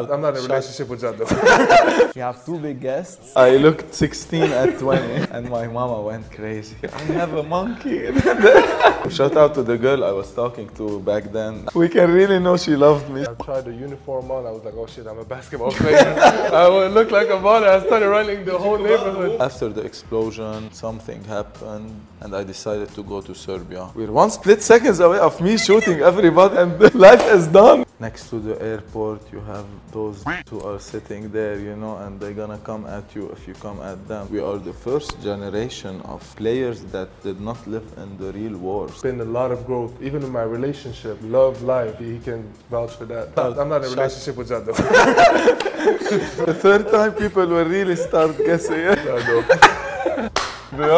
[0.00, 0.10] out.
[0.10, 1.26] I'm not in a relationship with Jaddo.
[2.14, 3.36] We have two big guests.
[3.36, 5.02] I looked 16 at 20
[5.34, 6.76] and my mama went crazy.
[6.92, 8.06] I have a monkey.
[9.16, 11.68] Shout out to the girl I was talking to back then.
[11.74, 13.22] We can really know she loved me.
[13.22, 14.46] I tried the uniform on.
[14.46, 16.14] I was like, oh shit, I'm a basketball player.
[16.64, 17.68] I would look like a baller.
[17.68, 19.40] I started running the whole neighborhood.
[19.40, 23.90] After the explosion, something happened and I decided to go to Serbia.
[23.94, 27.84] We're one split seconds away of me shooting everybody and life is done.
[27.98, 32.32] Next to the airport, you have those who are sitting there, you know, and they're
[32.32, 34.30] gonna come at you if you come at them.
[34.30, 39.02] We are the first generation of players that did not live in the real wars.
[39.02, 41.98] Been a lot of growth, even in my relationship, love life.
[41.98, 43.38] He can vouch for that.
[43.38, 44.72] I'm not in a relationship with Jaddo.
[46.10, 48.80] The third time people will really start guessing.
[49.06, 49.79] Jaddo.
[50.79, 50.89] Bro,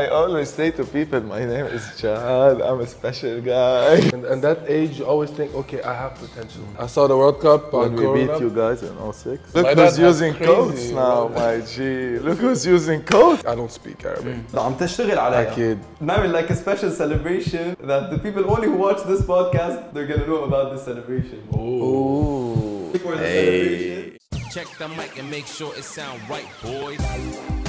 [0.00, 3.96] I always say to people, my name is Chad, I'm a special guy.
[4.14, 6.62] And, and that age, you always think, okay, I have potential.
[6.78, 8.32] I saw the World Cup When on we Corona.
[8.32, 9.54] beat you guys in 06.
[9.54, 11.28] Look My who's dad has using crazy, coats now, you know.
[11.34, 12.18] my G.
[12.20, 13.44] Look who's using coats.
[13.44, 14.36] I don't speak Arabic.
[14.54, 15.78] لا عم تشتغل عليها أكيد.
[16.00, 20.26] نعمل like a special celebration that the people only who watch this podcast they're gonna
[20.26, 22.92] know about this celebration Ooh.
[23.02, 24.16] For the celebration.
[24.54, 27.59] Check the mic and make sure it sound right, boys.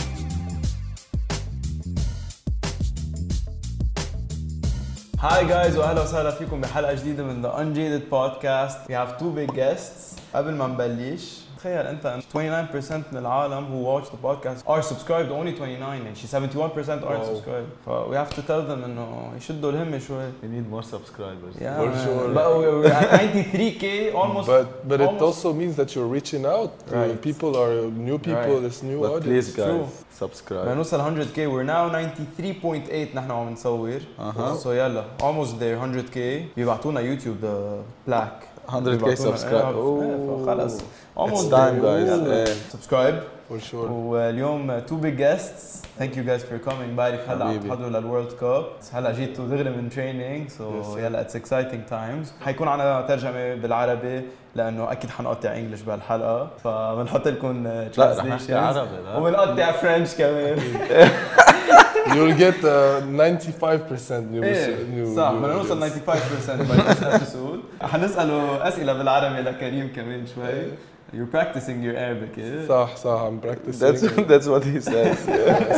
[5.22, 9.50] هاي جايز وأهلا وسهلا فيكم بحلقة جديدة من ذا Unjaded بودكاست وي هاف تو بيج
[9.50, 14.81] جيستس قبل ما نبلش تخيل انت إن 29% من العالم who watch the podcast are
[14.81, 17.25] subscribed only 29 يعني شي 71% aren't Wow.
[17.25, 17.71] subscribed.
[17.85, 20.29] ف we have to tell them انه يشدوا الهمه شوي.
[20.43, 21.61] We need more subscribers.
[21.61, 22.05] Yeah, For man.
[22.05, 22.33] sure.
[22.33, 24.47] But we're we're at 93k almost.
[24.47, 26.71] But but it almost- also means that you're reaching out.
[26.89, 27.21] to Right.
[27.29, 27.73] People are
[28.07, 28.53] new people.
[28.57, 28.67] Right.
[28.69, 29.27] It's new But audience.
[29.29, 29.79] please True.
[29.79, 30.67] guys, subscribe.
[30.67, 34.57] لنوصل 100k we're now 93.8 نحن عم نصور أها.
[34.63, 36.17] so يلا almost there 100k
[36.57, 38.33] بيبعتونا يوتيوب the black
[38.68, 39.76] 100k سبسكرايب
[40.46, 40.78] خلاص
[41.18, 46.96] almost تايم جايز سبسكرايب فور شور واليوم تو بيج جيستس ثانك يو جايز فور كومينج
[46.98, 51.80] بعرف هلا عم تحضروا للورلد كاب هلا جيتوا دغري من تريننج سو يلا اتس اكسايتنج
[51.90, 54.22] تايمز حيكون عندنا ترجمة بالعربي
[54.54, 56.50] لأنه أكيد حنقطع انجلش بهالحلقة.
[56.64, 60.58] فبنحط لكم آه, ترانسليشن عربي وبنقطع فرنش كمان.
[62.06, 63.04] You'll get آه, uh, 95%
[64.32, 64.70] new, Yeah.
[64.94, 65.30] new صح.
[65.32, 65.92] بدنا نوصل 95%
[66.68, 67.51] by this episode.
[67.86, 70.62] حنساله اسئله بالعربي لكريم كمان شوي
[71.14, 72.68] You're practicing your Arabic eh?
[72.68, 73.80] صح صح I'm practicing.
[73.84, 75.18] That's that's what he says.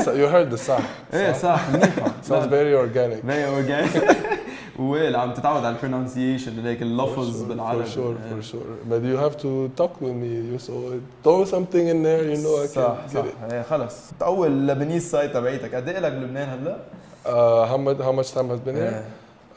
[0.04, 0.81] So you heard the صح.
[1.15, 3.22] إيه صح منيحه Sounds very organic.
[3.25, 4.15] very organic
[4.78, 8.42] ويل عم تتعود على البرونسيشن هيك اللفظ For بالعربي sure, for إيه.
[8.42, 8.91] sure.
[8.91, 10.53] But you have to talk with me.
[10.53, 10.72] You so
[11.25, 12.22] throw something in there.
[12.25, 13.25] You know I can صح صح.
[13.53, 16.76] إيه خلص اول لبنيز سايت تبعيتك قد إيه لك بلبنان هلا؟
[17.26, 18.94] Uh, how much how much time has been here?
[18.94, 19.04] إيه.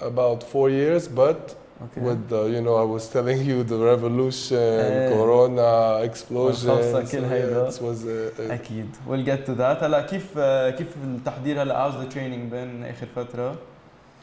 [0.02, 4.57] About four years, but اوكي with uh, you know I was telling you the revolution,
[4.57, 5.11] Eh.
[5.13, 6.69] corona, explosion.
[6.71, 7.71] والخلصة كل هيدا.
[7.71, 10.39] it was uh, uh, اكيد we'll get to that هلا كيف
[10.79, 13.57] كيف التحضير هلا how's the training been اخر فتره؟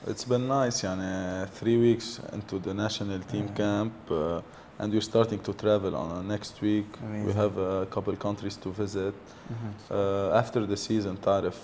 [0.08, 4.42] It's been nice يعني three weeks into the national team camp uh,
[4.82, 6.90] and we're starting to travel on uh, next week.
[7.02, 7.36] We Amazing.
[7.44, 9.16] have a couple countries to visit.
[9.92, 11.58] Uh, after the season تعرف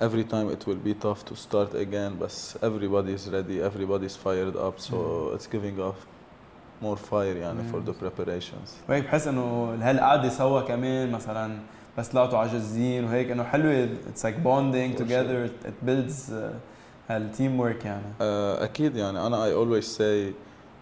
[0.00, 2.32] every time it will be tough to start again but
[2.68, 5.34] everybody is ready, everybody's fired up so Mhm.
[5.36, 5.98] it's giving off
[6.82, 8.04] more fire يعني for the Mhm.
[8.04, 8.68] preparations.
[8.88, 11.56] وهيك بحس انه هالقعده سوا كمان مثلا
[11.98, 16.34] بس طلعتوا عجزين وهيك انه حلوه اتس لايك بوندينج For توجذر ات بيلدز
[17.08, 18.22] هالتيم ورك يعني Uh,
[18.62, 20.32] أكيد يعني أنا I always say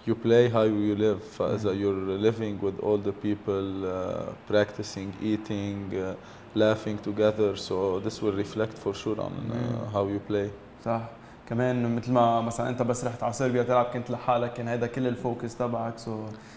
[0.08, 1.76] you play how you live فإذا Mhm.
[1.76, 8.36] you're living with all the people uh, practicing eating uh, laughing together so this will
[8.44, 9.92] reflect for sure on uh, Mhm.
[9.94, 10.48] how you play
[10.84, 11.00] صح
[11.48, 15.06] كمان مثل ما مثلا انت بس رحت على صربيا تلعب كنت لحالك كان هذا كل
[15.06, 16.16] الفوكس تبعك سو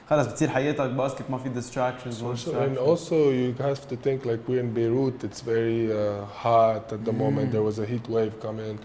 [0.09, 2.27] خلص بتصير حياتك باسكت ما في distractions For no sure.
[2.27, 2.77] And distractions.
[2.87, 5.17] also, you have to think like we're in Beirut.
[5.27, 7.47] It's very uh, hot at the moment.
[7.49, 7.51] Mm.
[7.55, 8.75] There was a heat wave coming.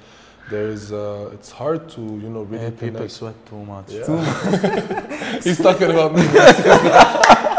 [0.52, 0.84] There is.
[0.92, 3.18] Uh, it's hard to you know really Yeah, people connect.
[3.20, 4.06] sweat too much Yeah.
[4.08, 4.18] Too
[5.46, 6.24] He's talking about me.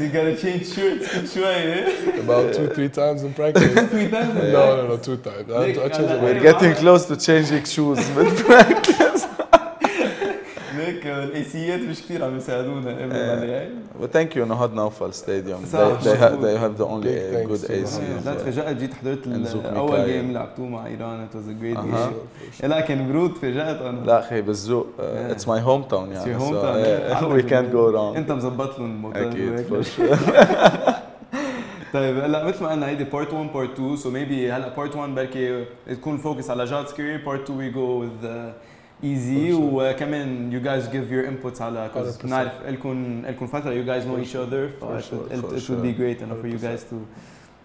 [0.00, 2.20] you gotta change shirts each way.
[2.20, 3.72] About two, three times in practice.
[3.90, 4.34] three times?
[4.34, 5.50] No, no, no, two times.
[5.50, 8.81] I, I We're getting close to changing shoes in practice.
[11.18, 13.68] الايسيات مش كثير عم يساعدونا قبل ما
[14.00, 19.26] وثانك يو نهاد نوفل ستاديوم they have the only good AC لا تفاجأت جيت حضرت
[19.76, 24.06] أول جيم لعبتوه مع إيران ات واز جريت جيم لا كان برود تفاجأت أنا.
[24.06, 28.78] لا أخي بالذوق اتس ماي هوم تاون يعني هوم وي كانت جو رونج أنت مظبط
[28.78, 29.66] لهم الموضوع أكيد
[31.92, 35.14] طيب هلا مثل ما قلنا هيدي بارت 1 بارت 2 سو ميبي هلا بارت 1
[35.14, 38.50] بركي تكون فوكس على جاد سكيري بارت 2 وي جو وذ
[39.03, 39.93] uh, easy For sure.
[39.93, 42.25] وكمان you guys give your inputs على 'cause 100%.
[42.25, 44.47] بنعرف لكم لكم فترة you guys know For each sure.
[44.47, 45.97] other For ف it, sure, it, for it would be sure.
[46.03, 46.61] great enough for you 100%.
[46.67, 46.95] guys to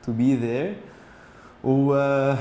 [0.06, 0.74] to be there
[1.67, 2.31] وقبل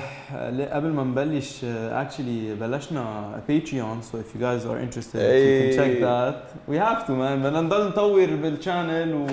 [0.73, 3.05] آه، ما نبلش آه، اكشلي بلشنا
[3.49, 7.43] باتريون سو اف يو جايز ار انترستد يو كان تشيك ذات وي هاف تو مان
[7.43, 9.27] بدنا نضل نطور بالشانل و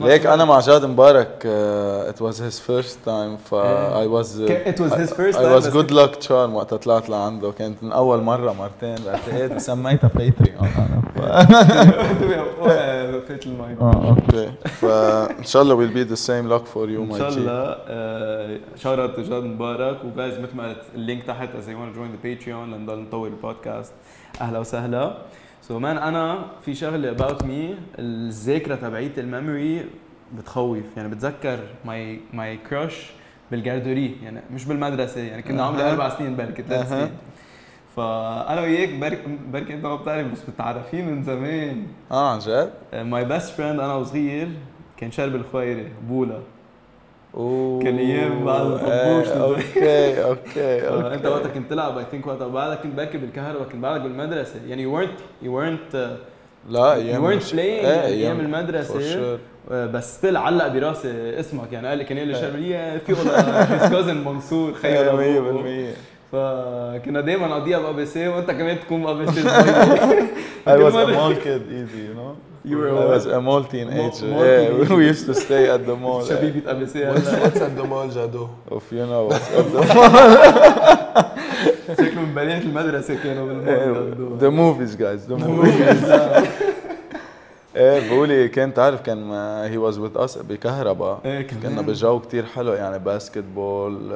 [0.00, 4.92] ليك أنا مع جاد مبارك ات واز هيز فيرست تايم ف اي واز ات واز
[4.92, 7.52] هيز فيرست تايم اي واز جود لك تشارم وقتها طلعت لعنده.
[7.52, 10.68] كانت من أول مرة مرتين بعتقد إيه، سميتها باتريون
[12.60, 14.52] وقفت المايك آه أوكي.
[14.80, 18.58] فإن شاء الله ويل بي ذا سيم لك فور يو ماي إن شاء الله آه،
[18.76, 22.98] شارت جاد مبارك وجايز مثل ما قلت اللينك تحت want to join the Patreon لنضل
[22.98, 23.94] نطور البودكاست
[24.40, 25.16] أهلا وسهلا.
[25.62, 29.86] سو so مان أنا في شغله about me الذاكرة تبعيت الميموري
[30.38, 30.96] بتخوف.
[30.96, 33.10] يعني بتذكر ماي ماي كراش
[33.50, 34.16] بالجاردوري.
[34.22, 35.82] يعني مش بالمدرسة يعني كنا عمري.
[35.82, 36.88] أربع سنين بركي ثلاث.
[36.88, 37.10] سنين.
[37.96, 41.86] فانا وياك بركي بركي أنت ما بتعرف بس متعرفين من زمان.
[42.10, 44.48] آه عن جد؟ ماي بيست فريند أنا وصغير
[44.96, 46.40] كان شرب الخويري بولا.
[47.36, 50.24] اوه كان أيام بعد ما أوكي أوكي
[50.88, 54.60] أوكي انت وقتها كنت تلعب اي ثينك وقتها بعدك كنت بركب بالكهرباء كنت بعدك بالمدرسة
[54.68, 55.10] يعني يو ورنت
[55.42, 56.16] يو ورنت
[56.70, 59.38] لا يو أيام ورنت مش- بلاينج أيام المدرسة
[59.70, 61.88] بس ستيل علق براسي اسمك يعني.
[61.88, 62.34] قال لي كان يقول لي.
[62.34, 65.62] شرب لي في هيز كوزن منصور لأبوه.
[65.92, 65.94] 100%
[66.32, 69.42] فكنا دايما نقضيها بأبي سي وأنت كمان تكون بأبي سي.
[70.68, 72.32] I was a kid easy you know?
[72.66, 74.26] You were I was a multi teenager.
[74.26, 74.88] age.
[74.88, 76.24] Yeah, we used to stay at the mall.
[76.28, 77.12] شبيبة أبيسية.
[77.14, 81.26] What's at the mall جادو؟ Of you know what's at the mall.
[81.96, 86.10] شكله من بنية المدرسة كانوا بالمول The movies guys, the movies.
[87.76, 89.30] Eh, إيه بقولي كان تعرف كان
[89.70, 94.12] هي واز وذ اس بكهرباء كنا بجو كثير حلو يعني باسكت آه، بول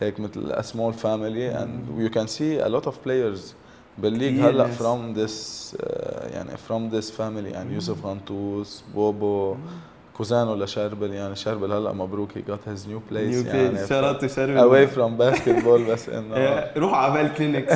[0.00, 3.54] هيك مثل سمول فاميلي اند يو كان سي ا لوت اوف بلايرز
[3.98, 9.56] بالليج هلا فروم ذس آه، يعني فروم ذس فاميلي يعني يوسف غنطوس بوبو
[10.16, 14.58] كوزانو لشربل يعني شربل هلا مبروك هي جات هيز نيو بليس يعني شرط شربل.
[14.58, 16.36] اواي فروم باسكت بول بس إنه
[16.82, 17.72] روح على بال كلينكس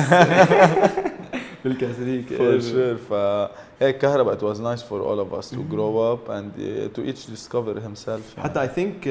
[1.65, 3.49] بالكاثوليك فور شور
[3.81, 6.51] هيك كهرباء ات واز نايس فور اول اوف اس تو جرو اب اند
[6.93, 9.09] تو ايتش ديسكفر هيم سيلف حتى اي آه، ثينك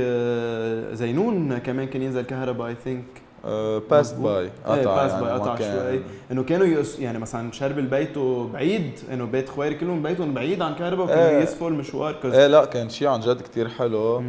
[0.96, 5.34] زينون كمان كان ينزل كهرباء اي ثينك uh, passed by قطع باس يعني باي ما
[5.34, 6.00] قطع شوي
[6.32, 10.74] إنه كانوا يقص يعني مثلا شرب بيته بعيد إنه بيت خوير كلهم بيتهم بعيد عن
[10.74, 11.42] كهرباء وكانوا إيه.
[11.42, 14.22] يسفوا المشوار كز إيه لا كان شيء عن جد كتير حلو.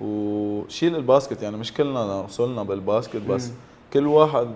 [0.00, 3.54] وشيل الباسكت يعني مش كلنا وصلنا بالباسكت بس مم.
[3.92, 4.48] كل واحد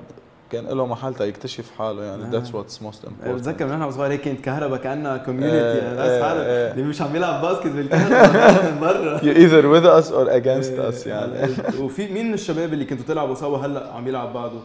[0.51, 2.41] كان له محل تا يكتشف حاله يعني آه.
[2.41, 5.97] that's what's most important بتذكر من إحنا صغار هيك كانت كهرباء كأنها كوميونتي إيه، يعني
[5.97, 6.73] ناس حالها إيه.
[6.73, 10.91] اللي مش عم يلعب باسكت بالكهرباء من برا you either with us or against إيه،
[10.91, 14.59] us يعني وفي مين من الشباب اللي كنتوا تلعبوا سوا هلأ عم يلعب بعده؟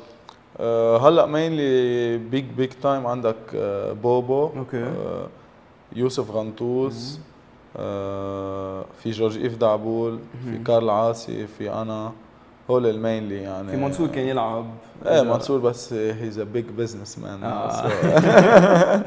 [0.59, 4.83] آه، هلأ مينلي بيج بيج تايم عندك آه، بوبو أوكي.
[4.83, 5.27] آه،
[5.95, 7.19] يوسف غنطوس
[7.77, 12.11] آه، في جورج إيف دعبول في كارل عاصي في أنا
[12.71, 13.71] هول المينلي يعني.
[13.71, 14.65] في منصور كان يلعب.
[15.05, 17.81] إيه منصور بس هيز ا بيج بزنس مان آه.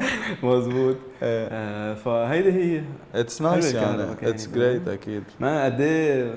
[1.23, 2.83] آه، فهيدي هي
[3.15, 4.03] اتس نايس يعني.
[4.23, 4.55] اتس يعني.
[4.55, 5.23] جريت أكيد.
[5.39, 6.33] ما قد إيه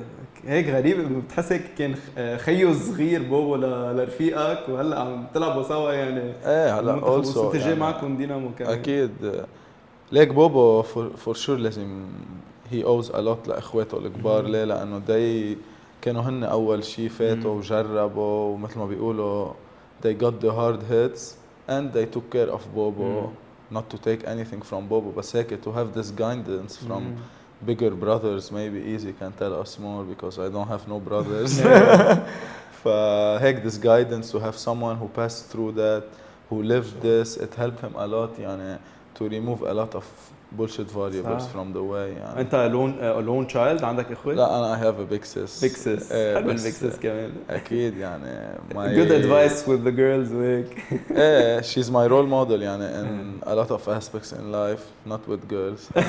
[0.47, 6.33] هيك غريب بتحس هيك كان خ- خيو صغير بوبو لرفيقك وهلأ عم تلعبوا سوا يعني.
[6.47, 9.11] إيه هلأ اولسو جاي معكم دينامو كمان أكيد.
[10.13, 10.83] ليك بوبو
[11.17, 12.07] فور شور لازم
[12.71, 15.57] هي اوز ا لوت لإخواته الكبار ليه؟ لأنه داي
[16.03, 17.55] كانوا هن اول شيء فاتوا.
[17.59, 19.53] وجربوا ومثل ما بيقولوا
[20.05, 21.35] they got the hard hits
[21.69, 23.29] and they took care of Bobo مم.
[23.73, 27.17] not to take anything from Bobo بس هيك to have this guidance from مم.
[27.67, 31.61] bigger brothers maybe easy can tell us more because I don't have no brothers
[32.85, 36.05] فهيك this guidance to have someone who passed through that
[36.51, 38.79] who lived this it helped him a lot يعني
[39.19, 40.05] to remove a lot of
[40.60, 41.52] bullshit variables صح.
[41.54, 45.14] from the way يعني انت لون لون تشايلد عندك اخوه؟ لا انا I have a
[45.14, 49.60] big sis بيك سيس إيه، حلو بس البيك سيس كمان اكيد يعني my good advice
[49.68, 54.32] with the girls وهيك ايه she's my role model يعني in a lot of aspects
[54.34, 56.00] in life not with girls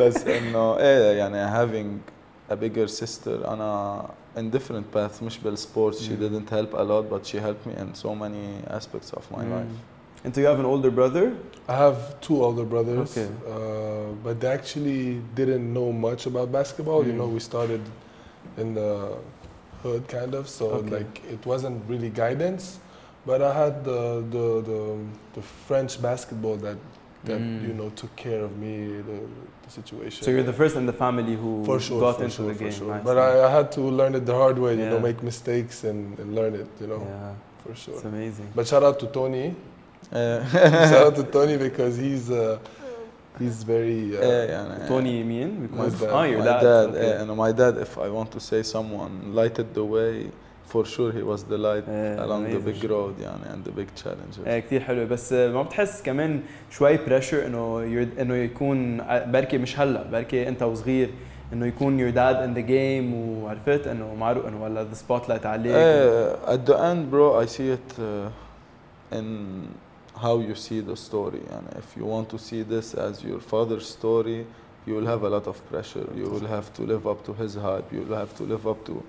[0.00, 1.86] بس انه ايه يعني having
[2.52, 4.02] a bigger sister انا
[4.36, 6.22] in different paths مش بالسبورts she Mm.
[6.22, 8.44] didn't help a lot but she helped me in so many
[8.78, 9.76] aspects of my life
[10.23, 11.35] And so you have an older brother?
[11.67, 13.17] I have two older brothers.
[13.17, 13.31] Okay.
[13.47, 17.03] Uh, but they actually didn't know much about basketball.
[17.03, 17.05] Mm.
[17.05, 17.17] You hmm.
[17.19, 17.81] know, we started
[18.57, 19.17] in the
[19.83, 20.89] hood kind of, so okay.
[20.97, 22.79] like it wasn't really guidance.
[23.25, 24.97] But I had the the, the,
[25.35, 26.77] the French basketball that
[27.25, 27.67] that mm.
[27.67, 29.19] you know took care of me the,
[29.63, 30.23] the, situation.
[30.23, 32.63] So you're the first in the family who for sure, got for into sure, the
[32.63, 32.71] game.
[32.71, 33.01] Sure.
[33.03, 34.75] But I, I, had to learn it the hard way.
[34.75, 34.85] Yeah.
[34.85, 36.67] You know, make mistakes and, and, learn it.
[36.79, 37.33] You know, yeah.
[37.63, 37.95] for sure.
[37.95, 38.51] It's amazing.
[38.55, 39.55] But shout out to Tony.
[40.11, 40.43] Uh,
[40.91, 42.57] shout out to Tony because he's uh,
[43.39, 44.17] he's very.
[44.17, 46.09] Uh, yeah, يعني Tony مين؟ My Because dad.
[46.09, 46.61] oh your my dad.
[46.61, 47.07] dad, okay.
[47.09, 50.31] yeah, and my dad, if I want to say someone lighted the way,
[50.65, 52.79] for sure he was the light Yeah, along the amazing.
[52.81, 54.47] big road يعني and the big challenges.
[54.47, 56.41] إيه كثير حلو بس ما بتحس كمان
[56.71, 57.83] شوي بريشر انه
[58.21, 58.97] انه يكون
[59.31, 61.09] بركي مش هلا بركي انت وصغير
[61.53, 63.13] انه يكون your dad in the game
[63.43, 67.69] وعرفت انه معروف انه ولا the spotlight عليك Uh, at the end, bro, I see
[67.77, 69.25] it uh, in
[70.18, 71.42] how you see the story.
[71.50, 74.46] And if you want to see this as your father's story,
[74.86, 76.06] you will have a lot of pressure.
[76.14, 77.92] You will have to live up to his hype.
[77.92, 79.02] You will have to live up to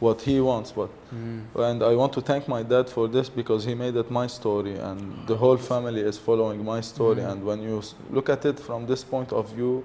[0.00, 0.72] what he wants.
[0.72, 1.42] But مم.
[1.56, 4.76] and I want to thank my dad for this because he made it my story,
[4.78, 7.22] and the whole family is following my story.
[7.22, 7.30] Mhm.
[7.30, 9.84] And when you s- look at it from this point of view,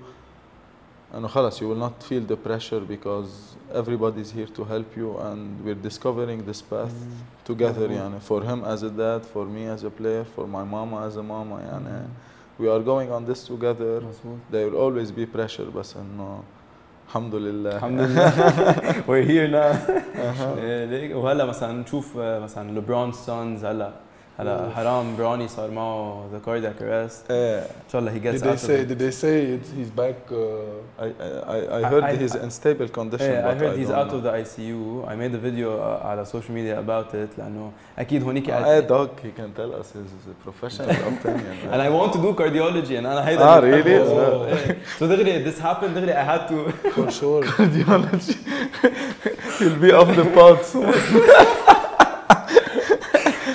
[1.13, 5.63] and خلاص, you will not feel the pressure because everybody's here to help you, and
[5.65, 6.93] we're discovering this path
[7.45, 7.87] together.
[7.87, 7.91] مظبوط.
[7.91, 11.15] يعني for him as a dad, for me as a player, for my mama as
[11.17, 11.59] a mama.
[11.61, 12.07] يعني
[12.59, 14.01] we are going on this together.
[14.01, 16.43] مظبوط There will always be pressure, بس إنه
[17.07, 17.75] الحمد لله.
[17.77, 18.31] الحمد لله
[19.07, 19.89] we're here now
[20.19, 20.55] أها.
[20.57, 23.91] إيه، ليك وهلا مثلا نشوف آه، مثلا لبرون سونز هلا
[24.40, 27.08] هلا حرام براني صار معه ذا كاردياك إن
[27.92, 32.36] شاء الله هي جيتس اوت دي دي سي هيز باك اي اي اي هيرد هيز
[32.36, 35.82] انستابل كونديشن اي هيرد هيز اوت اوف ذا اي سي يو اي ميد ا فيديو
[35.82, 40.34] على السوشيال ميديا اباوت ات لأنه أكيد هونيك إيه دوك هي كان تيل اس هيز
[40.44, 44.04] بروفيشنال اند اي ونت تو دو كارديولوجي أنا هيدا آه ريلي
[44.98, 48.36] سو دغري ذس هابند دغري اي هاد تو فور شور كارديولوجي
[49.60, 50.76] هيل بي اوف ذا بودز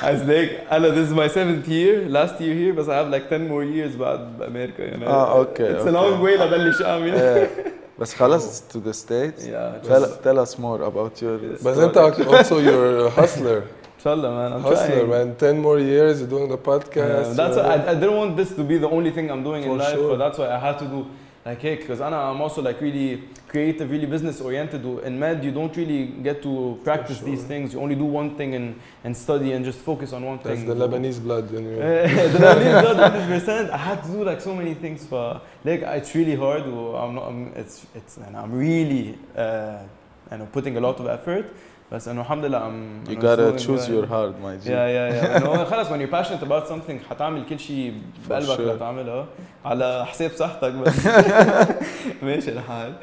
[0.02, 3.08] I was like أنا this is my seventh year last year here but I have
[3.10, 5.90] like 10 more years بعد بأمريكا يعني Ah, okay, it's a okay.
[5.90, 7.68] long way لبلش أعمل Eh,
[8.00, 9.46] بس خلاص to the States.
[9.46, 11.84] yeah Tell, just- tell us more about your But story.
[11.84, 13.62] انت also you're a hustler.
[13.98, 15.34] إن شاء الله man I'm hustler, trying man.
[15.38, 17.36] 10 more years you're doing the Uh, podcast.
[17.36, 19.62] that's you're- why I, I didn't want this to be the only thing I'm doing
[19.64, 20.10] in For life, sure.
[20.12, 21.00] so that's why I had to do
[21.48, 23.10] like hey, because I'm also like really
[23.52, 24.84] creative, really business oriented.
[25.04, 27.48] In med, you don't really get to practice these sure.
[27.48, 27.72] things.
[27.72, 30.68] You only do one thing and, and study and just focus on one That's thing.
[30.68, 31.80] the Lebanese blood in you.
[31.80, 33.70] Eh, the Lebanese blood, 100%.
[33.70, 36.62] I had to do like so many things for like it's really hard.
[36.64, 37.24] I'm not.
[37.28, 39.78] I'm, it's it's and I'm really uh,
[40.30, 41.46] and I'm putting a lot of effort.
[41.92, 43.90] بس انه الحمد لله I'm You I'm gotta doing choose well.
[43.90, 44.70] your heart, my G.
[44.70, 47.94] يا يا يا انه خلص when you're passionate about something حتعمل كل شيء
[48.28, 48.60] بقلبك sure.
[48.60, 49.26] لتعملها
[49.64, 51.06] على حساب صحتك بس
[52.22, 52.96] ماشي الحال آه،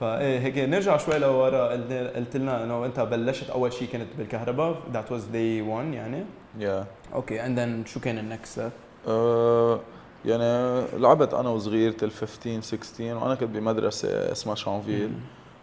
[0.00, 1.68] فايه هيك نرجع شوي لورا
[2.16, 6.24] قلت لنا إنه أنت بلشت أول شيء كانت بالكهرباء that was day one يعني
[6.60, 6.84] Yeah.
[7.14, 8.70] أوكي and then شو كان النكست ستيب؟
[9.06, 9.78] Uh,
[10.28, 15.10] يعني لعبت أنا وصغير till 15 16 وأنا كنت بمدرسة اسمها شانفيل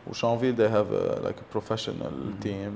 [0.10, 2.46] وشانفيل they have a, like a professional Mhm.
[2.46, 2.72] team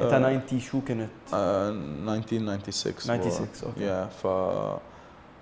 [0.00, 4.26] أنت Uh, 90 شو كنت؟ uh, 1996 96 أوكي yeah ف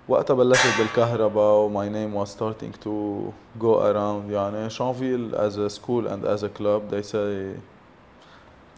[0.09, 3.21] وقتها بلشت بالكهرباء وماي نيم واز ستارتنج تو
[3.59, 7.53] جو اراوند يعني شانفيل از سكول اند از ا كلوب they ساي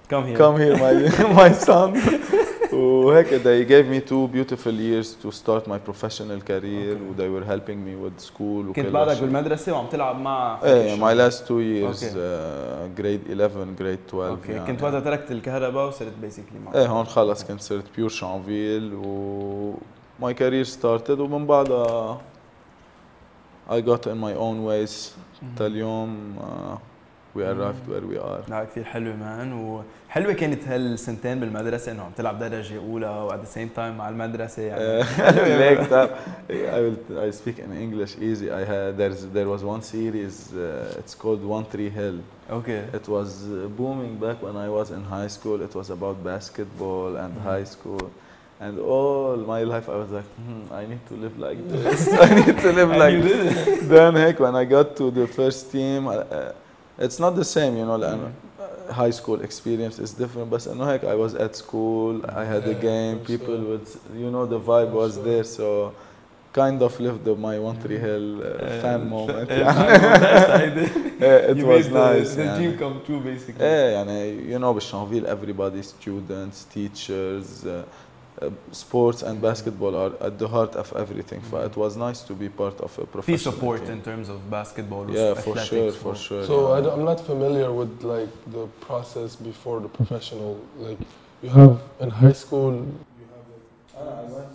[0.10, 2.02] كم هير كم هير ماي ماي سان
[2.74, 6.96] وهيك they gave me two beautiful years to start my professional career.
[6.96, 7.18] Okay.
[7.18, 11.48] they were helping me with school كنت بعدك بالمدرسة وعم تلعب مع إيه ماي لاست
[11.48, 12.18] تو ييرز
[12.98, 14.50] جريد 11 جريد 12 أوكي okay.
[14.50, 14.68] يعني.
[14.68, 19.74] كنت وقتها تركت الكهرباء وصرت بيسكلي إيه هون خلص كنت صرت بيور شانفيل و
[20.21, 22.21] my career started ومن بعدها
[23.71, 25.13] I got in my own ways
[25.57, 26.77] تاليوم uh,
[27.35, 32.11] we arrived where we are لا كثير حلوة مان وحلوة كانت هالسنتين بالمدرسة انه عم
[32.17, 35.05] تلعب درجة أولى وات ذا سيم تايم مع المدرسة يعني
[35.63, 36.11] Like that,
[36.51, 38.51] I will I speak in English easy.
[38.51, 40.53] I had there's there was one series.
[40.53, 42.19] Uh, it's called One Tree Hill.
[42.51, 45.63] اوكي It was uh, booming back when I was in high school.
[45.63, 48.11] It was about basketball and high school.
[48.60, 52.08] And all my life I was like, hmm, I need to live like this.
[52.14, 53.88] I need to live like this.
[53.94, 56.52] Then heck, when I got to the first team, uh,
[56.98, 57.98] it's not the same, you know.
[57.98, 59.02] Like, mm -hmm.
[59.02, 62.64] High school experience is different, but uh, no heck, I was at school, I had
[62.64, 63.68] yeah, a game, people sure.
[63.68, 63.88] would,
[64.22, 65.26] you know, the vibe I'm was sure.
[65.28, 65.92] there, so
[66.62, 69.50] kind of lived the, my One Tree Hill uh, fan moment.
[69.52, 69.56] Uh,
[71.20, 72.30] yeah, it you was nice.
[72.36, 72.82] The dream yeah.
[72.82, 73.66] come true, basically.
[73.66, 77.66] Yeah, and, uh, you know, Bishanville, everybody, students, teachers.
[77.66, 77.84] Uh,
[78.43, 78.51] uh,
[78.85, 82.49] sports and basketball are at the heart of everything so it was nice to be
[82.63, 83.93] part of a في professional support team.
[83.97, 86.77] in terms of basketball yeah for athletics sure for و- sure So yeah.
[86.77, 90.53] I don't- I'm not familiar with like the process before the professional.
[90.87, 91.01] Like
[91.45, 91.75] you have
[92.05, 92.73] in high school,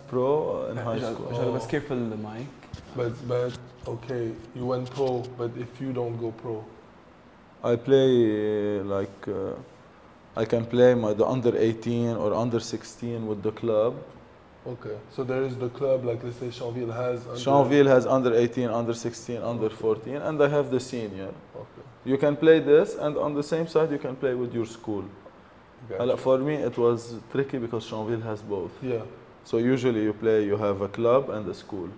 [0.09, 0.27] pro
[0.71, 1.27] in high أجل- school.
[1.31, 2.47] أجل بس careful the mic.
[2.99, 3.51] but but
[3.93, 4.23] okay,
[4.57, 5.09] you went pro.
[5.39, 6.55] But if you don't go pro,
[7.71, 8.09] I play
[8.79, 9.35] uh, like uh,
[10.36, 13.96] I can play my the under 18 or under 16 with the club.
[14.64, 17.26] Okay, so there is the club, like let's say Champville has.
[17.26, 19.74] Under Champville has under 18, under 16, under okay.
[19.74, 21.32] 14, and I have the senior.
[21.54, 21.82] Okay.
[22.04, 25.04] You can play this, and on the same side, you can play with your school.
[25.88, 26.16] Gotcha.
[26.16, 28.70] For me, it was tricky because Champville has both.
[28.80, 29.02] Yeah.
[29.44, 31.88] So usually you play, you have a club and a school.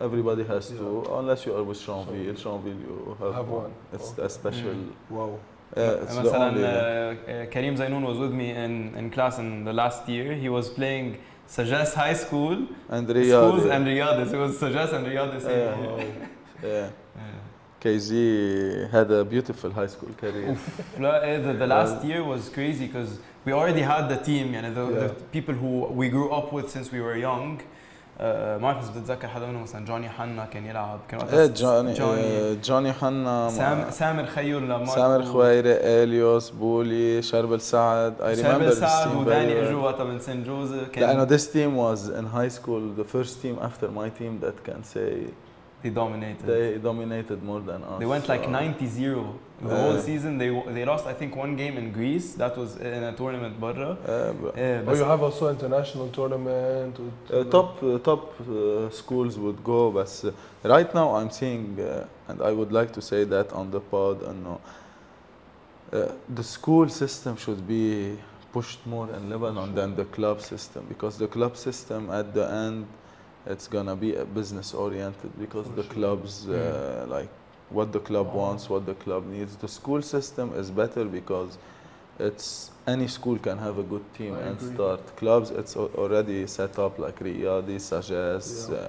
[0.00, 0.78] Everybody has yeah.
[0.78, 2.36] two, unless you are with Champville.
[2.36, 3.62] Champville, you have, have one.
[3.64, 3.72] one.
[3.92, 4.22] It's okay.
[4.22, 4.74] a special.
[4.74, 4.92] Mm.
[5.10, 5.40] Wow.
[5.74, 10.06] Uh, مثلا uh, uh, Karim Zainoun was with me in, in class in the last
[10.06, 10.34] year.
[10.34, 11.16] He was playing
[11.48, 13.30] Sagesse High School and Riyadi.
[13.30, 14.32] Schools and Riyadi.
[14.32, 15.42] It was Sagesse and Riyadi.
[15.42, 15.48] Yeah.
[15.48, 15.88] Yeah.
[15.88, 16.62] Oh.
[16.62, 16.90] yeah.
[17.82, 20.56] KZ had a beautiful high school career.
[20.96, 24.72] Uh, the, the, last year was crazy because we already had the team, you know,
[24.72, 25.00] the, yeah.
[25.00, 27.60] the people who we grew up with since we were young.
[28.24, 31.90] آه، ما بعرف بتتذكر حدا منهم مثلا جوني حنا كان يلعب كان وقتها إيه جوني
[31.90, 38.34] آه، جوني, جوني حنا سام سامر خيو لما سامر خويري اليوس بولي شربل سعد اي
[38.34, 42.26] ريمبر شربل سعد وداني اجوا وقتها من سان جوزيف كان لأنه ذيس تيم واز ان
[42.26, 45.26] هاي سكول ذا فيرست تيم افتر ماي تيم ذات كان سي
[45.83, 47.99] they dominated they dominated more than us.
[48.01, 49.25] They went like So, 90-0
[49.61, 50.01] the whole Yeah.
[50.09, 50.31] season.
[50.41, 52.27] They they lost I think one game in Greece.
[52.41, 53.89] That was in a tournament برا.
[53.91, 56.93] uh, but- Eh, Oh, بس you have also international tournament.
[57.03, 60.31] with- Uh, top uh, top uh, schools would go, but uh,
[60.73, 64.17] right now I'm seeing, uh, and I would like to say that on the pod,
[64.29, 64.55] and no,
[65.93, 67.85] uh, the school system should be
[68.55, 72.85] pushed more in Lebanon than the club system because the club system at the end
[73.46, 75.92] it's gonna be a business oriented because For the sure.
[75.92, 77.28] clubs uh, like
[77.70, 78.38] what the club Oh.
[78.38, 79.56] wants, what the club needs.
[79.56, 81.58] The school system is better because
[82.18, 84.74] it's any school can have a good team I and agree.
[84.74, 85.50] start clubs.
[85.50, 88.76] It's already set up like Riyadi, Sagesse, Yeah.
[88.76, 88.88] uh,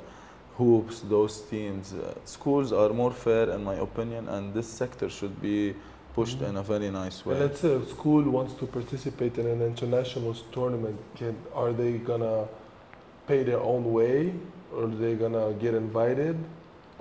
[0.58, 1.94] Hoops, those teams.
[1.94, 5.74] Uh, schools are more fair in my opinion, and this sector should be
[6.14, 6.50] pushed Mhm.
[6.50, 7.40] in a very nice And way.
[7.40, 11.00] let's say a school wants to participate in an international tournament.
[11.16, 12.46] Can are they gonna
[13.28, 14.34] pay their own way,
[14.76, 16.38] or they're gonna get invited?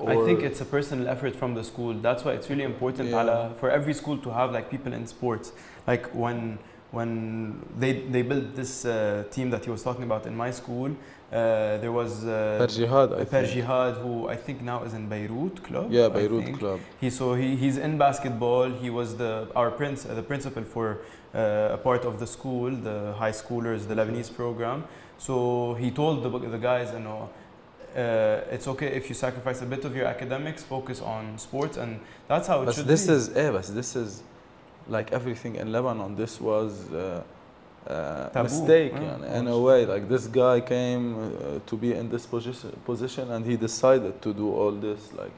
[0.07, 1.95] I think it's a personal effort from the school.
[1.95, 3.53] That's why it's really important yeah.
[3.55, 5.53] for every school to have like people in sports.
[5.87, 6.59] Like when
[6.91, 10.91] when they they built this uh, team that he was talking about in my school,
[11.33, 15.91] uh, there was uh, Perjihad, I who I think now is in Beirut club.
[15.91, 16.81] Yeah, Beirut club.
[17.01, 18.71] He so he, he's in basketball.
[18.71, 20.99] He was the our prince uh, the principal for
[21.35, 24.85] uh, a part of the school, the high schoolers, the Lebanese program.
[25.27, 27.31] So he told the, the guys, you know,
[27.95, 32.01] uh, it's okay if you sacrifice a bit of your academics, focus on sports, and
[32.27, 33.13] that's how it but should this be.
[33.13, 34.23] Is, eh, but this is
[34.89, 36.17] like everything in Lebanon.
[36.17, 37.23] This was uh,
[37.87, 39.87] uh, mistake yeah, yeah, in a way.
[39.87, 44.35] Like this guy came uh, to be in this position, position, and he decided to
[44.35, 45.13] do all this.
[45.13, 45.35] Like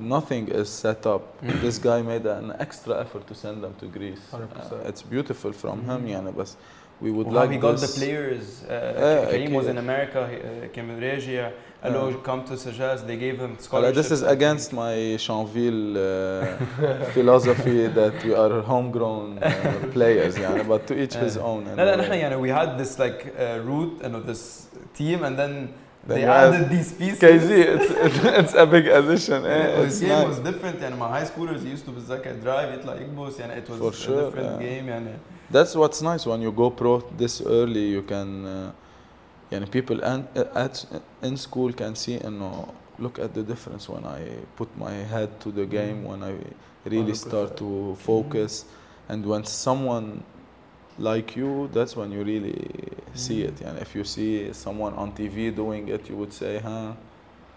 [0.00, 1.22] nothing is set up.
[1.42, 1.60] Mm.
[1.60, 4.34] this guy made an extra effort to send them to Greece.
[4.34, 5.98] Uh, it's beautiful from mm -hmm.
[5.98, 6.56] him, yeah, but
[7.00, 7.46] we would like.
[7.46, 8.64] How he got the players.
[8.64, 13.96] Uh, Karim was in America, uh, Cameroon, Allo come to suggest they gave him scholarships.
[13.96, 20.88] this is against my Champville uh, philosophy that we are homegrown uh, players, yeah, but
[20.88, 21.64] to each his own.
[21.76, 25.72] No, no, no, we had this like uh, root, you know, this team, and then
[26.04, 27.20] they added these pieces.
[27.20, 29.44] KZ, it's, it's, a big addition.
[29.44, 29.82] Yeah, eh?
[29.82, 30.26] this game nice.
[30.26, 30.82] was different.
[30.82, 32.00] And my high schoolers used to be
[32.40, 34.68] drive it like Igbos, and it was a different yeah.
[34.68, 34.88] game
[35.51, 37.85] That's what's nice when you go pro this early.
[37.89, 38.71] You can, uh,
[39.51, 40.85] يعني people and, at
[41.21, 42.67] in school can see إنه
[42.99, 44.21] look at the difference when I
[44.55, 46.33] put my head to the game when I
[46.85, 47.57] really start 100%.
[47.57, 48.65] to focus
[49.09, 50.23] and when someone
[50.99, 52.69] like you that's when you really
[53.15, 56.93] see it and if you see someone on TV doing it you would say huh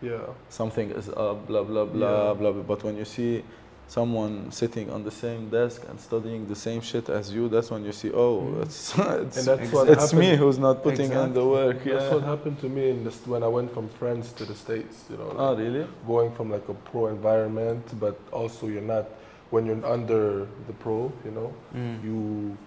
[0.03, 0.27] Yeah.
[0.51, 2.35] something is up, blah blah blah Yeah.
[2.35, 2.53] blah.
[2.53, 2.63] blah.
[2.71, 3.43] But when you see
[3.92, 7.84] someone sitting on the same desk and studying the same shit as you, that's when
[7.84, 8.98] you see, oh, it's it's,
[9.38, 11.52] And that's what it's me who's not putting in the Exactly.
[11.58, 11.84] work.
[11.84, 14.96] That's what happened to me in this, when I went from France to the States.
[15.12, 15.86] You know, Oh, really?
[16.08, 19.06] going from like a pro environment, but also you're not
[19.50, 21.12] when you're under the pro.
[21.26, 21.96] You know, Mm.
[22.08, 22.58] you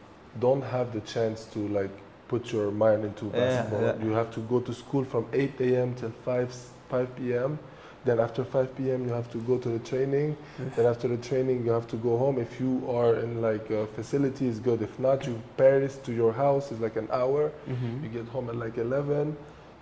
[0.44, 1.94] don't have the chance to like
[2.32, 3.82] put your mind into Yeah, basketball.
[3.82, 4.04] yeah.
[4.04, 5.94] You have to go to school from 8 a.m.
[5.94, 6.48] till 5
[6.90, 7.58] 5 p.m.
[8.04, 9.06] Then after 5 p.m.
[9.06, 10.36] you have to go to the training.
[10.76, 12.38] Then after the training you have to go home.
[12.38, 14.82] If you are in like a facility, is good.
[14.82, 17.50] If not, you Paris to your house is like an hour.
[17.68, 18.02] Mhm.
[18.02, 19.36] You get home at like 11.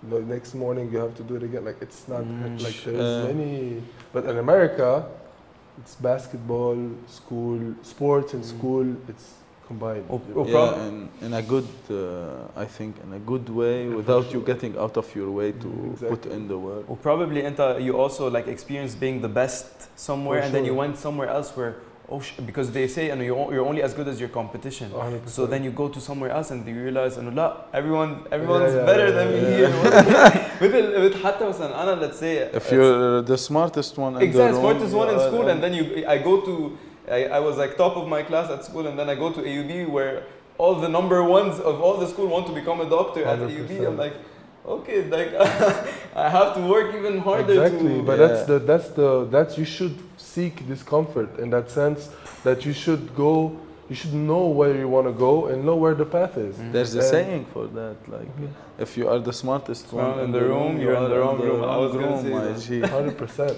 [0.09, 1.63] The next morning you have to do it again.
[1.65, 2.61] Like it's not Mm.
[2.63, 3.81] like there's Uh, any.
[4.13, 5.05] But in America,
[5.79, 8.47] it's basketball, school, sports and Mm.
[8.57, 8.87] school.
[9.07, 9.27] It's
[9.66, 10.04] combined.
[10.10, 10.46] Oh, you oh, know?
[10.46, 14.40] Yeah, prob- and in a good, uh, I think, in a good way, without you
[14.52, 16.32] getting out of your way to put Exactly.
[16.36, 16.84] in the work.
[16.88, 19.66] Well, probably انت you also like experienced being the best
[20.08, 20.82] somewhere For and then you sure.
[20.84, 21.72] went somewhere else where
[22.14, 25.28] oh sh-, because they say and you're, you're only as good as your competition 100%.
[25.36, 28.90] so then you go to somewhere else and you realize انه لا everyone everyone's yeah,
[28.90, 29.58] better yeah, than me yeah.
[29.58, 29.72] here
[30.62, 34.52] مثل مثل حتى مثلا انا let's say If you're the smartest one in the exactly
[34.52, 36.54] room, smartest one in you are- school and then you I go to
[37.09, 39.41] I, I was like top of my class at school and then I go to
[39.41, 40.23] AUB where
[40.57, 43.87] all the number ones of all the school want to become a doctor at AUB
[43.87, 44.13] I'm like
[44.65, 45.33] okay like
[46.15, 48.27] I have to work even harder exactly to but Yeah.
[48.27, 52.09] that's the that's the that's you should seek discomfort in that sense
[52.43, 55.93] that you should go you should know where you want to go and know where
[55.93, 56.71] the path is mm-hmm.
[56.71, 58.29] There's a And- saying for that, like
[58.79, 61.37] if you are the smartest Well, one in the room, you you're in the wrong
[61.47, 61.63] room.
[61.63, 62.81] I was gonna room, say my.
[62.81, 62.81] G.
[62.95, 63.57] Hundred percent,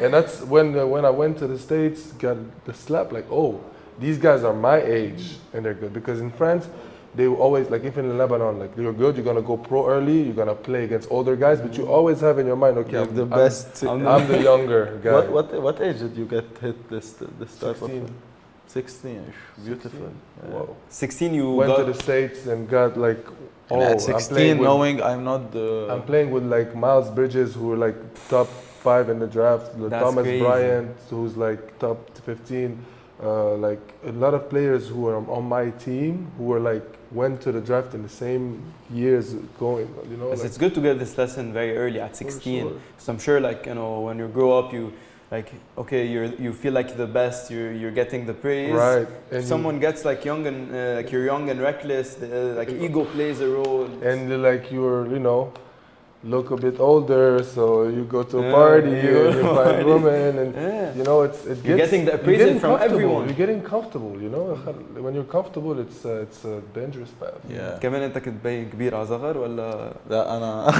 [0.00, 3.60] and that's when uh, when I went to the states, got the slap like, oh,
[3.98, 6.68] these guys are my age and they're good because in France,
[7.14, 10.22] they will always like even in Lebanon, like you're good, you're gonna go pro early,
[10.22, 13.02] you're gonna play against older guys, but you always have in your mind, okay, You're
[13.02, 13.82] I'm the I'm- best.
[13.84, 15.12] I'm, I'm the younger guy.
[15.12, 18.02] what, what what age did you get hit this this type 16.
[18.02, 18.10] of
[18.68, 19.32] 16
[19.64, 20.10] beautiful
[20.42, 20.50] Yeah.
[20.50, 20.76] Whoa.
[20.90, 23.24] 16 you Went got to the states and got like,
[23.70, 27.08] oh, And at I'm 16 with, knowing I'm not the I'm playing with like Miles
[27.10, 27.96] Bridges, who are like
[28.28, 28.48] top
[28.88, 29.66] five in the draft.
[29.80, 30.44] the That's Thomas crazy.
[30.44, 32.78] Bryant, who's like top 15.
[33.18, 36.86] Uh, like a lot of players who are on my team who were like
[37.20, 38.44] went to the draft in the same
[39.02, 39.26] years
[39.64, 39.88] going.
[40.10, 42.72] You know, like, it's good to get this lesson very early at 16 sure.
[43.02, 44.84] so i'm sure like you know when you grow up you
[45.36, 45.48] like
[45.82, 49.08] okay you're you feel like the best you're you're getting the praise right.
[49.08, 52.26] if And you- someone gets like young and uh, like you're young and reckless the,
[52.28, 55.40] uh, like ego plays a role and like you're you know
[56.33, 57.63] look a bit older, so
[57.95, 59.83] you go to a Yeah, party you go and to you a find party.
[59.93, 60.51] women and.
[60.55, 62.95] yeah You know, it's it You're gets, getting the you're appraisal getting from comfortable.
[62.95, 63.23] everyone.
[63.27, 64.13] You're getting comfortable.
[64.25, 64.45] You know,
[65.05, 67.41] when you're comfortable, it's uh, it's a dangerous path.
[67.57, 70.71] yeah كمان انت كنت باين كبير على صغر ولا لا انا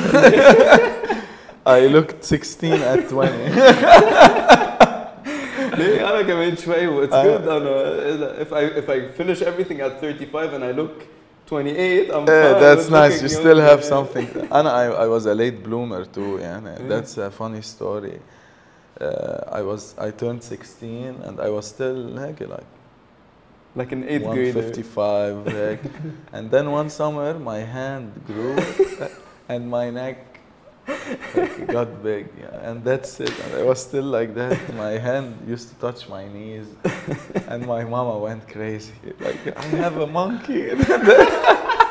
[1.78, 3.30] I looked 16 at 20
[5.78, 7.24] ليه انا كمان شوي و it's آه.
[7.38, 10.96] good انا if I if I finish everything at 35 and I look
[11.47, 13.23] 28 I'm fine that's nice.
[13.23, 13.89] You still have Yeah.
[13.89, 14.29] something.
[14.51, 16.39] And I, I was a late bloomer too.
[16.41, 16.89] Yeah, Yeah.
[16.89, 18.21] that's a funny story.
[19.01, 22.67] Uh, I was I turned 16 and I was still like like
[23.77, 25.83] like an 8th grader 155 like,
[26.33, 28.57] and then one summer my hand grew
[29.49, 30.26] and my neck
[31.35, 33.33] like, got big yeah, and that's it.
[33.45, 34.59] And I was still like that.
[34.75, 36.67] My hand used to touch my knees
[37.49, 38.93] and my mama went crazy.
[39.21, 40.71] Like I have a monkey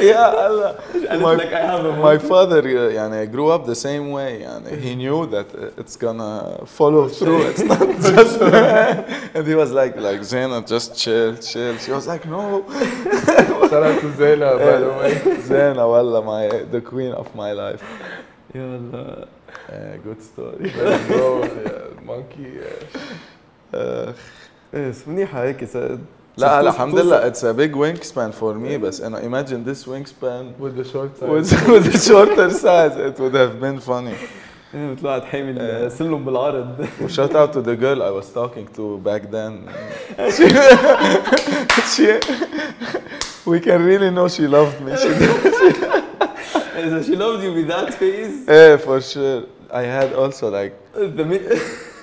[0.00, 0.80] yeah Allah.
[1.10, 4.10] and my, it's like I have a my father uh, يعني, grew up the same
[4.10, 8.40] way يعني, he knew that uh, it's gonna follow through it's not just
[9.34, 12.64] and he was like like Zena just chill chill she was like no
[13.68, 15.40] Shout out to Zena, by the way.
[15.40, 17.82] Zena والله my the queen of my life
[18.54, 19.26] يلا
[19.68, 22.50] uh, good story Let's go, yeah, monkey.
[22.60, 23.78] Yeah.
[23.78, 24.12] uh,
[24.74, 25.76] ايه منيحة هيك س-
[26.36, 29.86] لا لا توصل- الحمد لله it's a big wingspan for me بس أنا imagine this
[29.86, 31.28] wingspan With the short side.
[31.30, 34.14] with, with a shorter size it would have been funny
[34.74, 35.88] ايه مثل واحد حامل إيه.
[35.88, 39.52] سلم بالعرض Shout out to the girl I was talking to back then.
[40.36, 40.48] She,
[41.94, 42.08] she,
[43.44, 44.92] we can really know she loved me.
[44.96, 45.08] She
[46.76, 49.42] إذا she loved you with that face yeah, for sure.
[49.70, 50.72] I had also like
[51.16, 51.48] the mi-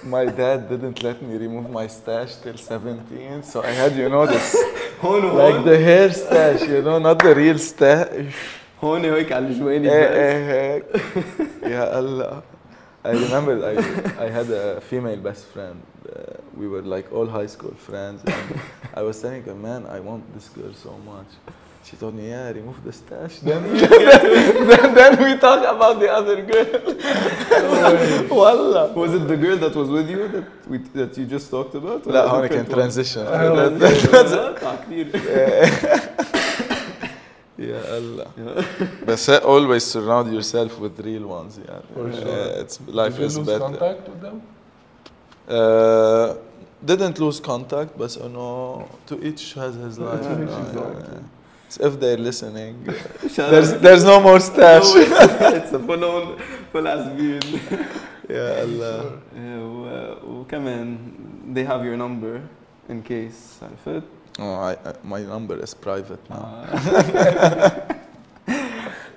[0.04, 4.26] my dad didn't let me remove my stash till 17, so I had you know
[4.26, 4.56] this
[5.04, 8.36] هون like وهون the hair stash, you know, not the real stash.
[8.84, 10.16] هون هيك على الجوانب Eh, بس.
[10.16, 11.70] eh, heck.
[11.70, 12.44] Yeah, Allah.
[13.06, 13.76] I remember I,
[14.26, 15.78] I had a female best friend.
[15.82, 16.12] Uh,
[16.60, 18.20] we were like all high school friends.
[18.26, 18.60] And
[19.00, 21.30] I was telling her, man, I want this girl so much.
[21.86, 23.36] She told me, yeah, remove the stash.
[23.40, 23.62] Then,
[24.72, 26.70] then, then we talk about the other girl.
[28.38, 28.94] Wallah.
[28.94, 32.06] Was it the girl that was with you that we that you just talked about?
[32.06, 32.76] لا ولا هون different كان one?
[32.76, 33.20] transition.
[33.28, 35.08] آه، That- قطع كتير.
[37.60, 38.26] يا الله
[39.08, 41.84] بس always surround yourself with real ones يعني.
[41.96, 42.62] For Uh, sure.
[42.62, 43.60] it's, life Did you is lose better.
[43.60, 44.42] contact with them?
[45.50, 46.36] Uh,
[46.86, 50.24] didn't lose contact, but you know, to each has his life.
[50.24, 51.20] you know, Exactly.
[51.74, 51.74] yeah.
[51.74, 52.74] So if they're listening,
[53.30, 53.82] Shout there's out.
[53.82, 54.88] there's no more stash.
[54.96, 56.24] No, it's- It's a full on
[56.72, 57.46] full as beard.
[58.30, 60.98] يا الله Yeah, و- وكمان
[61.54, 62.42] they have your number
[62.90, 64.04] in case عرفت؟
[64.40, 66.64] Oh, I, I, my number is private now.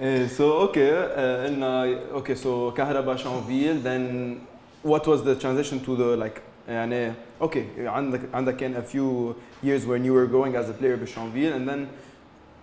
[0.01, 4.41] Eh, so okay uh, قلنا okay so كهرباء شانفيل then
[4.83, 9.87] what was the transition to the like يعني okay عندك عندك كان a few years
[9.87, 11.87] when you were growing as a player بشانفيل and then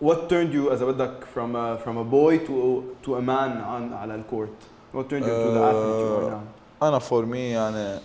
[0.04, 3.94] what turned you as بدك from a, from a boy to to a man عن
[3.94, 4.50] على الكورت
[4.94, 8.00] what turned you to the athlete you are Uh, now أنا for me يعني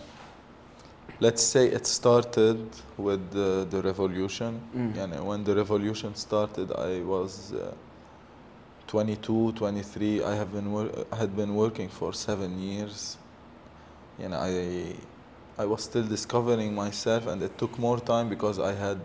[1.20, 2.58] let's say it started
[2.98, 4.60] with the, the revolution.
[4.76, 4.92] Mm.
[4.94, 7.72] Yani when the revolution started, I was uh,
[8.88, 10.22] 22, 23.
[10.24, 13.16] I have been wor- I had been working for seven years.
[14.18, 14.96] You know, I
[15.56, 19.00] I was still discovering myself, and it took more time because I had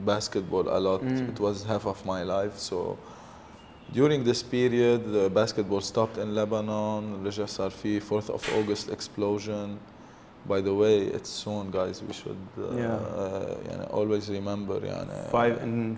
[0.00, 1.00] basketball a lot.
[1.02, 1.28] Mm.
[1.32, 2.96] It was half of my life, so.
[3.90, 7.24] During this period, the basketball stopped in Lebanon.
[7.24, 9.78] رجع صار في 4th of August explosion.
[10.46, 12.02] By the way, it's soon, guys.
[12.02, 12.96] We should uh, Yeah.
[12.96, 15.96] uh, يعني always remember يعني Five and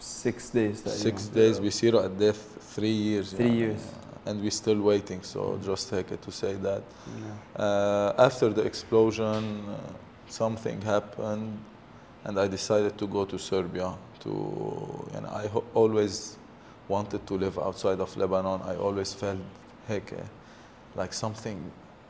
[0.00, 0.82] six days.
[0.84, 1.34] six تقريباً.
[1.34, 3.58] days بيصيروا at death three years Three يعني.
[3.60, 3.80] years.
[4.26, 7.62] and we're still waiting so just take it to say that Yeah.
[7.64, 9.74] uh, after the explosion uh,
[10.28, 11.52] something happened
[12.24, 13.88] and I decided to go to Serbia
[14.24, 14.32] to
[15.16, 16.36] and I ho- always
[16.88, 19.38] wanted to live outside of Lebanon I always felt
[19.88, 20.16] heck eh,
[20.96, 21.58] like something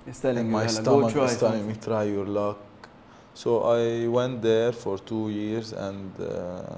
[0.07, 2.27] It's telling in you, my "Yalla, go stomach try is telling me something." try your
[2.27, 2.59] luck
[3.35, 6.77] so I went there for two years and uh,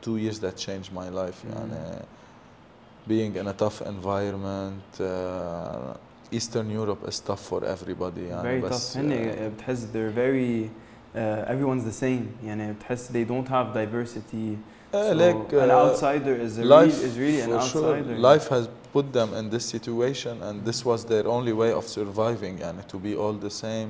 [0.00, 1.52] two years that changed my life Mhm.
[1.54, 2.02] يعني
[3.08, 5.94] being in a tough environment uh,
[6.30, 10.81] Eastern Europe is tough for everybody يعني very بس tough هن بتحس they're very uh,
[11.14, 14.56] everyone's the same يعني بتحس they don't have diversity
[14.92, 17.96] uh, so like an uh, outsider is a life really, is really an for sure
[17.96, 21.84] outsider life has put them in this situation and this was their only way of
[21.86, 23.88] surviving and to be all the same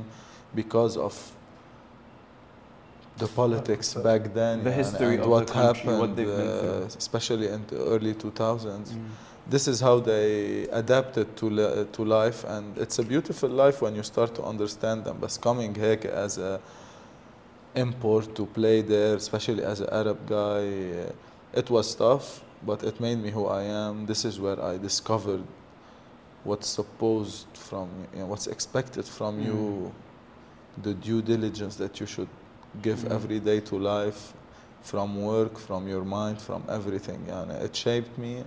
[0.55, 1.14] because of
[3.18, 6.37] the politics back then The يعني, history and of the what country, happened what they've
[6.42, 6.87] been uh, through.
[6.99, 9.11] especially in the early 2000s Mm.
[9.51, 13.94] this is how they adapted to, li- to life and it's a beautiful life when
[13.99, 16.61] you start to understand them but coming here as a
[17.75, 20.64] import to play there especially as an arab guy
[21.03, 21.12] uh,
[21.61, 25.42] it was tough but it made me who i am this is where i discovered
[26.44, 29.44] what's supposed from you know, what's expected from Mm.
[29.44, 29.92] you
[30.83, 32.29] the due diligence that you should
[32.83, 33.12] give Mm.
[33.16, 34.33] every day to life
[34.83, 38.44] from work from your mind from everything and it shaped me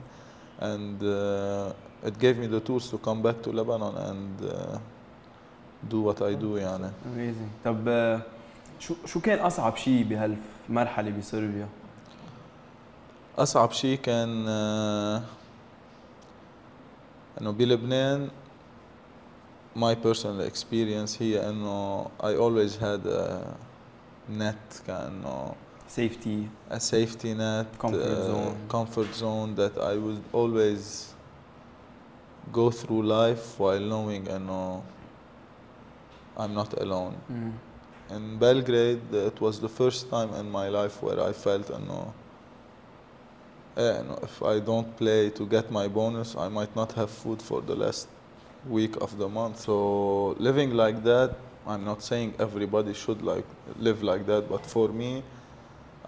[0.59, 1.73] and uh,
[2.07, 4.77] it gave me the tools to come back to Lebanon and uh,
[5.89, 8.21] do what I do يعني amazing طب آه،
[8.78, 11.68] شو شو كان اصعب شيء بهالمرحله بصربيا؟
[13.38, 15.22] أصعب شيء كان آه،
[17.40, 18.28] إنه بلبنان
[19.76, 23.54] my personal experience هي إنه I always had a
[24.38, 25.54] net كأنه
[25.88, 28.56] safety a safety net, Comfort uh, zone.
[28.68, 31.14] comfort zone that I would always
[32.52, 34.82] go through life while knowing إنه
[36.38, 37.14] I'm not alone.
[37.30, 37.52] Mm.
[38.10, 41.86] in Belgrade, it was the first time in my life where I felt, ah, you
[41.86, 42.14] know,
[43.76, 47.60] eh, if I don't play to get my bonus, I might not have food for
[47.60, 48.08] the last
[48.68, 49.60] week of the month.
[49.60, 53.44] So living like that, I'm not saying everybody should like
[53.78, 55.22] live like that, but for me,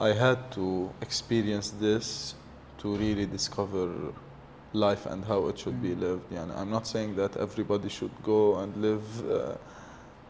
[0.01, 2.35] I had to experience this
[2.79, 3.91] to really discover
[4.73, 6.01] life and how it should be mm.
[6.01, 6.23] lived.
[6.31, 9.31] Yeah, I'm not saying that everybody should go and live.
[9.31, 9.55] Uh,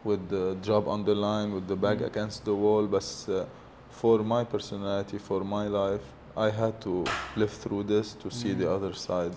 [0.03, 2.07] with the job on the line, with the back Mm.
[2.07, 3.45] against the wall, but uh,
[3.91, 6.03] for my personality, for my life,
[6.37, 7.03] I had to
[7.35, 8.75] live through this to see the Mm.
[8.75, 9.35] other side.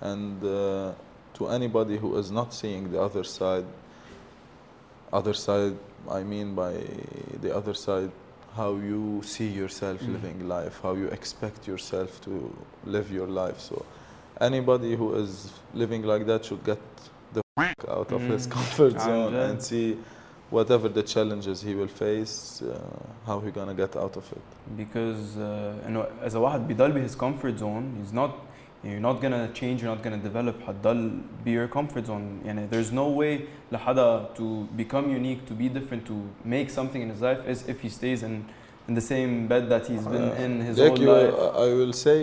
[0.00, 0.92] And uh,
[1.34, 3.64] to anybody who is not seeing the other side,
[5.12, 5.76] other side,
[6.10, 6.74] I mean by
[7.40, 8.10] the other side,
[8.56, 10.12] how you see yourself Mm.
[10.12, 12.30] living life, how you expect yourself to
[12.84, 13.60] live your life.
[13.60, 13.84] So,
[14.40, 17.10] anybody who is living like that should get the
[17.89, 18.51] out of his Mm.
[18.51, 19.49] comfort عن zone جد.
[19.51, 19.95] and see
[20.51, 22.75] whatever the challenges he will face, uh,
[23.27, 24.43] how he gonna get out of it.
[24.77, 28.31] because uh, انه اذا واحد بيضل بهis comfort zone he's not
[28.83, 31.11] you're not gonna change you're not gonna develop حتضل
[31.45, 33.39] be your comfort zone يعني there's no way
[33.71, 36.13] لحدا to become unique to be different to
[36.45, 38.43] make something in his life is if he stays in
[38.88, 41.34] in the same bed that he's been Uh, in his like whole you, life
[41.66, 42.18] I will say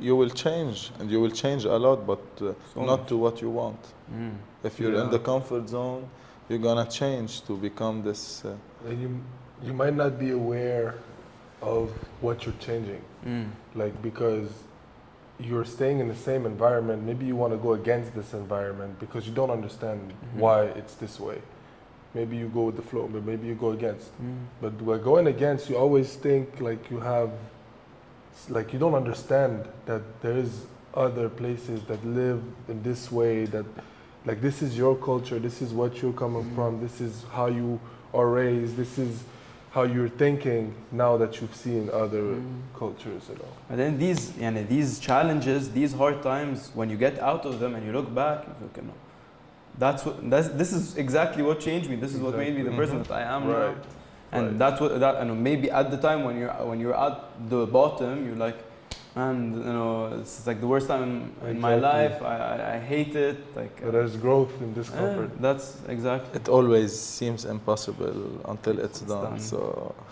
[0.00, 3.08] you will change and you will change a lot, but uh, So not much.
[3.08, 3.80] to what you want.
[4.12, 4.32] Mm.
[4.64, 6.02] If you're in the comfort zone,
[6.48, 8.44] you're gonna change to become this.
[8.44, 8.54] Uh,
[8.88, 9.10] And you
[9.66, 10.94] you might not be aware
[11.60, 11.90] of
[12.20, 13.02] what you're changing.
[13.26, 13.46] Mm.
[13.74, 14.48] Like because
[15.48, 19.22] you're staying in the same environment, maybe you want to go against this environment because
[19.28, 20.40] you don't understand Mhm.
[20.40, 21.38] why it's this way
[22.14, 24.10] maybe you go with the flow, but maybe you go against.
[24.22, 24.44] Mm.
[24.60, 27.30] But we're going against, you always think like you have,
[28.48, 33.66] like you don't understand that there is other places that live in this way, that
[34.24, 36.54] like this is your culture, this is what you're coming mm.
[36.54, 37.80] from, this is how you
[38.14, 39.22] are raised, this is
[39.70, 42.60] how you're thinking now that you've seen other mm.
[42.74, 43.56] cultures and all.
[43.68, 47.60] And then these, you know, these challenges, these hard times, when you get out of
[47.60, 48.92] them and you look back, you look, no,
[49.78, 51.96] that's what that's this is exactly what changed me.
[51.96, 53.16] This is what made me the person Exactly.
[53.16, 53.76] that I am Right.
[53.76, 53.82] now.
[54.30, 54.58] And Right.
[54.58, 58.26] that's what that and maybe at the time when you're when you're at the bottom,
[58.26, 58.56] you're like,
[59.18, 59.36] man,
[59.68, 62.16] you know, it's like the worst time in my life.
[62.32, 63.38] I, I, I hate it.
[63.60, 65.30] Like, But there's growth in discomfort.
[65.46, 66.30] that's exactly.
[66.40, 68.16] It always seems impossible
[68.52, 69.24] until it's, It's done.
[69.36, 69.40] done.
[69.52, 69.60] So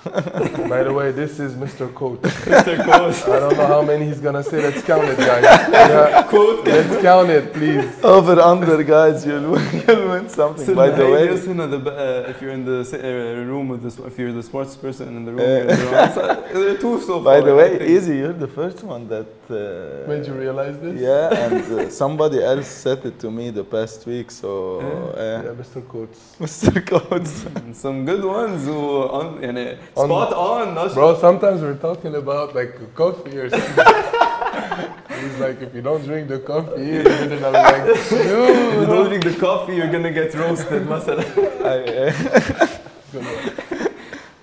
[0.75, 1.85] By the way, this is Mr.
[2.01, 2.21] Coach.
[2.55, 2.75] Mr.
[2.91, 3.19] Coach.
[3.37, 4.59] I don't know how many he's gonna say.
[4.67, 5.45] Let's count it, guys.
[5.45, 6.65] Yeah, Quote.
[6.77, 7.87] let's count it, please.
[8.17, 10.75] over under, guys, you'll win, you'll win something.
[10.83, 13.83] By the way, Just, you know, the, uh, if you're in the uh, room with
[13.87, 16.39] this, if you're the sports person in the room, you're the wrong side.
[16.55, 18.15] there are two so by far, the way, easy.
[18.21, 21.01] You're the first one that uh, made you realize this.
[21.01, 24.31] Yeah, and uh, somebody else said it to me the past week.
[24.31, 25.81] So yeah, yeah Mr.
[25.87, 26.21] Quotes.
[26.45, 26.73] Mr.
[26.91, 27.35] Quotes.
[27.85, 28.79] Some good ones who
[29.19, 30.75] on, in know, uh, on spot on.
[30.75, 31.21] Not bro, sure.
[31.21, 33.85] sometimes we're talking about like coffee or something.
[35.21, 37.85] He's like, if you don't drink the coffee, and I'm like.
[37.97, 41.25] If you don't drink the coffee, you're gonna get roasted, مثلا.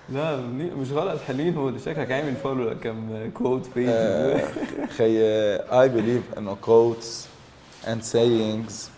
[0.09, 5.57] I, لا مني- مش غلط حلوين هو شكلك عامل فولو لكم كوت بيج uh, خي,
[5.57, 7.27] I believe in quotes
[7.85, 8.89] and sayings.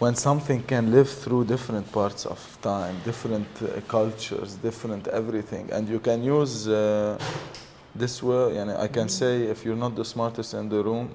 [0.00, 5.88] When something can live through different parts of time, different uh, cultures, different everything, and
[5.88, 7.18] you can use uh,
[7.98, 8.52] this way.
[8.54, 11.08] يعني I can say if you're not the smartest in the room,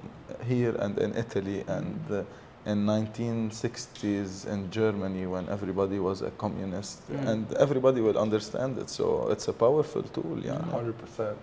[0.48, 2.22] here and in Italy and uh,
[2.65, 7.27] in 1960s in Germany when everybody was a communist hmm.
[7.27, 10.57] and everybody will understand it so it's a powerful tool yeah.
[10.71, 11.35] 100% mm.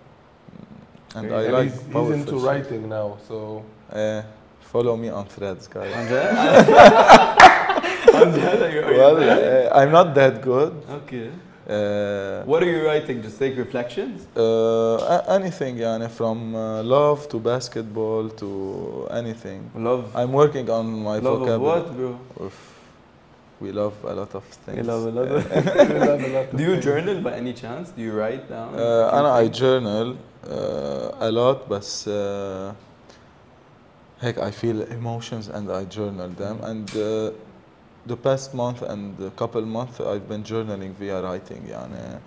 [1.15, 2.47] and I and like he's, he's into shit.
[2.47, 3.65] writing now so.
[3.91, 4.21] Uh,
[4.61, 5.93] follow me on threads guys.
[8.17, 10.73] Well, uh, I'm not that good.
[10.89, 11.29] Okay.
[11.68, 13.22] Uh, What are you writing?
[13.22, 14.26] Just take reflections?
[14.36, 14.40] uh,
[15.16, 19.60] a- anything, يعني, from uh, love to basketball to anything.
[19.76, 20.04] Love.
[20.14, 21.60] I'm working on my Love of vocabulary.
[21.82, 22.18] what, bro?
[22.46, 22.58] Oof.
[23.60, 24.78] We love a lot of things.
[24.78, 25.40] You love a lot of.
[25.92, 26.84] we love a lot of Do you things.
[26.84, 27.86] journal by any chance?
[27.96, 28.68] Do you write down?
[28.74, 29.58] a Uh, few أنا I things?
[29.62, 30.08] journal
[30.50, 32.74] uh, a lot بس uh,
[34.20, 37.30] هيك I feel emotions and I journal them and uh,
[38.06, 42.18] the past month and a couple months I've been journaling via writing يعني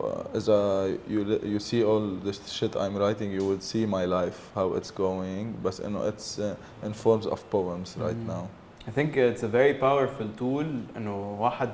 [0.00, 3.84] uh, as a, you, li- you see all the shit I'm writing you would see
[3.86, 6.54] my life how it's going بس إنه it's uh,
[6.86, 8.28] in forms of poems right Mm.
[8.28, 8.48] now
[8.86, 11.70] I think it's a very powerful tool انه واحد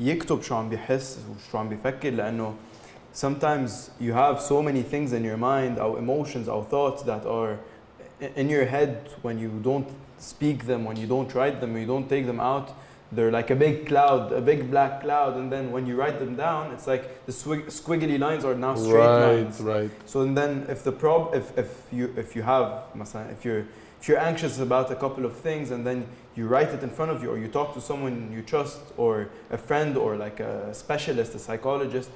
[0.00, 2.54] يكتب شو عم بيحس وشو عم بيفكر لانه
[3.14, 7.52] sometimes you have so many things in your mind or emotions or thoughts that are
[8.20, 11.82] i- in your head when you don't speak them when you don't write them when
[11.82, 12.68] you don't take them out
[13.11, 16.35] they're like a big cloud, a big black cloud, and then when you write them
[16.35, 19.59] down, it's like the squiggly lines are now straight right, lines.
[19.59, 19.91] Right, right.
[20.05, 23.65] So and then if the prob, if, if you if you have, if you're
[23.99, 27.11] if you're anxious about a couple of things and then you write it in front
[27.11, 30.73] of you, or you talk to someone you trust, or a friend, or like a
[30.73, 32.11] specialist, a psychologist,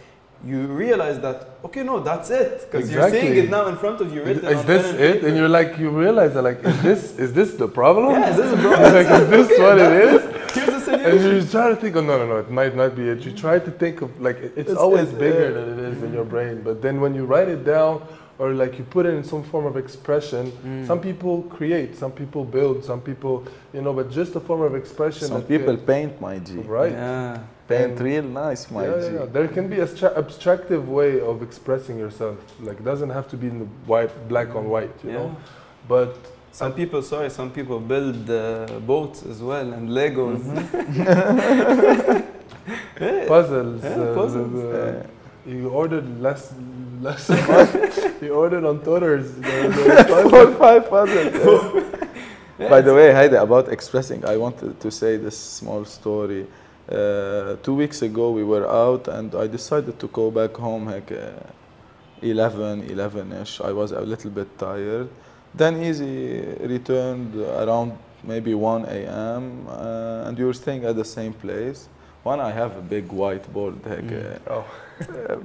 [0.46, 3.20] you realize that okay no that's it because exactly.
[3.20, 5.28] you're seeing it now in front of you written is this it paper.
[5.28, 8.36] and you're like you realize that like is this is this the problem yeah is
[8.36, 10.54] this the problem like is this okay, what it is
[11.00, 13.10] here's the And you try to think, oh no, no, no, it might not be
[13.10, 13.20] it.
[13.26, 16.04] You try to think of like it's, It's- always it's, bigger uh, than it is
[16.04, 16.62] in your brain.
[16.64, 18.02] But then when you write it down
[18.40, 20.88] or like you put it in some form of expression, Mm.
[20.88, 23.34] some people create, some people build, some people,
[23.76, 25.28] you know, but just a form of expression.
[25.28, 26.92] some people can- paint my G right?
[26.92, 29.26] yeah paint And- real nice my Yeah, G yeah, yeah.
[29.36, 32.36] There can be a stra- abstractive way of expressing yourself.
[32.68, 35.30] Like it doesn't have to be in the white, black on white, you yeah know.
[35.94, 36.12] But
[36.60, 40.42] some people sorry some people build uh, boats as well and legos
[43.28, 44.52] puzzles, Yeah, uh, puzzles.
[44.54, 45.08] the- the- Uh,
[45.46, 46.54] you ordered less,
[47.02, 47.30] less.
[47.30, 48.22] amount.
[48.26, 49.28] you ordered on Toters.
[49.36, 49.58] The,
[50.08, 51.34] the four five puzzles
[52.74, 56.46] By the way, Heidi, about expressing, I wanted to say this small story.
[56.90, 61.12] Uh, two weeks ago, we were out, and I decided to go back home like
[61.12, 61.32] uh,
[62.22, 63.60] 11, 11-ish.
[63.62, 65.10] I was a little bit tired.
[65.55, 67.93] Then Easy returned around
[68.25, 69.67] maybe 1 a.m.
[69.69, 71.89] Uh, and we were staying at the same place.
[72.23, 74.51] One, I have a big whiteboard هيك Mm.
[74.51, 74.65] Oh.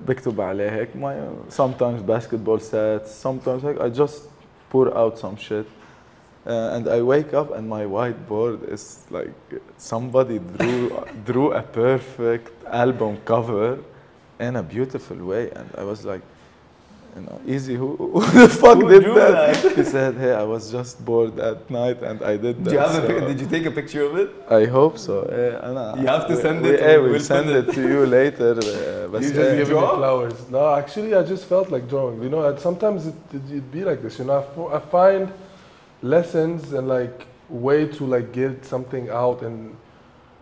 [0.08, 1.16] بكتب عليه هيك my
[1.50, 4.28] sometimes basketball sets sometimes like I just
[4.70, 5.68] pour out some shit
[6.48, 9.34] uh, and I wake up and my whiteboard is like
[9.78, 10.90] somebody drew
[11.26, 12.52] drew a perfect
[12.84, 13.78] album cover
[14.40, 16.24] in a beautiful way and I was like
[17.19, 19.63] you know, easy, who, who the fuck who did that?
[19.63, 19.77] that?
[19.77, 22.71] he said, hey, I was just bored at night and I did that.
[22.71, 24.31] Do you have so a, did you take a picture of it?
[24.49, 25.23] I hope so.
[25.23, 26.81] Uh, you have to send we, it.
[26.81, 27.73] We, we'll, we'll send, it.
[27.73, 28.53] to you later.
[28.53, 29.59] Uh, but you just yeah.
[29.59, 30.49] me flowers.
[30.51, 32.23] No, actually, I just felt like drawing.
[32.23, 34.19] You know, sometimes it, would be like this.
[34.19, 35.33] You know, I, find
[36.03, 39.77] lessons and like way to like get something out and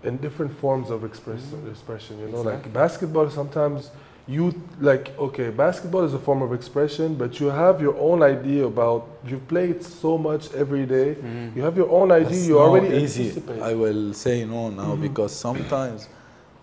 [0.03, 1.70] in different forms of express, mm -hmm.
[1.70, 2.14] expression.
[2.22, 2.72] You know, exactly.
[2.72, 3.91] like basketball sometimes–
[4.29, 8.66] you like okay, basketball is a form of expression, but you have your own idea
[8.66, 9.07] about.
[9.27, 11.14] You play it so much every day.
[11.14, 11.57] Mm-hmm.
[11.57, 12.29] You have your own idea.
[12.31, 13.29] That's you already easy.
[13.29, 13.62] anticipate.
[13.62, 15.03] I will say no now Mhm.
[15.03, 16.09] because sometimes,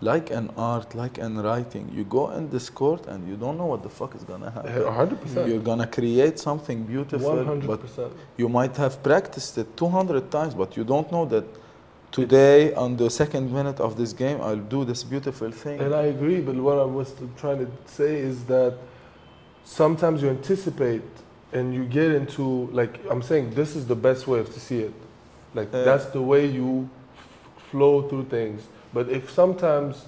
[0.00, 3.66] like an art, like in writing, you go in this court and you don't know
[3.72, 4.70] what the fuck is gonna happen.
[5.02, 5.48] Hundred percent.
[5.48, 8.12] You're gonna create something beautiful, One hundred but percent.
[8.36, 11.44] you might have practiced it 200 times, but you don't know that
[12.14, 15.80] today, on the second minute of this game, I'll do this beautiful thing.
[15.80, 18.78] And I agree, but what I was trying to say is that
[19.64, 21.02] sometimes you anticipate
[21.52, 24.94] and you get into like I'm saying this is the best way to see it.
[25.54, 25.82] Like Yeah.
[25.82, 28.62] that's the way you f- flow through things.
[28.92, 30.06] But if sometimes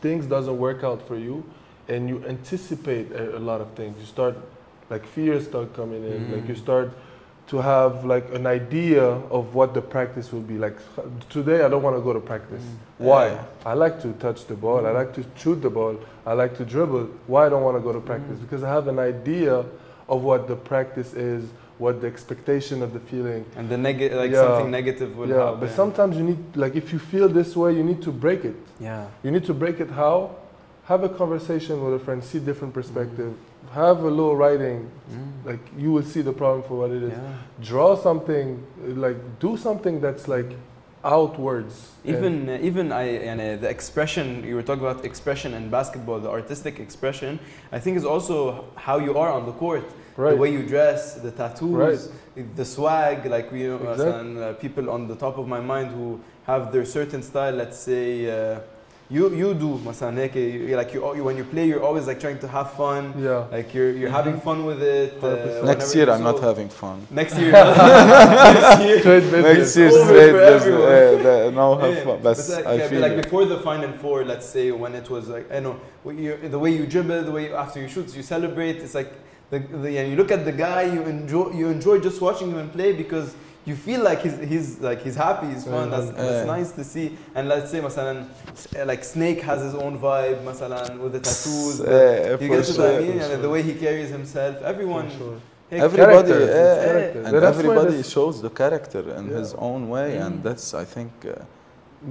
[0.00, 1.44] things doesn't work out for you
[1.88, 4.36] and you anticipate a, a lot of things, you start
[4.88, 6.32] like fears start coming in.
[6.32, 6.68] Like you mm-hmm.
[6.68, 6.88] start
[7.46, 10.56] to have like an idea of what the practice will be.
[10.56, 10.76] Like
[11.28, 12.62] today i don't want to go to practice.
[12.62, 12.76] Mm.
[12.98, 13.28] Why?
[13.28, 13.44] Yeah.
[13.66, 14.86] i like to touch the ball.
[14.86, 15.98] I like to shoot the ball.
[16.24, 17.08] I like to dribble.
[17.26, 18.06] Why i don't want to go to mm.
[18.06, 18.38] practice?
[18.38, 19.64] Because i have an idea
[20.08, 21.44] of what the practice is
[21.78, 23.44] what the expectation of the feeling.
[23.56, 24.44] And the negative, like Yeah.
[24.44, 25.60] something negative will yeah happen.
[25.60, 28.56] but sometimes you need like if you feel this way you need to break it.
[28.80, 29.06] Yeah.
[29.22, 30.36] you need to break it how?
[30.84, 33.34] Have a conversation with a friend see different perspective
[33.72, 34.90] have a little writing
[35.44, 37.34] like you will see the problem for what it is Yeah.
[37.70, 38.46] draw something
[39.04, 40.50] like do something that's like
[41.04, 45.68] outwards Even uh, even I and uh, the expression you were talking about expression in
[45.70, 47.38] basketball, the artistic expression.
[47.72, 49.84] I think is also how you are on the court,
[50.16, 52.56] right the way you dress, the tattoos, Right.
[52.56, 53.16] the swag.
[53.36, 54.20] Like we, know, Exactly.
[54.20, 57.54] and uh, people on the top of my mind who have their certain style.
[57.62, 58.06] Let's say
[59.03, 62.05] Uh, you you do مثلا هيك you- like you, you when you play you're always
[62.05, 65.63] like trying to have fun yeah like you're you're having fun with it uh, 100%.
[65.63, 66.97] Next whenever year, you I'm not so- having fun.
[67.21, 69.57] next year next year Trade business.
[69.57, 70.61] Next year, over straight for business.
[70.61, 70.91] everyone.
[70.91, 72.17] eh, the- no, have Yeah, fun.
[72.23, 73.23] but But like, I yeah, feel like it.
[73.23, 76.59] before the final four, let's say when it was like I know what you, the
[76.63, 78.77] way you dribble, the way you, after you shoot, you celebrate.
[78.85, 79.11] It's like
[79.51, 82.69] the, the and you look at the guy, you enjoy you enjoy just watching him
[82.77, 83.29] play because
[83.65, 85.89] you feel like he's he's like he's happy, he's fun.
[85.91, 86.55] That's, that's Yeah.
[86.57, 87.07] nice to see.
[87.35, 91.77] And let's say مثلا s- like Snake has his own vibe, مثلا with the tattoos.
[91.79, 93.01] the- Eh, you for get what I sure.
[93.01, 93.19] mean?
[93.21, 95.07] And the way he carries himself, everyone.
[95.09, 95.37] For sure.
[95.71, 97.19] hey, Everybody, Character, eh, it's eh, character.
[97.25, 99.37] and That's why everybody this- shows the character in Yeah.
[99.41, 100.43] his own way, and Mm.
[100.47, 101.33] that's I think uh,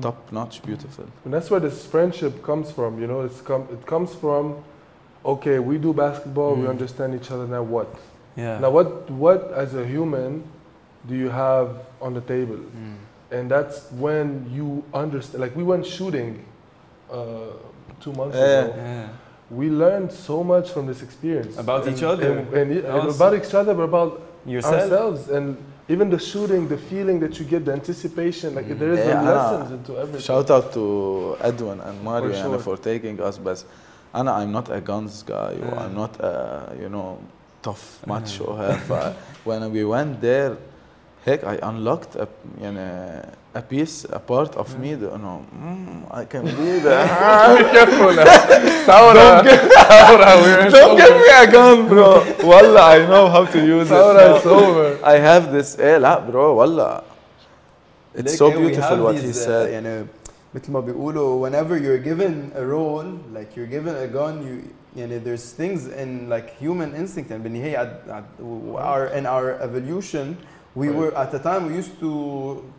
[0.07, 1.07] top notch, beautiful.
[1.25, 2.91] And that's where this friendship comes from.
[3.01, 3.63] You know, it's come.
[3.77, 4.45] It comes from,
[5.25, 6.75] okay, we do basketball, we Mm.
[6.77, 7.47] understand each other.
[7.57, 7.89] Now what?
[8.37, 8.61] Yeah.
[8.65, 8.89] Now what?
[9.25, 10.33] What as a human
[11.09, 11.69] do you have
[12.01, 12.57] on the table?
[12.57, 12.97] Mm.
[13.31, 15.41] And that's when you understand.
[15.43, 16.45] Like we went shooting
[17.11, 17.17] uh,
[18.01, 18.65] two months Yeah.
[18.65, 18.75] ago.
[18.77, 19.09] Yeah.
[19.51, 22.39] We learned so much from this experience About And- each other.
[22.39, 23.17] and, and, and Also.
[23.17, 24.75] about each other, but about Yourself.
[24.83, 25.57] ourselves and
[25.89, 28.55] even the shooting, the feeling that you get, the anticipation.
[28.55, 28.79] Like Mm.
[28.79, 30.21] there is Yeah, a أنا- lessons into everything.
[30.21, 32.59] Shout out to Edwin and Mario For يعني sure.
[32.59, 33.65] for taking us بس
[34.15, 35.83] أنا I'm not a guns guy or Yeah.
[35.85, 37.19] I'm not a you know
[37.63, 38.69] tough macho Uh-huh.
[38.69, 39.15] here ف-
[39.49, 40.57] when we went there
[41.27, 42.27] هيك I unlocked a
[42.63, 43.23] يعني
[43.55, 48.25] a piece a part of me that إنه mm, I can be that careful now.
[48.87, 49.43] Saura.
[49.89, 53.95] Saura, we're don't give me a gun bro والله I know how to use it
[53.95, 54.37] Saura, now.
[54.37, 54.99] it's over.
[55.05, 57.01] I have this ايه لا bro والله
[58.15, 60.07] it's Like, so yeah, we beautiful have what he these, uh, said يعني
[60.55, 63.05] مثل ما بيقولوا whenever you're given a role
[63.35, 64.63] like you're given a gun you
[64.97, 68.25] يعني there's things in like human instinct and بالنهاية at, at
[68.77, 70.37] our in our evolution
[70.75, 70.97] we Right.
[70.99, 72.11] were at the time we used to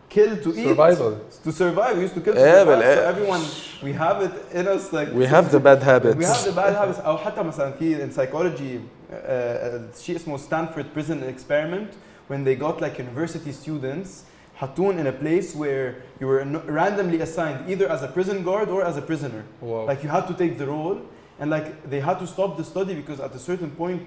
[0.08, 1.12] kill to eat Survival.
[1.44, 3.42] to survive we used to kill to Yeah, survive but, so uh, everyone
[3.86, 6.72] we have it in us like we have the bad habits we have the bad
[6.80, 11.90] habits او حتى مثلا في in psychology uh, uh, شيء اسمه Stanford prison experiment
[12.28, 14.24] when they got like university students
[14.56, 18.68] حطون in a place where you were no- randomly assigned either as a prison guard
[18.68, 19.86] or as a prisoner Wow.
[19.86, 20.98] like you had to take the role
[21.40, 24.06] and like they had to stop the study because at a certain point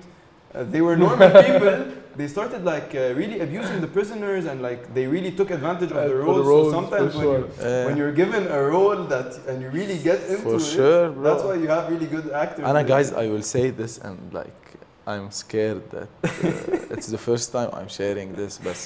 [0.54, 1.86] uh, they were normal people.
[2.16, 5.96] They started like uh, really abusing the prisoners and like they really took advantage of
[5.98, 7.40] Uh, the for roles, the roles, so sometimes when, sure.
[7.40, 11.10] you, when you're given a role that and you really get into for it sure
[11.10, 11.22] bro.
[11.26, 12.64] that's why you have really good actors.
[12.66, 14.58] Anna, guys, I will say this and like
[15.06, 16.28] I'm scared that uh,
[16.94, 18.78] it's the first time I'm sharing this, but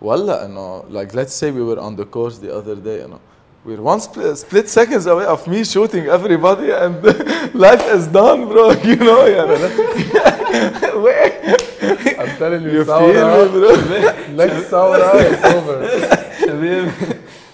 [0.00, 3.08] wallah, you know, like let's say we were on the course the other day, you
[3.12, 3.20] know,
[3.65, 6.95] we're one split, split seconds away of me shooting everybody and
[7.53, 8.71] life is done, bro.
[8.83, 9.45] You know, yeah.
[10.95, 11.57] Where
[12.19, 13.71] I'm telling you, you Saura, feel me, bro?
[14.35, 15.77] next Saura, it's over.
[16.41, 16.91] شباب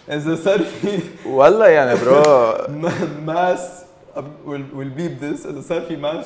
[0.09, 3.84] as a selfie والله يعني bro ma- mass
[4.45, 6.23] we'll, we'll beep this as a selfie man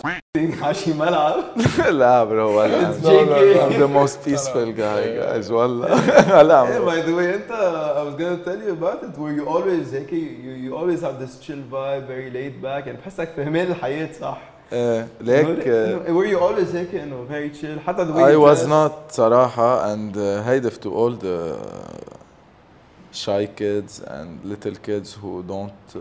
[0.64, 1.43] على شي ملعب
[1.89, 3.62] لا برو ولا It's JK.
[3.62, 6.86] I'm the most peaceful guy guys والله لا Hey, bro.
[6.86, 10.10] by the way, انت I was gonna tell you about it where you always هيك
[10.12, 14.38] you, you always have this chill vibe very laid back يعني بحسك فهمان الحياة صح
[14.74, 18.32] إيه، ليك إنه- uh, were you always هيك انه very chill حتى the way I
[18.32, 18.70] you was dress.
[18.70, 21.58] not صراحة and uh, هيدف to all the
[23.17, 26.01] shy kids and little kids who don't uh,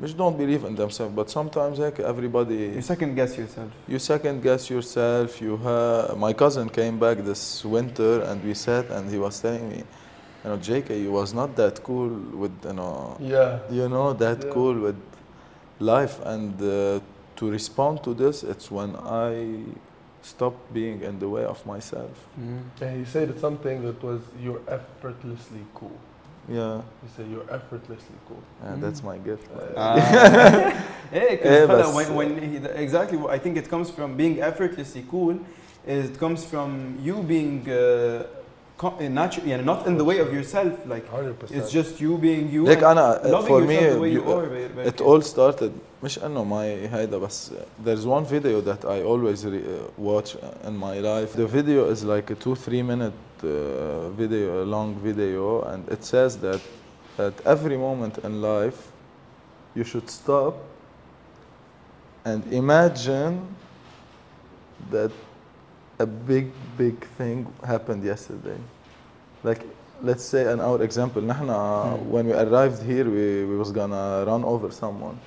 [0.00, 4.42] which don't believe in themselves but sometimes like everybody you second guess yourself you second
[4.42, 9.18] guess yourself you have my cousin came back this winter and we sat and he
[9.18, 9.80] was telling me
[10.42, 14.38] you know JK you was not that cool with you know yeah you know that
[14.42, 14.52] yeah.
[14.52, 15.00] cool with
[15.78, 17.00] life and uh,
[17.36, 19.32] to respond to this it's when I
[20.22, 22.10] stop being in the way of myself.
[22.40, 22.62] Mm.
[22.80, 25.98] And he said something that was you're effortlessly cool.
[26.49, 28.43] yeah He said you're effortlessly cool.
[28.67, 29.47] and that's my gift
[31.11, 34.35] Hey, إيه، because بس- when, when he, exactly what I think it comes from being
[34.41, 35.35] effortlessly cool
[35.87, 36.69] is it comes from
[37.07, 38.23] you being uh,
[38.77, 41.51] co- uh, natural يعني not in the way of yourself like 100%.
[41.57, 44.23] it's just you being you ليك and انا loving for yourself me the way you
[44.23, 45.71] you- are ba- it ba- all started
[46.03, 47.51] مش انه my هيدا بس
[47.85, 50.35] there's one video that I always re- uh, watch
[50.67, 53.13] in my life the video is like a two three minute
[53.43, 56.61] uh, video a long video and it says that
[57.17, 58.91] at every moment in life
[59.75, 60.55] you should stop
[62.25, 63.41] and imagine
[64.89, 65.11] that
[65.99, 68.57] a big big thing happened yesterday
[69.43, 69.61] like
[70.01, 71.49] let's say in our example نحن
[72.09, 75.19] when we arrived here we, we was gonna run over someone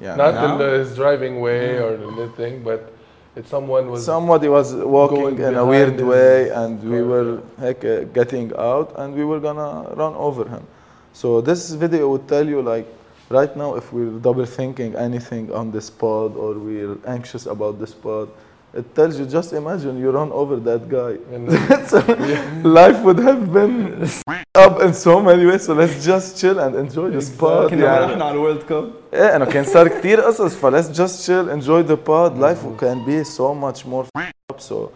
[0.00, 0.52] yeah Not Now?
[0.52, 2.92] in the, his driving way or anything, but
[3.45, 8.51] someone was somebody was walking in a weird way and we were heck, uh, getting
[8.57, 10.65] out and we were gonna run over him.
[11.13, 12.87] So this video would tell you like
[13.29, 17.93] right now if we're double thinking anything on this pod or we're anxious about this
[17.93, 18.29] pod
[18.76, 21.42] it tells you just imagine you run over that guy and
[21.90, 21.98] so
[22.80, 23.76] life would have been
[24.64, 28.04] up in so many ways so let's just chill and enjoy this pod كنا يعني.
[28.12, 31.96] رحنا على الورلد كاب ايه انه كان صار كثير قصص فليتس جاست chill enjoy the
[32.08, 34.04] pod life can be so much more
[34.52, 34.90] up so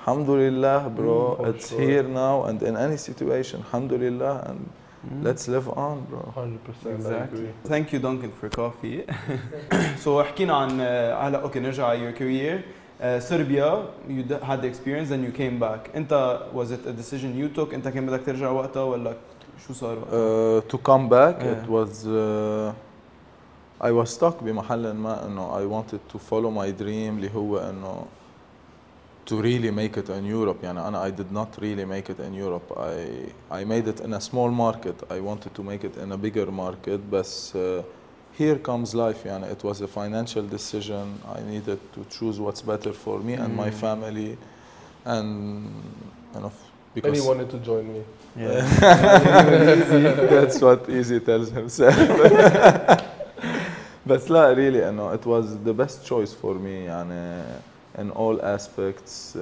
[0.00, 1.80] alhamdulillah bro for it's sure.
[1.80, 4.60] here now and in any situation alhamdulillah and
[5.26, 7.38] let's live on bro 100% I Exactly.
[7.38, 7.50] agree.
[7.72, 8.98] Thank you Duncan for coffee.
[10.04, 10.82] so حكينا عن uh,
[11.24, 12.56] هلا اوكي نرجع على your career.
[13.02, 13.68] Uh, Serbia,
[14.08, 15.90] you d- had the experience and you came back.
[15.96, 19.14] انت was it a decision you took؟ انت كان بدك ترجع وقتها ولا
[19.66, 21.52] شو صار وقتها؟ uh, to come back Yeah.
[21.52, 22.72] it was uh,
[23.88, 28.04] I was stuck بمحل ما انه I wanted to follow my dream اللي هو انه
[29.30, 32.34] to really make it in Europe يعني أنا I did not really make it in
[32.34, 36.12] Europe I I made it in a small market I wanted to make it in
[36.12, 37.82] a bigger market بس uh,
[38.38, 41.06] here comes life يعني it was a financial decision
[41.36, 43.80] I needed to choose what's better for me and my Mm.
[43.84, 44.36] family
[45.04, 45.28] and
[46.34, 48.02] you know And because he wanted to join me.
[50.34, 51.94] that's what easy tells himself
[54.06, 57.42] بس لا really انه it was the best choice for me يعني
[57.98, 59.40] in all aspects uh,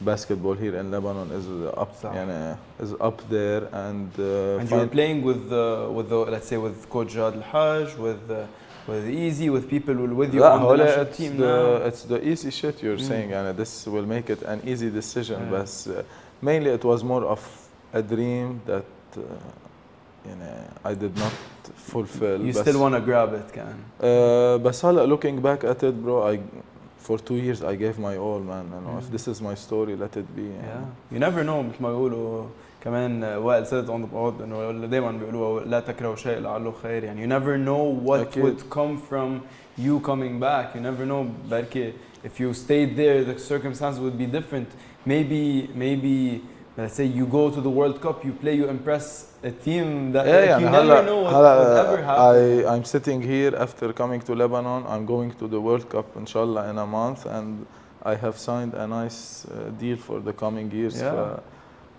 [0.00, 1.46] basketball here in Lebanon is
[1.78, 2.12] up صح.
[2.14, 6.16] يعني is up there and uh, And you were fin- playing with the with the
[6.34, 8.44] let's say with Coach Jad Al Haj, with uh,
[8.88, 11.44] with Easy, with people who with you لا on the هول national it's team the
[11.44, 11.86] now.
[11.88, 13.08] it's the easy shit you're Mm.
[13.08, 15.52] saying يعني this will make it an easy decision Yeah.
[15.62, 16.02] بس uh,
[16.42, 17.40] mainly it was more of
[17.94, 18.84] a dream that
[19.16, 19.20] uh,
[20.26, 21.32] يعني I did not
[21.92, 23.76] fulfill You بس- still want to grab it, can?
[24.00, 24.04] Uh,
[24.66, 26.38] بس هلا looking back at it bro I
[27.08, 29.12] for two years I gave my all man you know, if Mm.
[29.16, 30.66] this is my story let it be Yeah.
[30.66, 30.86] يعني.
[31.12, 32.44] You never know مثل ما بيقولوا
[32.84, 36.72] كمان uh, وائل said it on the pod انه دائما بيقولوا لا تكرهوا شيء لعله
[36.82, 38.44] خير يعني you never know what أكيد.
[38.44, 39.40] would come from
[39.78, 41.92] you coming back you never know بركي
[42.24, 44.68] if you stayed there the circumstances would be different
[45.06, 46.40] maybe maybe
[46.81, 50.25] let's say you go to the World Cup, you play, you impress a team that
[50.25, 52.65] yeah, like, you never know what will uh, ever happen.
[52.65, 54.85] I, I'm sitting here after coming to Lebanon.
[54.87, 57.65] I'm going to the World Cup, inshallah, in a month, and
[58.03, 61.01] I have signed a nice uh, deal for the coming years.
[61.01, 61.11] Yeah.
[61.11, 61.43] For,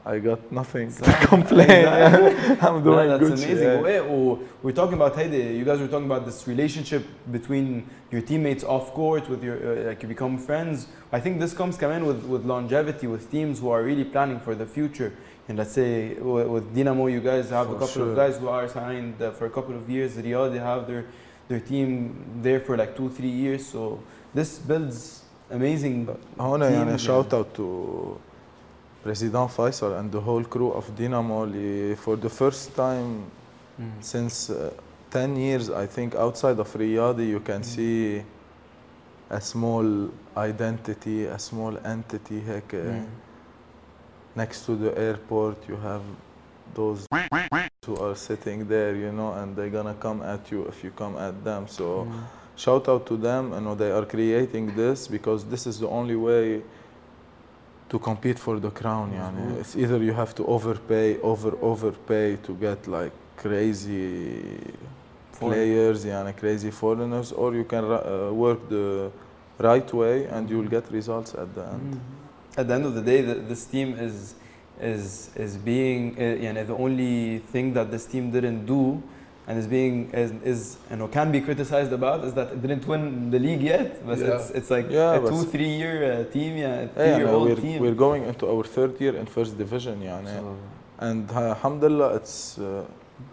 [0.08, 1.28] I got nothing to Exactly.
[1.28, 2.58] complain Exactly.
[2.68, 3.70] I'm doing yeah, that's good amazing.
[3.70, 3.84] shit.
[3.84, 8.22] وإيه و- we're talking about هيدي you guys were talking about this relationship between your
[8.22, 10.86] teammates off court with your uh, like you become friends.
[11.12, 14.54] I think this comes كمان with with longevity with teams who are really planning for
[14.54, 15.12] the future.
[15.48, 18.16] And let's say w- with Dynamo, you guys have a For couple of sure.
[18.24, 20.12] guys who are signed uh, for a couple of years.
[20.26, 21.04] Riyadh, they have their
[21.50, 21.88] their team
[22.46, 23.62] there for like two three years.
[23.74, 23.82] So
[24.38, 24.98] this builds
[25.52, 26.08] amazing.
[26.40, 27.66] هون teams يعني shout out to
[29.03, 33.25] President Faisal and the whole crew of Dinamo for the first time
[33.81, 33.91] mm.
[34.01, 34.71] since uh,
[35.11, 37.65] 10 years, I think, outside of Riyadi, you can mm.
[37.65, 38.23] see
[39.31, 42.41] a small identity, a small entity.
[42.41, 42.63] here.
[42.73, 43.07] uh, mm.
[44.37, 46.03] Next to the airport, you have
[46.75, 47.07] those
[47.85, 51.17] who are sitting there, you know, and they're gonna come at you if you come
[51.17, 51.67] at them.
[51.67, 52.19] So, hmm.
[52.55, 53.53] shout out to them.
[53.53, 56.63] You know, they are creating this because this is the only way
[57.91, 59.61] to compete for the crown yani.
[59.61, 64.43] it's either you have to overpay over overpay to get like crazy
[65.39, 69.11] players yani, crazy foreigners or you can uh, work the
[69.59, 72.01] right way and you'll get results at the end.
[72.57, 74.35] At the end of the day, the, this team is
[74.81, 79.03] is is being uh, you know, the only thing that this team didn't do
[79.50, 82.86] and is being is, is you know can be criticized about is that it didn't
[82.88, 83.90] win the league yet.
[84.06, 84.36] But Yeah.
[84.36, 87.16] it's it's like Yeah, a but- two three year uh, team, yeah, a Yeah, three
[87.22, 87.78] year no, old we're, team.
[87.84, 90.34] we're going into our third year in first division يعني.
[90.40, 90.56] So,
[91.08, 92.84] and uh, alhamdulillah it's uh,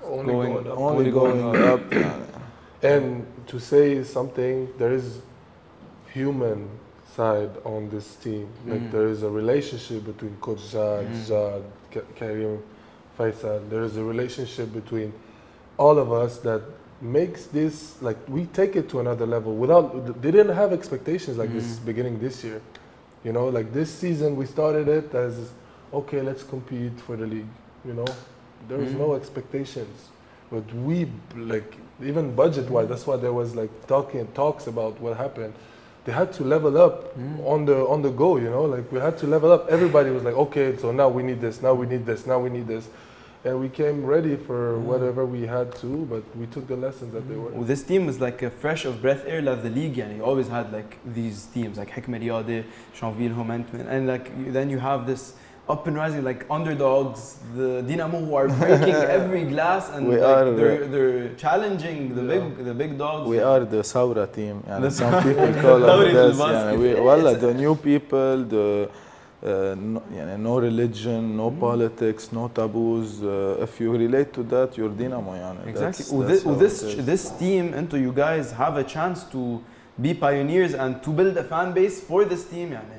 [0.05, 0.79] Only Going going up.
[0.79, 2.27] only Only going going up يعني.
[2.85, 5.07] And to say something, there is
[6.13, 6.69] human
[7.17, 8.47] side on this team.
[8.67, 8.93] Like Mm.
[8.93, 11.27] there is a relationship between Coach Jad, Mm.
[11.29, 12.59] Jad, Ka- Karim,
[13.19, 13.61] Faisal.
[13.71, 15.13] There is a relationship between
[15.78, 16.62] all of us that
[17.02, 19.56] makes this like we take it to another level.
[19.56, 21.86] Without they didn't have expectations like this Mm.
[21.86, 22.62] beginning this year.
[23.24, 25.52] You know, like this season we started it as
[25.94, 27.48] okay, let's compete for the league.
[27.86, 28.06] You know,
[28.68, 29.00] there is Mm.
[29.00, 30.10] no expectations.
[30.52, 35.18] But we like even budget wise, that's why there was like talking talks about what
[35.18, 35.54] happened.
[36.06, 37.46] They had to level up Mm.
[37.46, 38.64] on the on the go, you know.
[38.64, 39.70] Like we had to level up.
[39.70, 42.50] Everybody was like, okay, so now we need this, now we need this, now we
[42.50, 42.88] need this,
[43.48, 44.82] and we came ready for mm.
[44.82, 47.44] whatever we had to, but we took the lessons that they mm.
[47.44, 47.52] were.
[47.52, 50.24] Well, this team was like a fresh of breath air of the league, and you
[50.24, 52.64] always had like these teams like Hikmet Riyadi,
[52.98, 55.34] Champville, Homenetmen, and like then you have this
[55.70, 60.52] up and rising like underdogs, the Dinamo who are breaking every glass and like, are,
[60.52, 62.40] they're, they're challenging the yeah.
[62.40, 63.28] big the big dogs.
[63.28, 66.38] We are the Saura team, and some people call us this.
[66.38, 68.90] Yeah, we, well, the new people, the
[69.48, 69.76] uh,
[70.38, 71.60] no, religion, no hmm.
[71.60, 73.24] politics, no taboos.
[73.24, 75.68] Uh, if you relate to that, you're Dinamo.
[75.68, 76.06] Exactly.
[76.26, 79.64] That's, this, team and to you guys have a chance to
[80.00, 82.72] be pioneers and to build a fan base for this team.
[82.72, 82.98] يعني.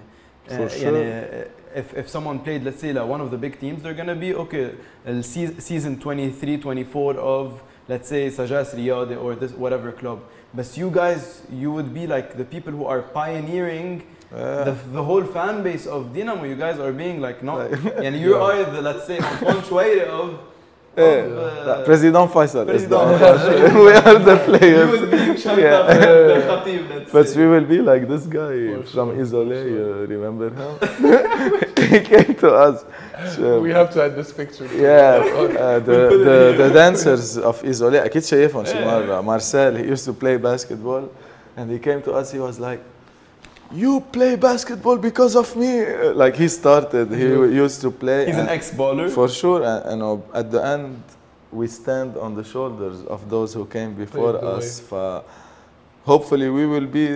[0.51, 1.47] Uh, sure.
[1.75, 4.75] if, someone played, let's say, one of the big teams, they're going to be, okay,
[5.23, 10.23] season 23, 24 of, let's say, Sagesse Riyad or this whatever club.
[10.55, 14.64] But you guys, you would be like the people who are pioneering Yeah.
[14.64, 18.16] the, the whole fan base of Dynamo you guys are being like not Like- and
[18.24, 18.46] you Yeah.
[18.48, 20.30] are the let's say Antoine Chouaire of,
[20.96, 25.12] Eh, of that uh, President Faisal is the President we are the you players would
[25.12, 25.80] be shut Yeah.
[25.80, 27.40] up the Khatib, let's But say.
[27.40, 30.74] we will be like this guy For from sure, Isolé, for you remember him?
[31.92, 32.86] he came to us.
[33.36, 34.68] So, We have to add this picture.
[34.88, 35.24] yeah,
[35.66, 35.98] uh, the,
[36.28, 39.22] the, the dancers of Isolé, أكيد شايفهم شي مرة.
[39.24, 41.10] Marcel, he used to play basketball
[41.58, 42.82] and he came to us, he was like,
[43.73, 45.85] you play basketball because of me.
[46.13, 48.27] Like he started, he used to play.
[48.27, 49.11] He's an ex-baller.
[49.11, 51.03] For sure, and, and at the end,
[51.51, 54.81] we stand on the shoulders of those who came before us
[56.06, 57.08] ف- hopefully, we will be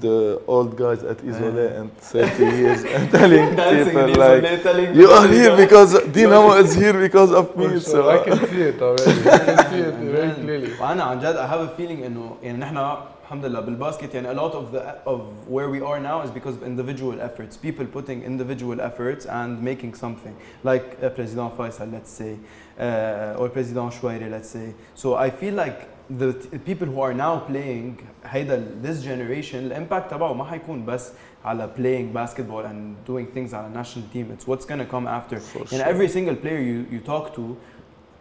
[0.00, 4.62] the old guys at Isolé in 30 years and telling Dancing people in like, Isolé,
[4.62, 7.68] telling you are people, here "Yeah." because Dinamo is here because of For me.
[7.68, 7.80] sure.
[7.80, 9.20] So I can see it already.
[9.30, 10.44] I can see it عن very جد.
[10.44, 10.80] clearly.
[10.80, 12.76] وانا عن جد I have a feeling انه يعني نحن
[13.24, 16.56] الحمد لله بالباسكت يعني a lot of the of where we are now is because
[16.56, 20.34] of individual efforts people putting individual efforts and making something
[20.64, 22.32] like uh, President Faisal let's say
[22.80, 25.78] uh, or President Chouaire let's say so I feel like
[26.10, 31.12] the t- people who are now playing هيدا this generation الامباكت تبعه ما حيكون بس
[31.44, 35.58] على playing basketball and doing things على national team it's what's gonna come after For
[35.60, 35.82] and sure.
[35.84, 37.56] every single player you, you talk to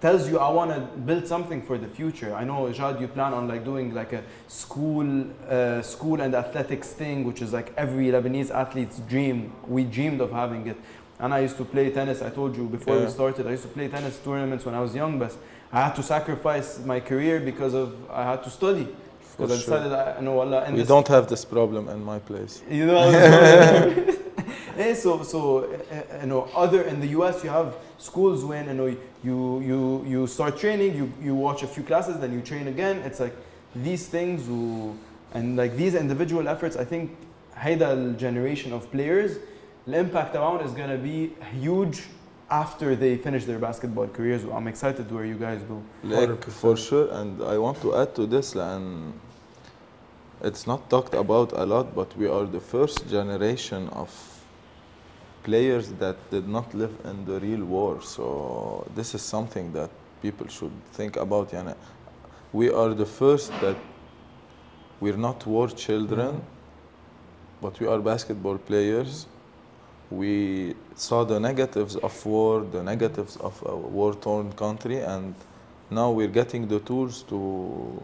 [0.02, 0.80] tells you I want to
[1.10, 2.32] build something for the future.
[2.42, 5.08] I know Jad, you plan on like doing like a school,
[5.50, 9.38] uh, school and athletics thing, which is like every Lebanese athlete's dream.
[9.68, 10.78] We dreamed of having it.
[11.20, 12.22] And I used to play tennis.
[12.22, 13.10] I told you before we Yeah.
[13.20, 13.44] started.
[13.46, 15.34] I used to play tennis tournaments when I was young, but
[15.74, 18.86] I had to sacrifice my career because of I had to study.
[19.38, 19.78] For Because I sure.
[19.80, 20.66] decided I know Allah.
[20.68, 22.62] in we this- don't have this problem in my place.
[22.70, 23.00] you know,
[24.78, 28.64] Eh, so so uh, uh, you know, other in the US you have schools when
[28.68, 28.88] you know
[29.24, 29.38] you
[29.70, 32.96] you you start training, you you watch a few classes, then you train again.
[33.08, 33.36] It's like
[33.76, 34.96] these things who,
[35.34, 36.76] and like these individual efforts.
[36.78, 37.12] I think
[37.58, 39.32] هيدا generation of players,
[39.86, 42.04] the impact تبعهم is gonna be huge
[42.51, 44.45] after they finish their basketball careers.
[44.45, 45.83] I'm excited where you guys go.
[46.03, 49.19] Like, for sure, and I want to add to this, and
[50.43, 54.11] it's not talked about a lot, but we are the first generation of
[55.43, 58.03] players that did not live in the real war.
[58.03, 59.91] So this is something that
[60.23, 61.51] people should think about.
[61.51, 61.77] Yana,
[62.53, 63.77] we are the first that
[65.01, 67.63] we're not war children, mm -hmm.
[67.63, 69.27] but we are basketball players
[70.14, 75.36] We saw the negatives of war, the negatives of a war-torn country, and
[75.92, 78.02] now we're getting the tools to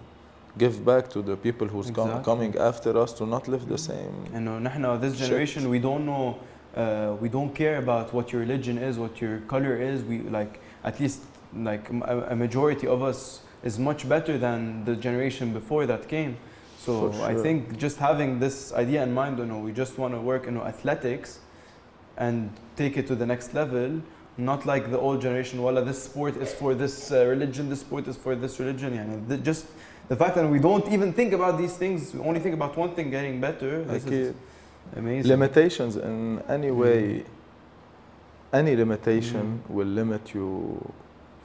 [0.58, 2.24] give back to the people who's com- Exactly.
[2.24, 4.14] coming after us to not live the same.
[4.34, 5.28] You know, نحن this Shit.
[5.28, 6.38] generation we don't know,
[6.78, 10.04] uh, we don't care about what your religion is, what your color is.
[10.04, 11.22] We like at least
[11.56, 16.08] like m- a, a majority of us is much better than the generation before that
[16.08, 16.38] came.
[16.78, 17.42] So For I sure.
[17.42, 20.56] think just having this idea in mind, you know, we just want to work in
[20.58, 21.40] athletics
[22.20, 24.02] and take it to the next level.
[24.38, 28.06] Not like the old generation, well, this sport is for this uh, religion, this sport
[28.08, 28.92] is for this religion.
[28.94, 29.66] يعني the, just
[30.10, 32.92] the fact that we don't even think about these things, we only think about one
[32.96, 33.84] thing getting better.
[33.86, 34.34] This Like, is
[34.98, 35.30] amazing.
[35.32, 37.24] limitations in any way
[38.54, 39.74] any limitation Mm.
[39.76, 40.50] will limit you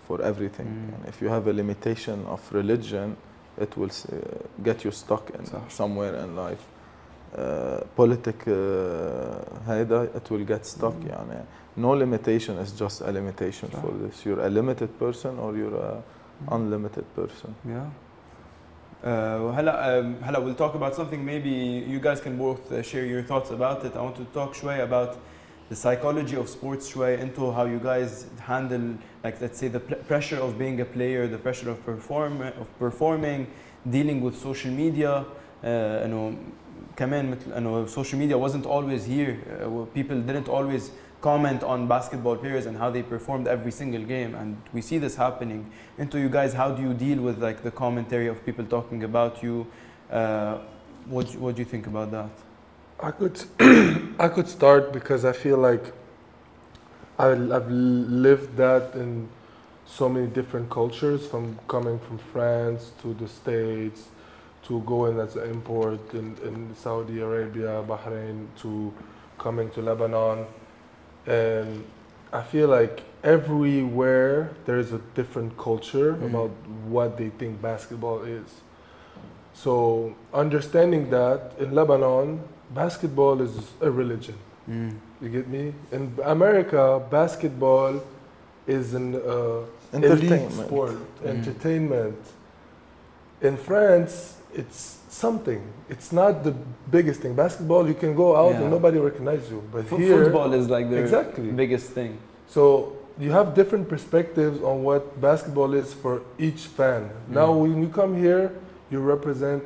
[0.07, 0.95] for everything Mm.
[0.95, 3.17] and if you have a limitation of religion
[3.59, 4.17] it will s- uh,
[4.63, 5.61] get you stuck in صح.
[5.69, 6.74] somewhere in life uh,
[7.97, 11.09] politic uh, هيدا it will get stuck Mm.
[11.09, 11.45] يعني
[11.77, 13.81] no limitation is just a limitation صح.
[13.83, 16.03] for this you're a limited person or you're a
[16.55, 17.89] unlimited person Yeah.
[19.03, 19.07] Uh,
[19.55, 23.23] هلا um, هلا we'll talk about something maybe you guys can both uh, share your
[23.23, 23.93] thoughts about it.
[23.97, 25.17] I want to talk شوي about
[25.71, 30.03] the psychology of sports شوي into how you guys handle like let's say the pr-
[30.09, 33.47] pressure of being a player, the pressure of perform of performing,
[33.89, 35.25] dealing with social media.
[35.63, 35.67] Uh,
[36.05, 36.33] انه
[36.97, 39.37] كمان مثل انه social media wasn't always here.
[39.63, 44.35] Uh, people didn't always comment on basketball players and how they performed every single game
[44.35, 47.71] and we see this happening into you guys how do you deal with like the
[47.71, 49.67] commentary of people talking about you
[50.11, 50.59] uh,
[51.07, 52.31] what what do you think about that
[53.03, 53.43] I could
[54.19, 55.93] I could start because I feel like
[57.19, 59.29] I, I've lived that in
[59.87, 64.09] so many different cultures from coming from France to the States
[64.68, 68.92] to going as an import in, in Saudi Arabia, Bahrain to
[69.38, 70.46] coming to Lebanon.
[71.28, 71.84] And
[72.34, 76.26] I feel like everywhere there is a different culture Mhm.
[76.30, 76.52] about
[76.90, 78.62] what they think basketball is.
[79.54, 82.42] So understanding that in Lebanon,
[82.74, 83.52] basketball is
[83.82, 84.36] a religion.
[85.22, 85.74] You get me?
[85.92, 88.02] In America, basketball
[88.68, 89.20] is an uh,
[89.94, 91.30] elite entertainment sport, Mm.
[91.36, 92.18] entertainment.
[93.42, 95.62] In France, it's something.
[95.90, 96.54] It's not the
[96.92, 97.34] biggest thing.
[97.36, 98.62] Basketball, you can go out Yeah.
[98.62, 99.62] and nobody recognizes you.
[99.72, 101.52] But Fo- here, football is like the Exactly.
[101.52, 107.10] biggest thing so you have different perspectives on what basketball is for each fan.
[107.30, 107.60] Now, Mm.
[107.62, 108.52] when you come here,
[108.92, 109.64] you represent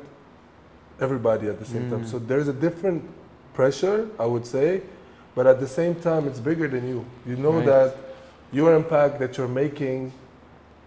[1.00, 2.02] everybody at the same time.
[2.04, 2.06] Mm.
[2.06, 3.02] So there's a different
[3.54, 4.82] pressure, I would say,
[5.34, 7.04] but at the same time, it's bigger than you.
[7.26, 7.66] You know Right.
[7.66, 7.96] that
[8.52, 10.12] your impact that you're making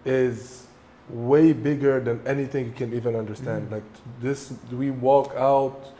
[0.04, 0.63] is
[1.08, 3.68] way bigger than anything you can even understand.
[3.68, 3.72] Mm.
[3.72, 3.84] Like
[4.20, 5.92] this, we walk out.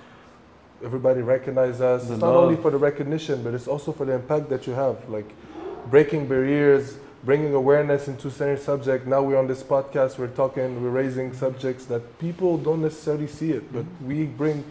[0.82, 2.06] Everybody recognize us.
[2.06, 4.72] The it's not only for the recognition, but it's also for the impact that you
[4.72, 5.08] have.
[5.08, 5.30] Like
[5.90, 9.06] breaking barriers, bringing awareness into certain subject.
[9.06, 10.18] Now we're on this podcast.
[10.18, 10.82] We're talking.
[10.82, 14.64] We're raising subjects that people don't necessarily see it, but we bring.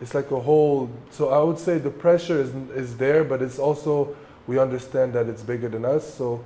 [0.00, 0.90] It's like a whole.
[1.10, 4.16] So I would say the pressure is is there, but it's also
[4.46, 6.14] we understand that it's bigger than us.
[6.14, 6.44] So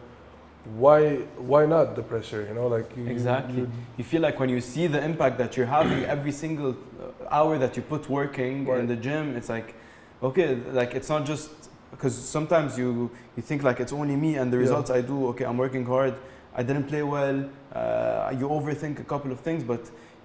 [0.65, 2.45] why why not the pressure?
[2.49, 3.61] You know, like you, Exactly.
[3.61, 7.29] you- you feel like when you see the impact that you're having every single uh,
[7.31, 9.75] hour that you put working in the gym it's like
[10.23, 11.51] okay like it's not just
[11.93, 14.63] because sometimes you you think like it's only me and the Yeah.
[14.67, 16.15] results i do okay i'm working hard
[16.57, 17.39] i didn't play well
[17.75, 19.81] uh, you overthink a couple of things but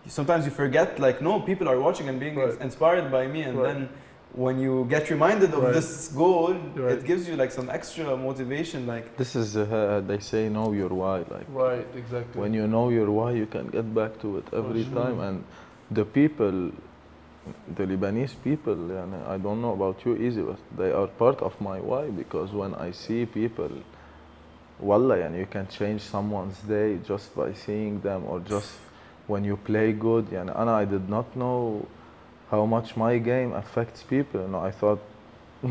[0.08, 2.60] sometimes you forget like no people are watching and being Right.
[2.62, 3.68] inspired by me and Right.
[3.68, 3.90] then
[4.34, 5.74] when you get reminded of Right.
[5.74, 6.92] this goal Right.
[6.94, 10.90] it gives you like some extra motivation like this is uh, they say know your
[10.90, 12.40] why like right exactly.
[12.42, 14.94] when you know your why you can get back to it every sure.
[14.94, 15.44] time and
[15.92, 16.72] the people
[17.76, 21.60] the lebanese people and i don't know about you easy but they are part of
[21.60, 23.72] my why because when i see people
[24.80, 28.72] wallah and you can change someone's day just by seeing them or just
[29.28, 31.86] when you play good and i did not know
[32.51, 35.01] how much my game affects people you know i thought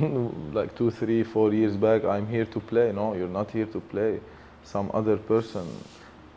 [0.53, 3.79] like two three four years back i'm here to play no you're not here to
[3.79, 4.19] play
[4.63, 5.65] some other person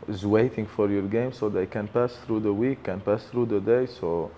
[0.07, 3.45] is waiting for your game so they can pass through the week can pass through
[3.45, 4.29] the day so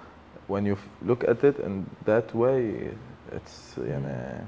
[0.48, 2.92] when you f- look at it in that way
[3.32, 4.46] it's يعني,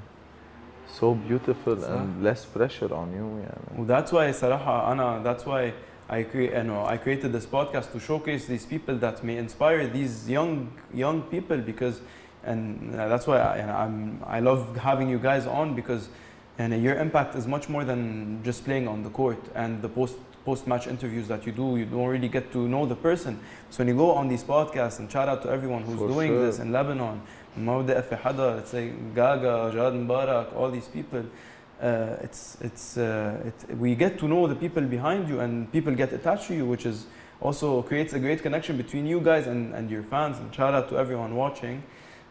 [0.88, 1.88] so beautiful صح.
[1.90, 3.78] and less pressure on you يعني.
[3.78, 5.72] Well, that's why صراحة أنا that's why
[6.09, 9.37] I, cre- you uh, know, I created this podcast to showcase these people that may
[9.37, 11.99] inspire these young young people because,
[12.43, 16.07] and uh, that's why I, I'm I love having you guys on because,
[16.57, 20.17] and your impact is much more than just playing on the court and the post
[20.45, 21.75] post match interviews that you do.
[21.75, 23.37] You don't really get to know the person.
[23.69, 26.29] So when you go on these podcasts and shout out to everyone who's For doing
[26.29, 26.45] sure.
[26.45, 27.21] this in Lebanon,
[27.59, 31.25] Mawda Hada, it's like Gaga, Jad Mubarak, all these people.
[31.81, 35.93] Uh, it's it's uh, it, we get to know the people behind you and people
[35.93, 37.05] get attached to you, which is
[37.39, 40.39] also creates a great connection between you guys and, and your fans.
[40.39, 41.83] And shout out to everyone watching.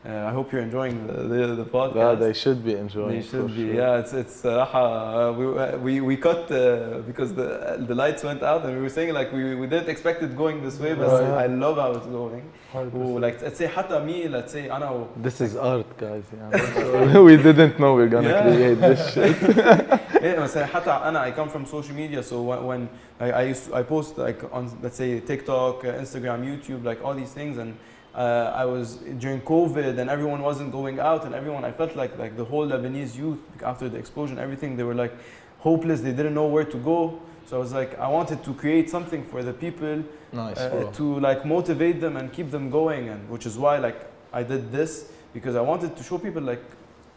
[0.05, 1.95] Uh, I hope you're enjoying the, the, the podcast.
[1.95, 3.17] Yeah, they should be enjoying.
[3.17, 3.67] They should for be.
[3.67, 3.75] sure.
[3.81, 5.45] Yeah, it's it's صراحة uh, we
[5.85, 7.47] we we cut uh, because the
[7.89, 10.57] the lights went out and we were saying like we, we didn't expect it going
[10.63, 11.43] this way, but Right.
[11.43, 12.43] I love how it's going.
[12.73, 12.93] 100%.
[12.95, 16.25] و like let's say حتى me let's say أنا و This is art, guys.
[16.33, 17.19] Yeah.
[17.29, 18.43] we didn't know we're gonna Yeah.
[18.47, 19.37] create this shit.
[20.23, 22.81] إيه بس حتى أنا I come from social media so when, when
[23.19, 27.13] I I, used I post like on let's say TikTok, uh, Instagram, YouTube, like all
[27.13, 27.73] these things and.
[28.16, 32.16] Uh, I was during COVID and everyone wasn't going out and everyone I felt like
[32.18, 35.12] like the whole Lebanese youth after the explosion everything they were like
[35.58, 38.88] hopeless they didn't know where to go so I was like I wanted to create
[38.88, 40.02] something for the people
[40.32, 40.56] Nice.
[40.56, 43.98] uh, to like motivate them and keep them going and which is why like
[44.32, 44.92] I did this
[45.34, 46.64] because I wanted to show people like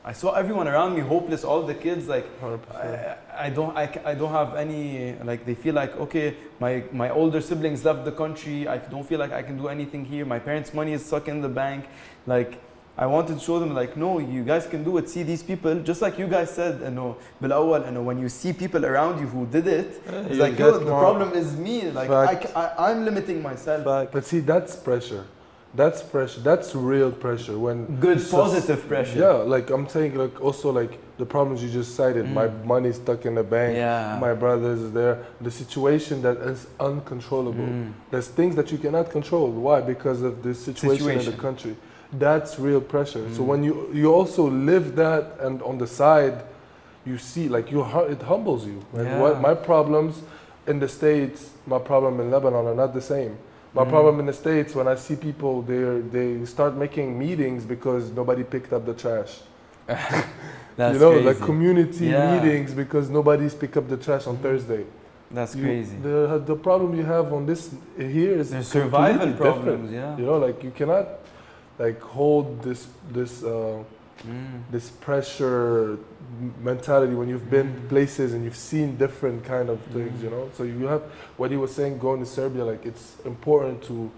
[0.07, 2.59] I saw everyone around me hopeless all the kids like 100%.
[2.75, 6.83] I, I don't I, ca- I don't have any like they feel like okay my
[6.93, 10.25] my older siblings left the country I don't feel like I can do anything here
[10.27, 11.87] my parents money is stuck in the bank
[12.27, 12.61] like
[12.99, 15.75] I wanted to show them like no you guys can do it see these people
[15.91, 19.15] just like you guys said you know بالأول you know when you see people around
[19.23, 22.11] you who did it it's you like yo, get the more problem is me like
[22.11, 22.53] I, Fact.
[22.53, 24.13] ca- I, I'm limiting myself Back.
[24.13, 25.25] But see, that's pressure.
[25.76, 26.40] that's pressure.
[26.42, 27.58] That's real pressure.
[27.58, 31.70] When good so- positive pressure Yeah, like I'm saying, like also like the problems you
[31.70, 32.26] just cited.
[32.32, 32.66] My Mm.
[32.66, 33.76] money's stuck in the bank.
[33.78, 35.20] yeah My brothers is there.
[35.42, 37.64] The situation that is uncontrollable.
[37.66, 37.92] Mm.
[38.10, 39.50] There's things that you cannot control.
[39.52, 39.82] Why?
[39.82, 41.76] Because of the situation, in the country.
[42.12, 43.24] That's real pressure.
[43.36, 43.46] So Mm.
[43.52, 46.38] when you you also live that, and on the side,
[47.06, 48.80] you see like you it humbles you.
[48.94, 49.22] Like Yeah.
[49.22, 50.14] what my problems
[50.66, 53.38] in the states, my problem in Lebanon are not the same.
[53.74, 53.90] My Mm.
[53.90, 58.44] problem in the states when I see people they they start making meetings because nobody
[58.44, 59.42] picked up the trash.
[59.88, 61.26] that's you know, crazy.
[61.30, 62.32] like community Yeah.
[62.34, 64.86] meetings because nobody's pick up the trash on Thursday.
[65.32, 69.38] that's You- crazy The the problem you have on this here is there's survival different.
[69.38, 71.06] problems yeah You know, like you cannot
[71.84, 72.82] like hold this
[73.14, 73.84] this uh,
[74.28, 74.64] Mm.
[74.70, 75.98] this pressure
[76.62, 77.88] mentality when you've been Mm.
[77.90, 80.20] places and you've seen different kind of things.
[80.20, 80.24] Mm.
[80.24, 81.04] You know, so you have
[81.38, 82.66] what he was saying going to Serbia.
[82.66, 84.12] Like it's important to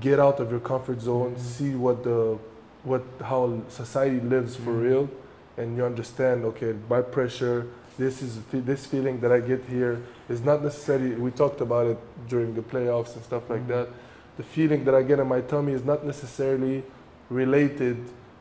[0.00, 1.38] get out of your comfort zone, Mm.
[1.40, 2.38] see what the
[2.84, 5.08] what how society lives for real,
[5.56, 6.44] and you understand.
[6.44, 7.66] Okay, by pressure.
[7.98, 11.14] This is this feeling that I get here is not necessarily.
[11.16, 13.68] We talked about it during the playoffs and stuff like Mm.
[13.74, 13.88] that.
[14.36, 16.84] The feeling that I get in my tummy is not necessarily
[17.28, 17.96] related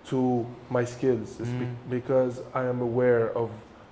[0.10, 1.40] to my skills.
[1.40, 1.76] It's be- Mm.
[1.90, 3.50] because I am aware of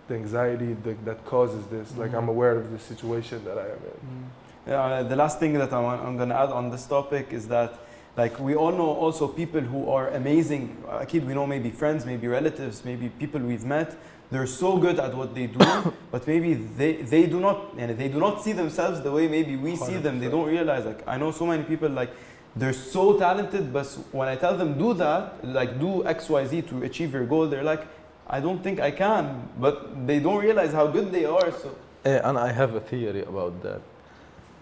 [0.07, 1.95] the anxiety that, that causes this.
[1.97, 2.35] Like I'm Mm.
[2.35, 4.25] aware of the situation that I am in.
[4.67, 7.47] Yeah, the last thing that I want, I'm going to add on this topic is
[7.49, 7.73] that
[8.17, 12.05] like we all know also people who are amazing A kid we know maybe friends
[12.05, 13.89] maybe relatives maybe people we've met
[14.31, 15.59] they're so good at what they do
[16.13, 19.57] but maybe they, they do not and they do not see themselves the way maybe
[19.57, 22.11] we see them they don't realize like I know so many people like
[22.55, 27.13] they're so talented but when I tell them do that like do XYZ to achieve
[27.13, 27.85] your goal they're like
[28.27, 31.75] I don't think I can but they don't realize how good they are so
[32.05, 33.81] Eh, and I have a theory about that.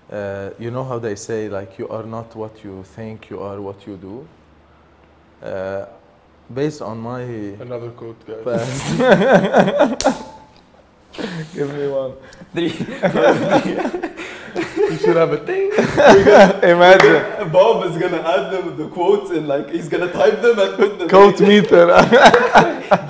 [0.10, 3.60] Uh, you know how they say like you are not what you think, you are
[3.60, 4.26] what you do.
[5.46, 5.86] Uh,
[6.54, 7.22] based on my
[7.60, 8.44] Another quote, guys.
[8.46, 10.24] past.
[11.54, 12.14] Give me one.
[12.54, 12.70] three
[14.56, 15.72] you should have a thing.
[16.70, 20.76] Imagine Bob is gonna add them the quotes and like he's gonna type them and
[20.76, 21.88] put them quote meter.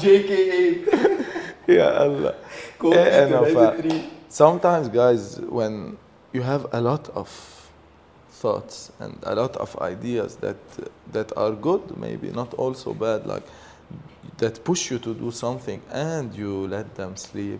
[0.03, 1.25] JK8
[1.67, 2.35] yeah, Allah.
[2.79, 4.09] quote Eh, meter, no, three.
[4.29, 5.97] Sometimes, guys, when
[6.31, 7.27] you have a lot of
[8.31, 10.57] thoughts and a lot of ideas that
[11.11, 13.43] that are good, maybe not also bad, like
[14.37, 17.59] that push you to do something, and you let them sleep.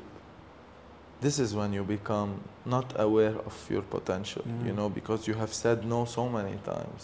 [1.26, 2.32] This is when you become
[2.66, 4.78] not aware of your potential, you Mm.
[4.80, 7.02] know, because you have said no so many times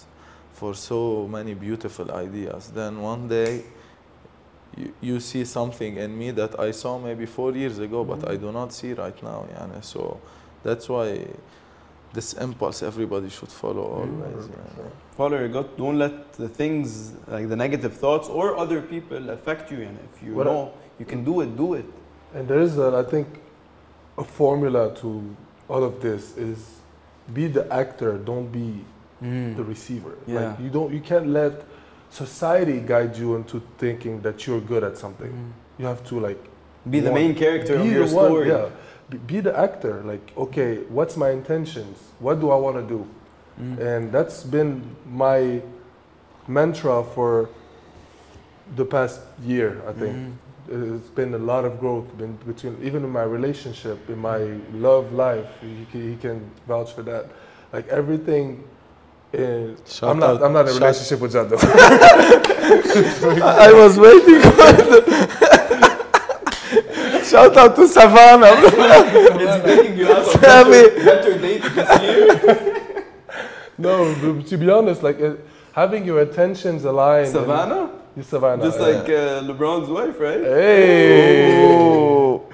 [0.60, 1.00] for so
[1.38, 2.64] many beautiful ideas.
[2.80, 3.54] Then one day
[4.82, 8.36] you, you see something in me that I saw maybe four years ago, but I
[8.36, 8.42] mm.
[8.46, 9.40] do not see right now.
[9.56, 9.80] Yani.
[9.94, 10.02] So
[10.68, 11.08] that's why
[12.18, 14.00] this impulse everybody should follow mm.
[14.02, 14.46] always.
[14.48, 14.92] yani.
[15.20, 15.78] Follow your gut.
[15.78, 19.80] Don't let the things like the negative thoughts or other people affect you.
[19.88, 20.62] And if you What I- know
[21.00, 21.86] you can do it, do it.
[22.36, 23.28] And there is, a, I think,
[24.20, 25.10] a formula to
[25.68, 26.58] all of this is
[27.34, 28.84] be the actor, don't be
[29.22, 30.12] the receiver.
[30.12, 30.34] Mm.
[30.34, 30.40] Yeah.
[30.50, 31.54] Like you don't, you can't let
[32.10, 35.54] society guide you into thinking that you're good at something.
[35.78, 36.42] You have to like
[36.90, 38.48] Be the want- main character be of your the one- story.
[38.50, 38.70] yeah.
[39.10, 40.02] be, be the actor.
[40.12, 41.98] Like, okay, what's my intentions?
[42.20, 43.02] What do I want to do?
[43.62, 43.80] Mm.
[43.80, 44.72] And that's been
[45.06, 45.62] my
[46.48, 47.50] mantra for
[48.76, 50.16] the past year, I think.
[50.72, 54.38] It's been a lot of growth been between, even in my relationship, in my
[54.74, 55.48] love life.
[55.62, 57.26] He, can- he can vouch for that.
[57.74, 58.64] Like everything.
[59.34, 60.30] In, Shout I'm not.
[60.38, 61.58] out- I'm not in a relationship with Jaddo.
[61.62, 61.64] I
[63.70, 65.00] I was waiting for the
[67.30, 68.48] Shout out to Savannah.
[68.48, 73.04] Is he taking you out on better, better dates this year?
[73.78, 75.36] no, to be honest, like uh,
[75.74, 77.36] having your attentions aligned.
[77.36, 77.46] and-
[78.24, 78.62] Savannah?
[78.64, 78.64] Savannah.
[78.64, 78.86] Just yeah.
[78.86, 80.40] like uh, LeBron's wife, right?
[80.40, 81.66] Hey.
[81.66, 82.48] Oh,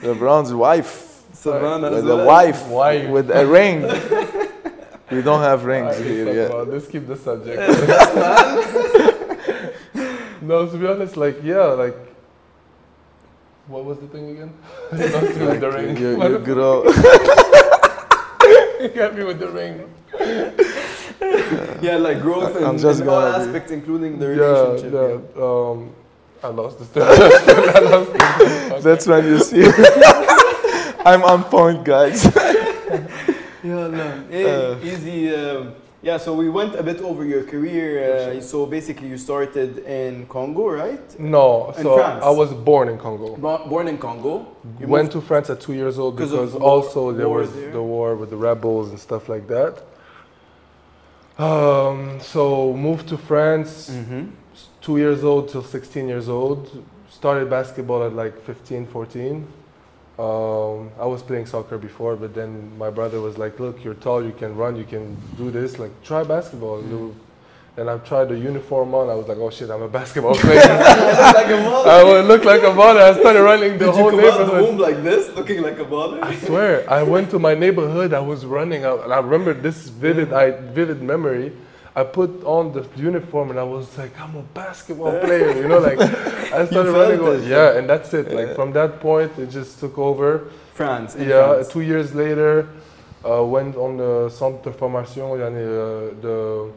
[0.00, 1.22] LeBron's wife.
[1.32, 1.90] Savannah.
[1.90, 3.08] The, as the wife, Wife.
[3.10, 3.82] with a ring.
[5.10, 6.50] we don't have rings Alright, here let's, yet.
[6.50, 7.58] about- let's keep the subject.
[10.42, 11.96] no, to be honest, like yeah, like
[13.66, 14.52] what was the thing again?
[14.92, 15.96] You lost the ring.
[15.96, 16.84] You, you grow.
[18.80, 19.90] You got me with the ring.
[21.82, 24.92] Yeah, like growth in, I'm just in all be- aspects, including the Yeah, relationship.
[25.36, 25.42] yeah.
[25.44, 25.90] Um,
[26.42, 27.02] I lost the step.
[27.08, 29.64] I That's when you see.
[31.04, 32.24] I'm on point, guys.
[33.62, 34.24] Yeah, no.
[34.30, 35.34] Hey, Uh, easy.
[35.34, 37.86] Um, yeah, so we went a bit over your career.
[38.36, 41.18] Uh, so basically, you started in Congo, right?
[41.18, 42.22] No, In so France.
[42.22, 43.36] I was born in Congo.
[43.36, 44.46] Bo- Born in Congo.
[44.80, 47.70] You Went to France at two years old because also there was there?
[47.72, 49.82] the war with the rebels and stuff like that.
[51.38, 54.28] Um, so moved to France, Mhm.
[54.80, 56.68] two years old till 16 years old.
[57.10, 59.46] Started basketball at like 15, 14.
[60.16, 64.22] Um, I was playing soccer before, but then my brother was like, "Look, you're tall,
[64.22, 65.78] you can run, you can do this.
[65.80, 66.78] Like, try basketball."
[67.76, 69.10] And I tried the uniform on.
[69.10, 71.86] I was like, "Oh shit, I'm a basketball player." like a baller.
[71.88, 73.02] I would look like a baller.
[73.02, 74.62] I started running the Did you whole come out the neighborhood.
[74.62, 76.22] womb like this, looking like a baller?
[76.22, 78.14] I swear, I went to my neighborhood.
[78.14, 81.52] I was running out, and I remember this vivid, I, vivid memory.
[81.96, 85.78] I put on the uniform, and I was like, "I'm a basketball player," you know,
[85.80, 87.42] like I started felt running.
[87.44, 87.48] it.
[87.48, 88.30] Yeah, and that's it.
[88.32, 90.50] Like from that point, it just took over.
[90.74, 91.14] France.
[91.14, 91.68] In yeah, France.
[91.68, 92.68] two years later,
[93.24, 96.70] uh, went on the centre de formation, yani, uh, the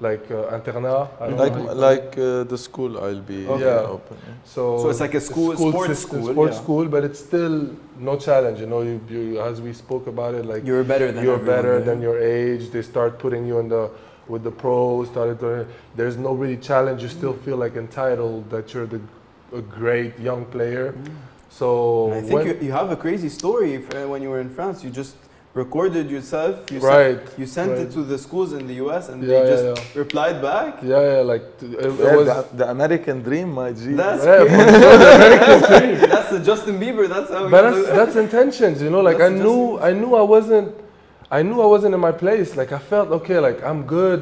[0.00, 1.08] like uh, internat.
[1.20, 1.76] Like know how you call it.
[1.76, 3.64] like uh, the school I'll be Okay.
[3.64, 3.94] yeah.
[3.96, 4.16] open.
[4.26, 4.34] yeah.
[4.44, 6.62] So, So it's like a school- sports system, school, sports yeah.
[6.62, 7.56] school, but it's still
[7.98, 8.60] no challenge.
[8.60, 11.56] You know, you, you as we spoke about it, like You're better than you're everyone,
[11.56, 11.84] better yeah.
[11.84, 12.70] than your age.
[12.70, 13.90] They start putting you in the
[14.28, 15.08] with the pros.
[15.08, 17.02] Started to, there's no really challenge.
[17.02, 19.00] You still feel like entitled that you're the
[19.52, 20.94] a great young player.
[21.50, 21.66] So
[22.10, 22.16] Mm.
[22.16, 24.50] I think when- you, you have a crazy story f- uh, when you were in
[24.58, 24.76] France.
[24.84, 25.14] You just
[25.54, 26.70] recorded yourself.
[26.70, 27.80] You sent, right, you sent right.
[27.80, 29.98] it to the schools in the US and Yeah, they just yeah.
[29.98, 30.78] replied back.
[30.82, 32.26] yeah, yeah, like t- it, it was.
[32.26, 33.92] the, the American dream, my G.
[33.94, 34.56] That's yeah, crazy.
[34.56, 35.58] the American
[35.98, 36.10] dream.
[36.10, 37.08] That's the Justin Bieber.
[37.08, 37.48] That's how.
[37.48, 40.74] but that's that's intentions you know like That's i knew i knew i wasn't
[41.30, 44.20] i knew i wasn't in my place like i felt okay like i'm good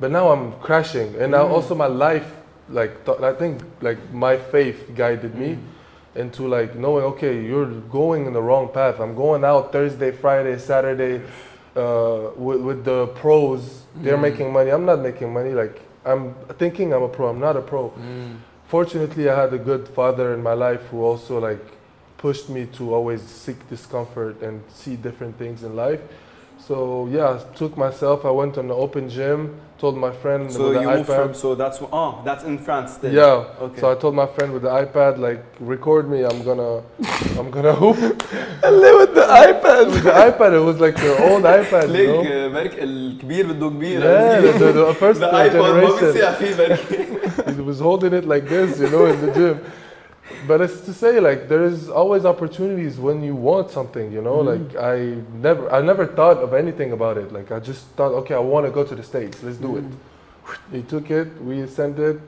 [0.00, 1.50] but now i'm crashing and now Mm.
[1.56, 2.28] also my life
[2.68, 5.60] like th- i think like my faith guided me Mm.
[6.14, 9.00] Into like knowing okay you're going in the wrong path.
[9.00, 11.22] I'm going out thursday friday saturday
[11.76, 13.82] uh, with, with the pros.
[13.96, 14.22] They're Mm.
[14.30, 14.70] making money.
[14.70, 15.50] I'm not making money.
[15.50, 17.28] Like i'm thinking i'm a pro.
[17.28, 17.90] I'm not a pro.
[17.90, 18.36] Mm.
[18.66, 21.64] fortunately i had a good father in my life who also like
[22.18, 26.00] pushed me to always seek discomfort and see different things in life
[26.67, 29.39] so yeah I took myself i went on the open gym
[29.79, 31.33] told my friend So with the you moved ipad from.
[31.35, 33.13] So that's oh, that's in France still.
[33.13, 33.79] yeah Okay.
[33.81, 36.71] so i told my friend with the ipad like record me i'm gonna
[37.39, 37.97] i'm gonna hoop
[38.83, 39.83] live with the iPad.
[39.93, 43.51] with the ipad it was like the old ipad you ليك know آه، برك الكبير
[43.53, 46.79] بده كبير yeah the, the, the first The iPod ما generation بيصيح فيه برك
[47.57, 49.55] he was holding it like this, you know, in the gym.
[50.46, 54.38] But it's to say, like, there is always opportunities when you want something, you know.
[54.38, 54.76] Mm-hmm.
[54.76, 57.32] Like, I never, I never thought of anything about it.
[57.32, 59.42] Like, I just thought, okay, I want to go to the states.
[59.42, 59.84] Let's do it.
[59.84, 60.76] Mm-hmm.
[60.76, 61.40] He took it.
[61.42, 62.20] We sent it.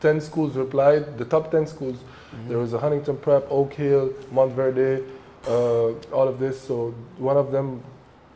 [0.00, 1.18] Ten schools replied.
[1.18, 1.96] The top ten schools.
[1.96, 2.48] Mm-hmm.
[2.48, 5.06] There was a Huntington Prep, Oak Hill, Montverde,
[5.46, 6.60] uh, all of this.
[6.60, 7.82] So one of them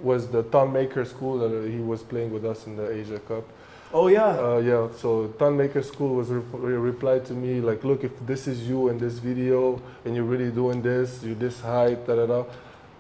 [0.00, 3.44] was the Tom Maker School that he was playing with us in the Asia Cup.
[3.96, 4.36] Oh yeah.
[4.38, 8.48] Uh, yeah, so Thunmaker School was re- re- replied to me like, look, if this
[8.48, 12.26] is you in this video and you're really doing this, you're this height, da da
[12.26, 12.44] da,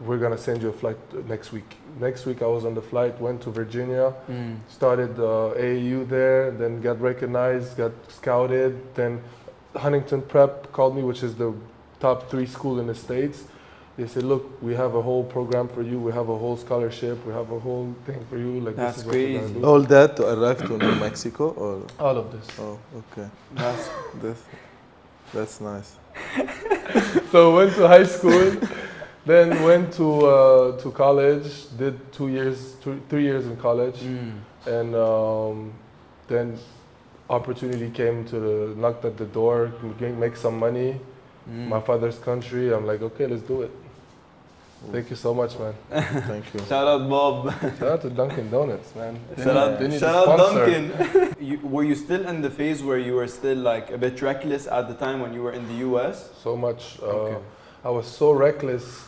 [0.00, 0.96] we're gonna send you a flight
[1.28, 1.68] next week.
[1.98, 4.58] Next week I was on the flight, went to Virginia, Mm.
[4.68, 9.20] started uh, AAU there, then got recognized, got scouted, then
[9.74, 11.52] Huntington Prep called me, which is the
[11.98, 13.42] top three school in the states.
[13.96, 17.24] They said, look, we have a whole program for you, we have a whole scholarship,
[17.24, 18.58] we have a whole thing for you.
[18.60, 19.54] Like That's this is what crazy.
[19.54, 19.64] do.
[19.64, 22.46] All that to arrive to New Mexico or All of this.
[22.58, 23.28] oh okay.
[23.54, 23.90] That's
[24.22, 24.42] That's
[25.32, 25.96] that's nice.
[27.32, 28.56] so went to high school
[29.26, 31.46] then went to uh, to college.
[31.78, 34.32] Did two years, two, three years in college, Mm.
[34.66, 35.72] and um,
[36.28, 36.58] then
[37.30, 39.72] opportunity came to the knocked at the door.
[40.00, 41.00] Make some money.
[41.48, 41.68] Mm.
[41.68, 42.72] My father's country.
[42.74, 43.70] I'm like, okay, let's do it.
[44.92, 45.74] Thank you so much, man.
[45.90, 46.60] Thank you.
[46.68, 47.52] Shout out Bob.
[47.78, 49.18] Shout out to Dunkin' Donuts, man.
[49.36, 50.66] Shout need- out, they need shout a out sponsor.
[50.70, 51.34] Dunkin'.
[51.46, 54.66] you, were you still in the phase where you were still like a bit reckless
[54.66, 56.30] at the time when you were in the US?
[56.42, 56.98] So much.
[57.02, 57.38] Uh, Okay.
[57.84, 59.04] I was so reckless.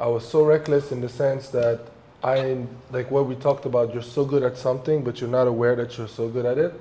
[0.00, 1.80] I was so reckless in the sense that
[2.24, 3.92] I like what we talked about.
[3.92, 6.72] You're so good at something, but you're not aware that you're so good at it.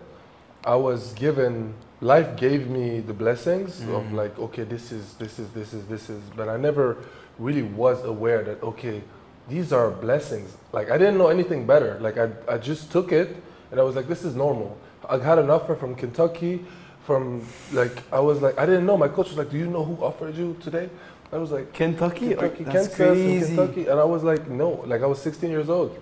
[0.63, 4.13] I was given life gave me the blessings of Mm.
[4.13, 6.97] like okay, this is this is this is this is, but I never
[7.39, 9.01] really was aware that okay,
[9.47, 10.55] these are blessings.
[10.71, 11.97] Like I didn't know anything better.
[11.99, 13.35] Like I I just took it
[13.71, 14.77] and I was like, this is normal.
[15.09, 16.65] I got an offer from Kentucky.
[17.05, 18.97] From like I was like I didn't know.
[18.97, 20.89] My coach was like, do you know who offered you today?
[21.31, 21.73] I was like.
[21.73, 22.33] Kentucky?
[22.33, 23.55] Or- Kentucky, That's Kansas, crazy.
[23.55, 25.99] Kentucky, and I was like, no, like I was 16 years old,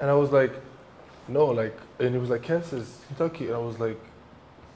[0.00, 0.52] and I was like,
[1.28, 4.00] no, like, and he was like, Kansas, Kentucky, and I was like,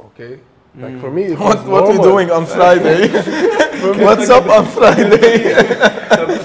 [0.01, 0.41] okay,
[0.84, 1.14] like for Mm.
[1.18, 2.04] me, it What was what we normal.
[2.12, 3.08] doing on Friday?
[3.82, 5.28] For me- What's up on Friday?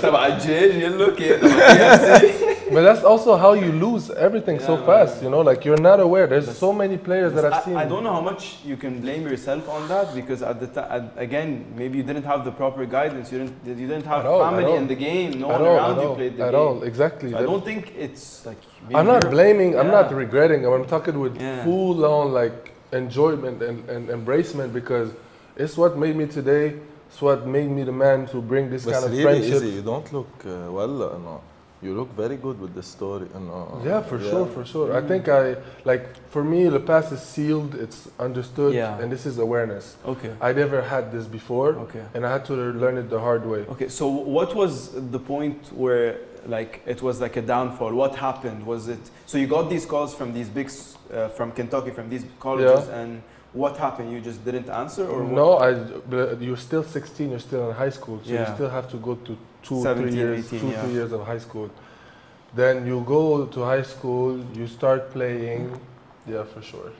[0.02, 2.52] تبع الجيش يلو كي تبع KFC.
[2.74, 5.24] But that's also how you lose everything so Yeah, fast, man.
[5.24, 6.26] you know, like you're not aware.
[6.32, 7.76] There's so many players that I've I, seen.
[7.76, 11.04] I don't know how much you can blame yourself on that because at the time,
[11.26, 11.48] again,
[11.80, 13.26] maybe you didn't have the proper guidance.
[13.32, 14.80] You didn't, you didn't have At all, at family all.
[14.80, 15.30] in the game.
[15.44, 16.60] No at one all, around at you all, played the at game.
[16.62, 17.30] all, exactly.
[17.32, 18.60] So I don't think it's like.
[18.84, 19.70] maybe I'm not you're- blaming.
[19.80, 20.22] I'm not Yeah.
[20.24, 20.60] regretting.
[20.66, 21.64] I'm talking with Yeah.
[21.66, 22.58] full on like
[22.91, 25.11] enjoyment and, and embracement because
[25.55, 26.75] it's what made me today.
[27.09, 29.55] It's what made me the man to bring this But kind of really friendship.
[29.63, 29.69] easy.
[29.77, 31.03] You don't look uh, well.
[31.03, 31.41] uh, No.
[31.79, 33.27] You look very good with this story.
[33.35, 33.81] uh, no.
[33.85, 34.97] Yeah, for sure, for sure.
[34.97, 37.75] I think I like for me the past is sealed.
[37.75, 38.97] It's understood, Yeah.
[38.99, 39.95] and this is awareness.
[40.03, 40.31] Okay.
[40.41, 42.01] I never had this before, Okay.
[42.15, 43.63] and I had to learn it the hard way.
[43.73, 43.89] Okay.
[43.89, 46.17] So what was the point where
[46.47, 47.93] like it was like a downfall?
[47.93, 48.65] What happened?
[48.65, 50.71] Was it so you got these calls from these big
[51.11, 53.21] uh, from Kentucky from these colleges and
[53.53, 54.11] what happened?
[54.11, 55.33] You just didn't answer or what?
[55.33, 56.35] No, I.
[56.39, 57.29] You're still 16.
[57.29, 60.45] You're still in high school, so you still have to go to two, three years,
[60.47, 60.81] 18, two, yeah.
[60.81, 61.69] three years of high school.
[62.53, 64.43] Then you go to high school.
[64.53, 65.79] You start playing.
[66.27, 66.91] Yeah, for sure.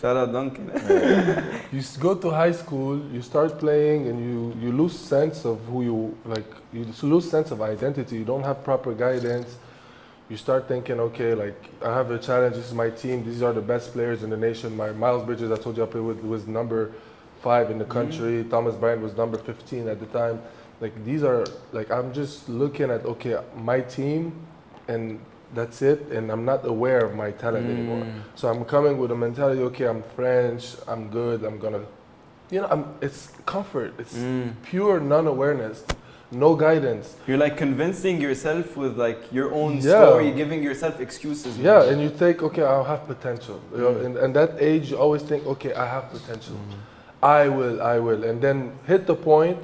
[0.00, 0.70] Shout out Dunkin'.
[1.72, 5.82] You go to high school, you start playing, and you, you lose sense of who
[5.82, 6.50] you like.
[6.72, 8.16] You lose sense of identity.
[8.16, 9.56] You don't have proper guidance.
[10.28, 12.56] You start thinking, okay, like I have a challenge.
[12.56, 13.24] This is my team.
[13.24, 14.76] These are the best players in the nation.
[14.76, 16.92] My Miles Bridges, I told you I played with, was number
[17.40, 18.40] five in the country.
[18.40, 18.50] Mm-hmm.
[18.50, 20.42] Thomas Bryant was number 15 at the time.
[20.80, 24.32] Like these are like I'm just looking at okay, my team,
[24.88, 25.20] and
[25.54, 26.00] that's it.
[26.10, 28.04] And I'm not aware of my talent anymore.
[28.04, 28.20] Mm.
[28.34, 31.80] So I'm coming with a mentality, okay, I'm French, I'm good, I'm gonna,
[32.50, 34.52] you know, I'm, it's comfort, it's Mm.
[34.62, 35.84] pure non-awareness,
[36.32, 37.16] no guidance.
[37.26, 39.82] You're like convincing yourself with like your own Yeah.
[40.04, 41.56] story, giving yourself excuses.
[41.58, 43.60] Yeah, and you think, okay, I'll have potential.
[43.72, 44.04] You know, Mm.
[44.06, 46.56] and, and that age, you always think, okay, I have potential.
[47.22, 48.24] I will, I will.
[48.24, 49.58] And then hit the point,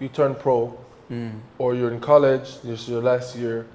[0.00, 0.74] you turn pro,
[1.10, 1.40] Mm.
[1.58, 3.66] or you're in college, this is your last year,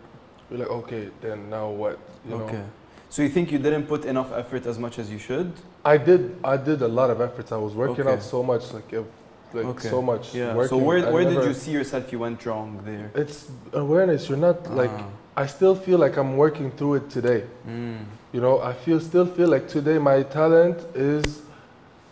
[0.54, 2.00] you're like, okay, then now what?
[2.26, 2.44] You know?
[2.44, 2.62] Okay.
[3.10, 5.52] So you think you didn't put enough effort as much as you should?
[5.86, 7.52] I did, I did a lot of efforts.
[7.52, 8.14] I was working Okay.
[8.14, 9.06] out so much, like, if,
[9.54, 9.90] like Okay.
[9.90, 10.34] so much.
[10.34, 10.54] Yeah.
[10.54, 10.86] so working.
[10.86, 13.12] where, I where did you see yourself you went wrong there?
[13.14, 14.30] It's awareness.
[14.30, 15.44] You're not like Ah.
[15.44, 17.44] I still feel like I'm working through it today.
[17.68, 18.06] Mm.
[18.34, 21.42] You know, I feel still feel like today my talent is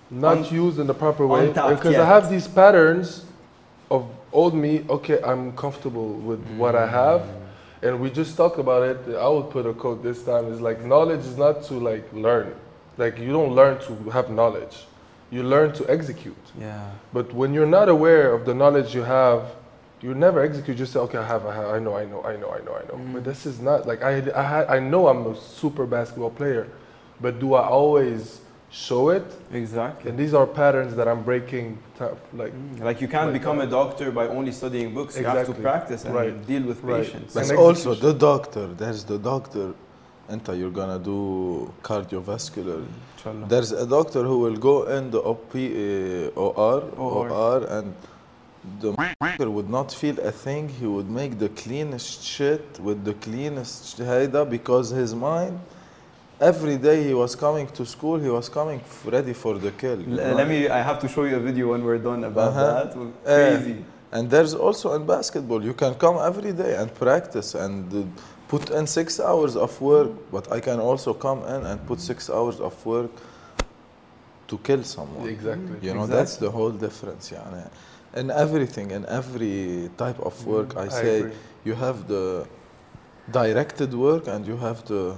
[0.10, 1.96] not used in the proper way because.
[1.96, 3.26] I have these patterns
[3.90, 4.86] of old me.
[4.90, 7.41] Okay, I'm comfortable with what I have, Mm.
[7.82, 9.16] And we just talk about it.
[9.16, 10.46] I would put a quote this time.
[10.52, 12.56] Is like knowledge is not to like learn.
[12.98, 14.86] Like you don't learn to have knowledge.
[15.32, 16.36] You learn to execute.
[16.60, 16.92] Yeah.
[17.14, 19.56] But when you're not aware of the knowledge you have,
[20.02, 20.78] you never execute.
[20.78, 22.60] You just say, okay, I have, I have, I know, I know, I know, I
[22.60, 22.96] know, I know.
[22.96, 23.14] Mm.
[23.14, 26.68] But this is not like I, I, I know I'm a super basketball player,
[27.22, 28.42] but do I always
[28.72, 29.26] show it.
[29.52, 30.10] Exactly.
[30.10, 31.78] And these are patterns that I'm breaking.
[32.34, 33.68] Like, mm, like you can't become that.
[33.68, 35.18] a doctor by only studying books.
[35.18, 35.42] Exactly.
[35.42, 36.48] You have to practice and right.
[36.48, 37.04] deal with right.
[37.04, 37.34] patients.
[37.34, 38.68] But and also the doctor.
[38.68, 39.74] There's the doctor.
[40.30, 42.86] Enta, you're gonna do cardiovascular.
[43.18, 43.48] Inshallah.
[43.50, 47.94] There's a doctor who will go in the OP, uh, OR, OR, OR, and
[48.80, 50.70] the doctor would not feel a thing.
[50.70, 55.60] He would make the cleanest shit with the cleanest shida because his mind
[56.41, 59.99] Every day he was coming to school, he was coming f- ready for the kill.
[60.01, 60.69] L- Let me.
[60.69, 62.85] I have to show you a video when we're done about Uh-huh.
[62.85, 62.97] that.
[63.27, 63.85] Eh, Crazy.
[64.13, 68.03] And there's also in basketball, you can come every day and practice and uh,
[68.49, 72.31] put in six hours of work, but I can also come in and put six
[72.31, 73.11] hours of work
[74.49, 75.29] to kill someone.
[75.29, 75.77] exactly.
[75.83, 76.17] You know, Exactly.
[76.17, 77.33] that's the whole difference.
[77.33, 77.65] يعني.
[78.15, 81.33] in everything, in every type of work, I I say agree.
[81.65, 82.47] you have the
[83.33, 85.17] directed work and you have the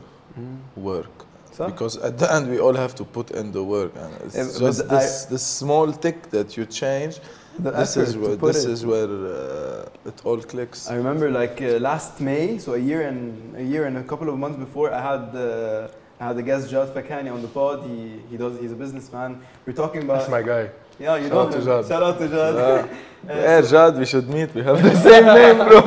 [0.75, 1.15] work.
[1.57, 4.35] صح؟ Because at the end, we all have to put in the work, and it's
[4.35, 7.15] Yeah, but just I- this, this small tick that you change.
[7.59, 8.71] This is where this it.
[8.75, 10.79] is where uh, it all clicks.
[10.93, 13.19] I remember like uh, last May, so a year and
[13.63, 15.87] a year and a couple of months before, I had uh,
[16.21, 17.77] I had the guest Jad Fakani on the pod.
[17.89, 17.97] He
[18.31, 19.31] he does he's a businessman.
[19.67, 20.63] We're talking about That's my guy.
[21.05, 21.65] yeah you Shout know out to him.
[21.69, 21.81] Jad.
[21.91, 22.53] Shout out to Jad.
[22.63, 22.87] Yeah.
[23.23, 24.49] Uh, Jad, we should meet.
[24.57, 25.79] We have the same name, bro.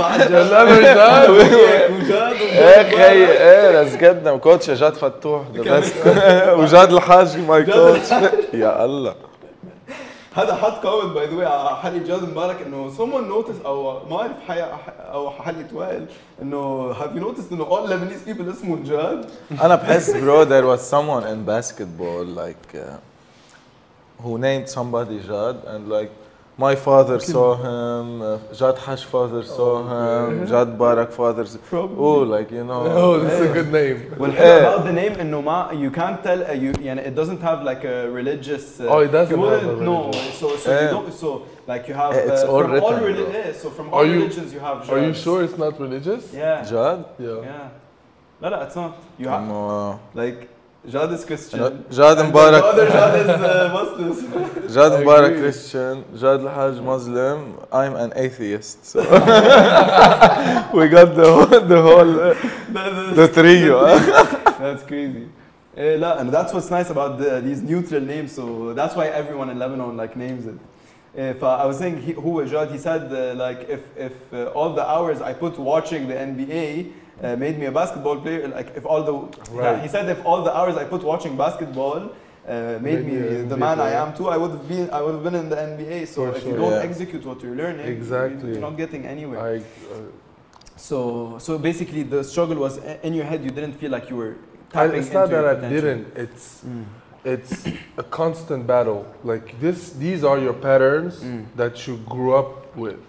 [0.00, 0.32] بعد.
[0.32, 0.50] جاد
[0.96, 1.30] Jad.
[1.30, 2.36] وجاد
[2.92, 5.42] إيه إيه let's get them كوتش جاد فتوح
[6.60, 8.10] وجاد الحاجي ماي كوتش
[8.54, 9.14] يا الله.
[10.34, 14.16] هذا حط كومنت باي ذا واي على حلقة جاد مبارك إنه someone noticed أو ما
[14.20, 14.32] أعرف
[15.12, 16.06] أو حلقة وائل
[16.42, 19.26] إنه have you noticed إنه all Lebanese people اسمهم جاد؟
[19.62, 22.98] أنا بحس bro there was someone in basketball like uh,
[24.22, 26.10] who named somebody Jad and like
[26.59, 31.97] my father saw him uh, Jad Hash father saw him Jad Barak father saw Probably.
[32.07, 33.99] oh like you know Oh, this is a good name.
[34.19, 34.61] والحلو إيه.
[34.61, 37.83] about the name انه ما you can't tell uh, you يعني it doesn't have like
[37.83, 40.31] a religious uh, Oh, it doesn't you have a wouldn't know religion.
[40.39, 40.91] so so you Yeah.
[40.95, 41.29] don't so
[41.71, 43.09] like you have Eh, it's uh, all from written, all bro.
[43.09, 45.23] reli- yeah, so from Are all you- religions you have Are you Jads.
[45.25, 46.23] sure it's not religious?
[46.41, 47.49] yeah Jad Yeah.
[47.51, 47.67] yeah
[48.41, 50.39] لا لا it's not you have إنه like
[50.88, 51.84] Jad is Christian.
[51.90, 52.32] Jad Mubarak.
[52.32, 52.88] Barak.
[52.88, 54.68] Jad is uh, Muslim.
[54.74, 56.04] Jad Mubarak Christian.
[56.16, 57.58] Jad Lahaj Muslim.
[57.70, 58.86] I'm an atheist.
[58.86, 59.00] So
[60.72, 63.84] we got the whole, the whole uh, the trio.
[64.58, 65.28] that's crazy.
[65.76, 68.32] Uh, and that's what's nice about the, these neutral names.
[68.32, 70.58] So that's why everyone in Lebanon like names it.
[71.12, 74.72] If uh, I was saying who was Jad, he said uh, like if if all
[74.72, 78.84] the hours I put watching the NBA uh, made me a basketball player, like if
[78.86, 79.14] all the
[79.52, 79.82] Right.
[79.82, 82.10] he said if all the hours I put watching basketball
[82.48, 83.16] uh, made me
[83.52, 85.56] the man I am too, I would have been I would have been in the
[85.56, 86.06] NBA.
[86.06, 86.88] So For if you don't Yeah.
[86.88, 88.50] execute what you're learning, Exactly.
[88.52, 89.40] you're not getting anywhere.
[89.40, 89.62] I, uh,
[90.76, 90.98] So
[91.46, 92.74] so basically the struggle was
[93.06, 93.40] in your head.
[93.46, 94.34] You didn't feel like you were.
[94.72, 95.80] I, tapping it's not that I potential.
[95.80, 96.04] didn't.
[96.24, 96.46] It's
[97.32, 97.54] it's
[97.98, 99.00] a constant battle.
[99.32, 101.44] Like this, these are your patterns Mm.
[101.60, 102.50] that you grew up
[102.84, 103.00] with.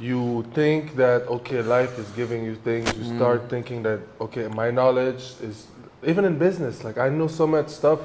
[0.00, 2.86] You think that okay, life is giving you things.
[2.98, 3.16] You Mm.
[3.16, 5.66] start thinking that okay, my knowledge is
[6.06, 6.82] even in business.
[6.84, 8.00] Like I know so much stuff,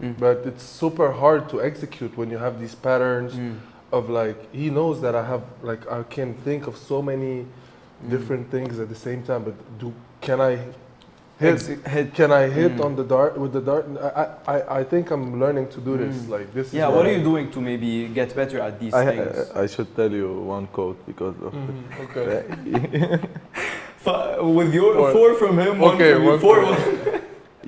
[0.00, 0.14] Mm.
[0.18, 3.32] but it's super hard to execute when you have these patterns
[3.92, 8.10] of like he knows that I have like I can think of so many Mm.
[8.10, 9.42] different things at the same time.
[9.44, 9.92] But do
[10.22, 10.58] can I
[11.40, 11.60] hit?
[11.94, 12.14] Hit.
[12.14, 12.84] Can I hit Mm.
[12.84, 13.84] on the dart with the dart?
[14.22, 16.16] I, I, I think I'm learning to do this.
[16.16, 16.28] Mm.
[16.36, 16.72] Like this.
[16.72, 19.50] Yeah, what are you doing to maybe get better at these I, things?
[19.54, 22.38] I, I should tell you one quote because of Mhm, Okay.
[24.58, 25.12] With your Four.
[25.12, 26.56] four from him, one Okay, you, one four.
[26.56, 26.74] from-
[27.12, 27.20] one-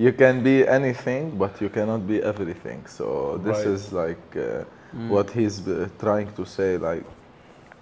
[0.07, 3.75] you can be anything but you cannot be everything so this Right.
[3.75, 4.65] is like uh,
[5.15, 7.05] what he's uh, trying to say like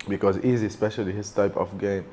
[0.09, 2.05] because easy especially his type of game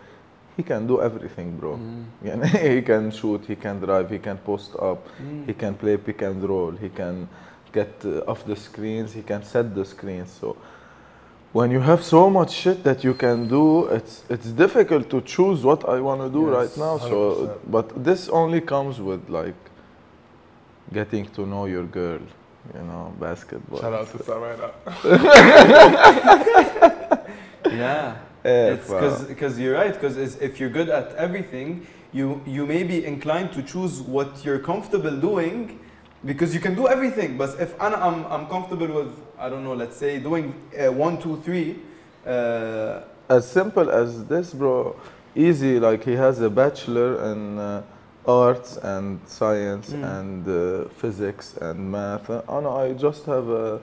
[0.57, 2.45] he can do everything bro mm.
[2.75, 5.45] he can shoot he can drive he can post up mm.
[5.45, 7.29] he can play pick and roll he can
[7.71, 10.57] get uh, off the screens he can set the screens so
[11.53, 15.63] when you have so much shit that you can do it's it's difficult to choose
[15.63, 17.09] what i want to do yes, right now 100%.
[17.09, 19.55] so but this only comes with like
[20.91, 22.19] getting to know your girl
[22.73, 24.71] you know basketball shout out to Sarah.
[27.83, 28.26] yeah
[29.27, 33.61] because you're right, because if you're good at everything, you, you may be inclined to
[33.61, 35.79] choose what you're comfortable doing
[36.25, 37.37] because you can do everything.
[37.37, 41.17] But if I'm, I'm, I'm comfortable with, I don't know, let's say doing uh, one,
[41.19, 41.79] two, three.
[42.25, 44.95] Uh, as simple as this, bro,
[45.35, 45.79] easy.
[45.79, 47.83] Like he has a bachelor in uh,
[48.25, 50.19] arts and science mm.
[50.19, 52.29] and uh, physics and math.
[52.29, 53.79] Uh, and I just have a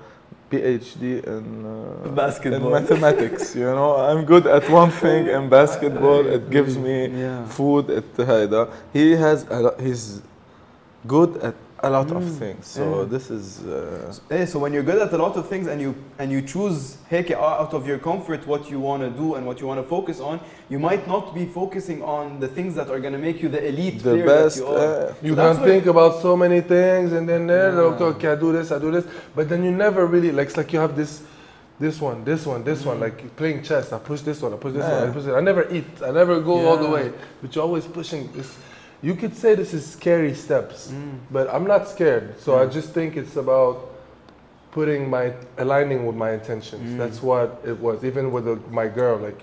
[0.53, 1.01] phd
[1.35, 2.67] in, uh, Basketball.
[2.67, 7.45] in mathematics you know i'm good at one thing in basketball it gives me Yeah.
[7.57, 10.05] food it هيدا he has a lot, he's
[11.07, 13.05] good at a lot of things so Yeah.
[13.15, 15.91] this is uh, Eh, so when you're good at a lot of things and you
[16.19, 19.61] and you choose هيك out of your comfort what you want to do and what
[19.61, 20.39] you want to focus on,
[20.69, 23.61] you might not be focusing on the things that are going to make you the
[23.71, 24.77] elite the player best that you are.
[24.77, 27.89] uh, You So that's can where- think about so many things, and then there, Yeah.
[27.91, 29.05] okay, okay, I do this, I do this,
[29.35, 30.47] but then you never really like.
[30.49, 31.11] It's like you have this,
[31.79, 33.85] this one, this one, this one, like playing chess.
[33.93, 35.13] I push this one, I push this one, I Yeah.
[35.15, 35.33] push it.
[35.41, 36.97] I never eat, I never go all the Yeah.
[36.97, 37.05] way,
[37.41, 38.49] but you're always pushing this.
[39.04, 41.18] You could say this is scary steps, Mm.
[41.30, 42.26] but I'm not scared.
[42.40, 43.76] So I just think it's about
[44.72, 45.26] putting my
[45.58, 46.86] aligning with my intentions.
[46.94, 46.98] Mm.
[47.02, 48.02] That's what it was.
[48.02, 49.40] Even with the, my girl, like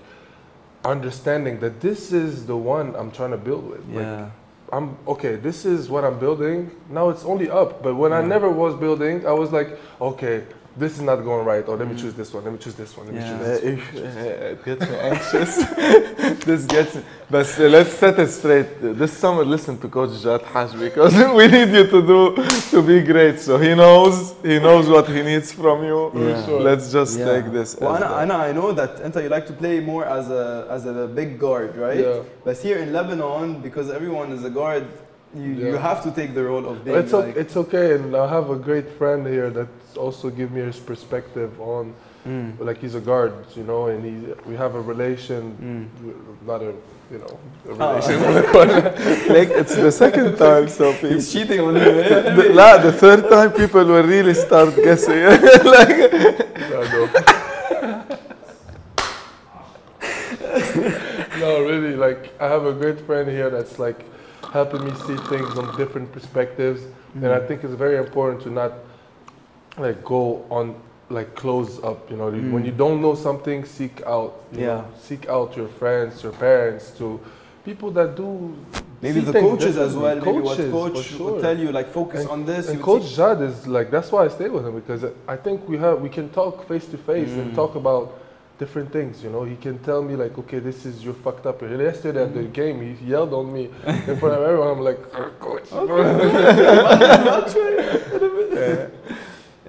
[0.84, 3.84] understanding that this is the one I'm trying to build with.
[3.88, 4.30] Like, Yeah.
[4.72, 5.36] I'm okay.
[5.36, 6.70] This is what I'm building.
[6.88, 7.82] Now it's only up.
[7.82, 10.36] But when I never was building, I was like, okay,
[10.76, 12.96] this is not going right, or let me choose this one, let me choose this
[12.96, 13.30] one, let me Yeah.
[13.30, 13.62] choose this.
[13.62, 13.98] If, uh,
[14.52, 15.56] it gets me anxious.
[16.46, 17.02] this gets me.
[17.30, 18.80] But uh, let's set it straight.
[18.80, 22.20] This summer, listen to Coach Jad Haj because we need you to do
[22.70, 23.38] to be great.
[23.40, 26.10] So he knows he knows what he needs from you.
[26.14, 26.46] Yeah.
[26.46, 26.60] Sure.
[26.60, 27.26] Let's just Yeah.
[27.32, 27.76] take this.
[27.80, 28.14] Well, as Anna.
[28.22, 31.38] Anna, I know that Anta, you like to play more as a as a big
[31.38, 32.00] guard, right?
[32.06, 32.22] Yeah.
[32.44, 34.84] But here in Lebanon, because everyone is a guard,
[35.34, 37.36] you, you have to take the role of being It's, like.
[37.36, 41.58] it's okay, and I have a great friend here that also give me his perspective
[41.60, 41.94] on,
[42.24, 42.60] Mm.
[42.60, 44.14] like he's a guard, you know, and he
[44.48, 46.46] we have a relation, Mm.
[46.46, 46.72] not a
[47.10, 47.34] you know
[47.68, 47.98] a Ah.
[47.98, 48.22] relation.
[49.36, 51.82] like it's the second time, so He's cheating on you.
[51.82, 52.34] eh?
[52.36, 55.24] the, la, the third time people will really start guessing.
[55.76, 55.98] like,
[56.78, 57.08] I know.
[61.40, 63.98] no, really, like I have a great friend here that's like
[64.52, 66.82] helping me see things from different perspectives,
[67.14, 68.72] and I think it's very important to not
[69.78, 70.74] like go on
[71.10, 72.10] like close up.
[72.10, 74.32] You know, You- when you don't know something, seek out.
[74.52, 74.66] You Yeah.
[74.66, 77.20] know, seek out your friends, your parents, to
[77.64, 78.54] people that do.
[79.02, 80.14] Maybe the coaches as well.
[80.14, 80.32] differently.
[80.32, 81.32] Maybe what Coaches, coach sure.
[81.32, 82.68] would tell you, like focus And- on this.
[82.68, 85.68] And Coach see- Jad is like that's why I stay with him because I think
[85.68, 87.40] we have we can talk face to face Mm.
[87.42, 88.12] and talk about
[88.61, 89.23] different things.
[89.23, 91.59] You know, he can tell me like, okay, this is you're fucked up.
[91.61, 91.81] here.
[91.81, 92.53] Yesterday at the Mm.
[92.53, 94.69] game, he yelled on me in front of everyone.
[94.75, 95.67] I'm like, "Uh, Coach.
[98.53, 98.87] Yeah.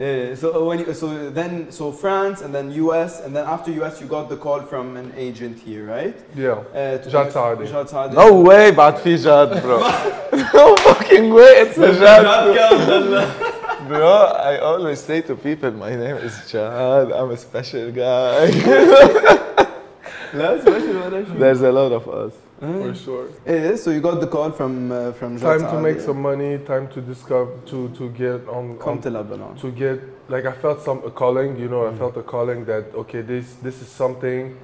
[0.00, 3.72] Yeah, so uh, when you, so then so France and then US and then after
[3.82, 6.16] US you got the call from an agent here, right?
[6.36, 6.52] Yeah.
[6.72, 7.66] Uh, to- Jad Saadi.
[7.66, 8.14] Jad Saadi.
[8.14, 9.78] no way, بعد في جاد, bro.
[10.54, 13.51] no fucking way, it's a Jad.
[13.93, 14.11] Bro,
[14.51, 18.47] I always say to people, my name is Chad, I'm a special guy.
[20.33, 22.33] There's a lot of us.
[22.59, 22.93] For eh?
[22.93, 23.29] sure.
[23.45, 26.87] Eh, so you got the call from uh, from Time to make some money, time
[26.87, 28.79] to discover, to, to get on.
[28.79, 29.55] Come on, to Lebanon.
[29.57, 31.93] To get, like, I felt some a calling, you know, mm.
[31.93, 34.57] I felt a calling that, okay, this this is something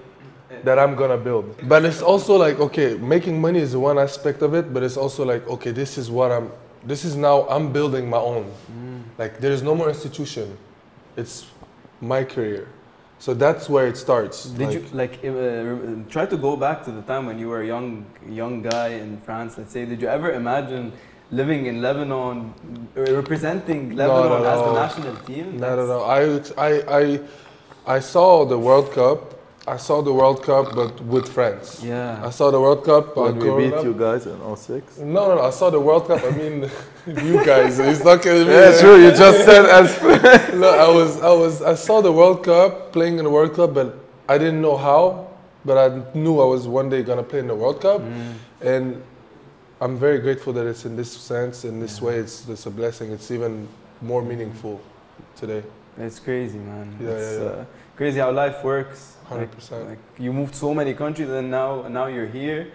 [0.63, 1.55] that I'm gonna build.
[1.67, 5.23] But it's also like, okay, making money is one aspect of it, but it's also
[5.23, 6.51] like, okay, this is what I'm,
[6.83, 8.51] this is now, I'm building my own.
[8.71, 8.98] Mm.
[9.19, 10.57] Like there is no more institution.
[11.17, 11.45] It's
[11.99, 12.67] my career.
[13.19, 14.45] So that's where it starts.
[14.45, 17.61] Did Like, you like uh, try to go back to the time when you were
[17.61, 19.57] a young young guy in France?
[19.57, 20.93] Let's say, did you ever imagine
[21.31, 22.53] living in Lebanon,
[22.95, 25.57] uh, representing Lebanon as the national team?
[25.57, 26.05] Not at all.
[26.09, 26.21] I,
[26.57, 27.19] I, I,
[27.97, 29.35] I saw the World Cup.
[29.69, 31.83] I saw the World Cup, but with friends.
[31.83, 32.25] Yeah.
[32.25, 33.15] I saw the World Cup.
[33.15, 33.85] When we beat up.
[33.85, 34.97] you guys in 06.
[34.97, 35.41] No, no, no.
[35.43, 36.23] I saw the World Cup.
[36.23, 36.69] I mean,
[37.05, 37.77] you guys.
[37.77, 38.51] He's talking to me.
[38.51, 39.89] Yeah, true, you just said as
[40.55, 43.75] No, I was, I was, I saw the World Cup playing in the World Cup,
[43.75, 43.95] but
[44.27, 45.27] I didn't know how.
[45.63, 48.01] But I knew I was one day gonna play in the World Cup,
[48.61, 49.03] and
[49.81, 52.15] I'm very grateful that it's in this sense, in this way.
[52.15, 53.11] It's, it's a blessing.
[53.11, 53.67] It's even
[54.01, 54.81] more meaningful
[55.35, 55.63] today.
[55.97, 56.97] It's crazy, man.
[56.99, 57.49] Yeah, it's yeah, yeah.
[57.49, 57.65] Uh,
[57.97, 59.17] crazy how life works.
[59.31, 59.89] Like, 100%.
[59.89, 62.71] like you moved so many countries, and now now you're here.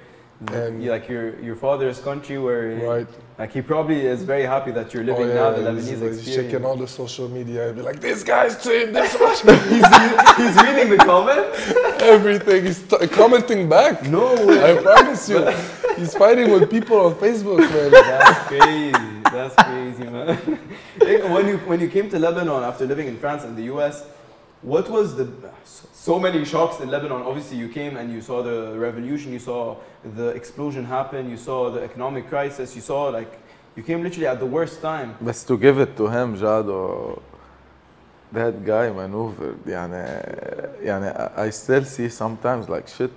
[0.50, 3.06] Like your your father's country, where Right.
[3.38, 5.88] like he probably is very happy that you're living oh, yeah, now the he's- Lebanese
[5.88, 6.36] he's experience.
[6.52, 9.40] checking all the social media and be like, this guy's saying this much.
[9.72, 9.86] he's,
[10.42, 11.56] he's reading the comments.
[12.14, 12.64] Everything.
[12.66, 14.02] He's t- commenting back.
[14.04, 14.58] No way.
[14.70, 15.40] I promise you.
[15.96, 17.90] He's fighting with people on Facebook, man.
[17.92, 19.04] That's crazy.
[19.34, 20.36] That's crazy, man.
[21.34, 24.04] When you when you came to Lebanon after living in France and the US,
[24.63, 25.27] what was the
[25.93, 27.21] so many shocks in Lebanon?
[27.21, 29.75] Obviously, you came and you saw the revolution, you saw
[30.15, 33.31] the explosion happen, you saw the economic crisis, you saw like
[33.75, 35.15] you came literally at the worst time.
[35.21, 37.19] بس to give it to him Jado
[38.33, 40.03] that guy maneuvered يعني
[40.83, 43.11] يعني I still see sometimes like shit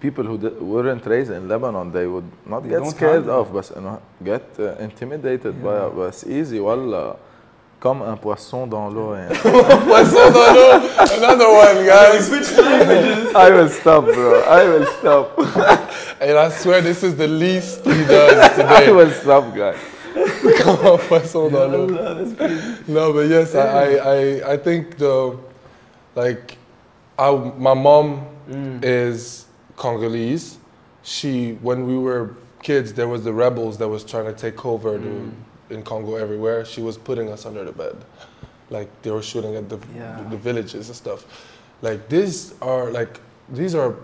[0.00, 3.40] people who di- weren't raised in Lebanon they would not They get don't scared handle
[3.40, 7.14] of بس انه get uh, intimidated by بس easy والله
[7.79, 9.11] Comme un poisson dans l'eau.
[9.13, 10.81] Un poisson dans l'eau.
[11.17, 12.31] Another one, guys.
[13.35, 14.41] I will stop, bro.
[14.41, 15.37] I will stop.
[16.19, 18.87] And I swear this is the least he does today.
[18.87, 19.77] I will stop, guys.
[20.63, 21.87] Comme un poisson dans l'eau.
[22.87, 25.37] No, but yes, I, I, I think the,
[26.15, 26.57] like,
[27.19, 28.83] I, my mom mm.
[28.83, 29.45] is
[29.75, 30.57] Congolese.
[31.03, 34.97] She, when we were kids, there was the rebels that was trying to take over
[34.97, 35.03] mm.
[35.03, 35.31] the
[35.69, 36.65] in Congo everywhere.
[36.65, 37.95] She was putting us under the bed.
[38.69, 40.23] Like, they were shooting at the, Yeah.
[40.29, 41.25] the villages and stuff.
[41.81, 43.19] Like, these are, like,
[43.49, 43.95] these are,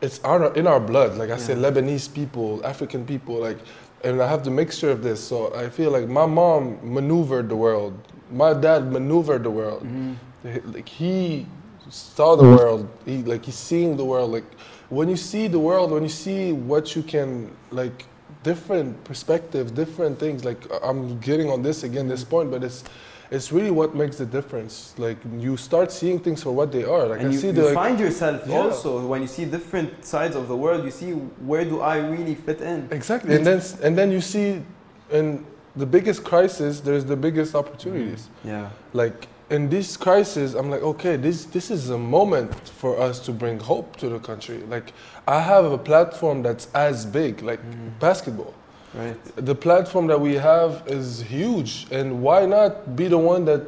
[0.00, 1.16] it's our, in our blood.
[1.16, 3.58] Like I said, Lebanese people, African people, like,
[4.04, 5.22] and I have the mixture of this.
[5.22, 7.98] So I feel like my mom maneuvered the world.
[8.30, 9.82] My dad maneuvered the world.
[9.84, 10.72] Mm-hmm.
[10.72, 11.46] Like he
[11.88, 12.88] saw the world.
[13.04, 14.30] He like he's seeing the world.
[14.30, 14.44] Like
[14.88, 18.04] when you see the world, when you see what you can like
[18.42, 20.44] different perspectives, different things.
[20.44, 22.30] Like I'm getting on this again, this mm-hmm.
[22.30, 22.84] point, but it's
[23.30, 24.94] it's really what makes the difference.
[24.96, 27.06] Like you start seeing things for what they are.
[27.06, 28.58] Like and I you, see you the like, find yourself Yeah.
[28.58, 30.84] also when you see different sides of the world.
[30.84, 31.12] You see
[31.50, 32.88] where do I really fit in?
[32.90, 34.62] exactly, and then and then you see,
[35.10, 35.44] in
[35.76, 38.22] the biggest crisis, there's the biggest opportunities.
[38.28, 38.48] Mm-hmm.
[38.48, 38.70] Yeah.
[38.92, 43.32] like in this crisis i'm like okay this this is a moment for us to
[43.32, 44.58] bring hope to the country.
[44.68, 44.92] Like
[45.26, 47.88] i have a platform that's as big like mm-hmm.
[47.98, 48.54] basketball.
[48.94, 49.18] Right.
[49.36, 53.60] the platform that we have is huge and why not be the one that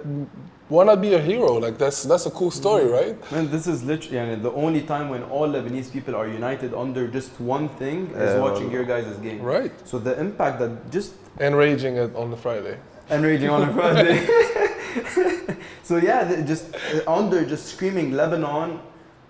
[0.70, 1.54] why not be a hero?
[1.54, 3.00] Like that's that's a cool story mm-hmm.
[3.00, 3.32] right?
[3.32, 7.06] Man, this is literally yani, the only time when all Lebanese people are united under
[7.08, 9.42] just one thing is Yeah, watching well, your guys' game.
[9.42, 9.72] right.
[9.84, 12.78] So the impact that just and raging it on the friday.
[13.10, 14.18] And raging on a Friday.
[15.82, 18.80] so yeah, just uh, under just screaming Lebanon,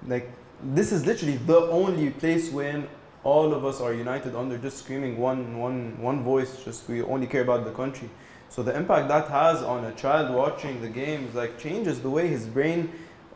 [0.07, 0.31] like
[0.63, 2.89] this is literally the only place when
[3.25, 6.63] all of us are united under just screaming one one one voice.
[6.65, 8.09] Just we only care about the country.
[8.49, 12.27] So the impact that has on a child watching the games like changes the way
[12.29, 12.91] his brain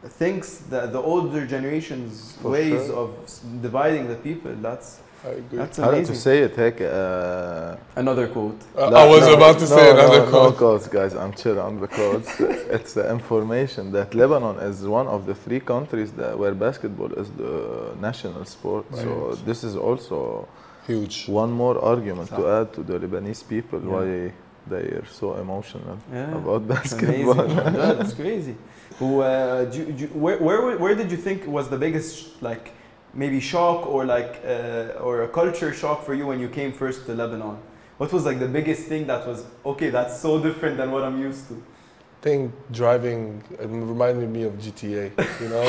[0.05, 0.59] thinks.
[0.71, 2.97] that the older generation's For ways sure.
[2.97, 4.55] of dividing the people.
[4.61, 5.59] That's I agree.
[5.59, 6.15] That's amazing.
[6.15, 6.55] How say it?
[6.55, 8.61] Heck, uh, another quote.
[8.77, 10.53] Uh, I was no, about to no, say another quote.
[10.53, 11.15] No quotes, guys.
[11.15, 12.41] I'm chill on the quotes.
[12.77, 17.31] it's the information that Lebanon is one of the three countries that where basketball is
[17.33, 18.85] the national sport.
[18.91, 19.03] Right.
[19.03, 20.47] So this is also
[20.87, 21.27] huge.
[21.27, 23.95] One more argument to add to the Lebanese people yeah.
[23.95, 24.33] why
[24.67, 26.37] they are so emotional yeah.
[26.37, 27.35] about basketball.
[27.99, 28.57] that's crazy.
[28.99, 32.43] Who, uh, do you, do you, where, where, where did you think was the biggest
[32.43, 32.73] like?
[33.15, 37.07] Maybe shock or like, uh, or a culture shock for you when you came first
[37.07, 37.59] to Lebanon?
[37.99, 39.91] What was like the biggest thing that was okay?
[39.91, 41.63] That's so different than what I'm used to.
[42.23, 45.07] think driving it reminded me of GTA,
[45.43, 45.65] you know.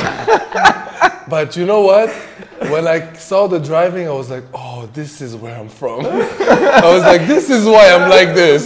[1.35, 2.09] but you know what?
[2.71, 6.89] When I saw the driving, I was like, "Oh, this is where I'm from." I
[6.95, 8.63] was like, "This is why I'm like this."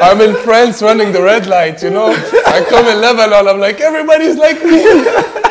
[0.00, 2.08] I'm in France running the red light, you know.
[2.46, 4.82] I come in Lebanon, I'm like, everybody's like me.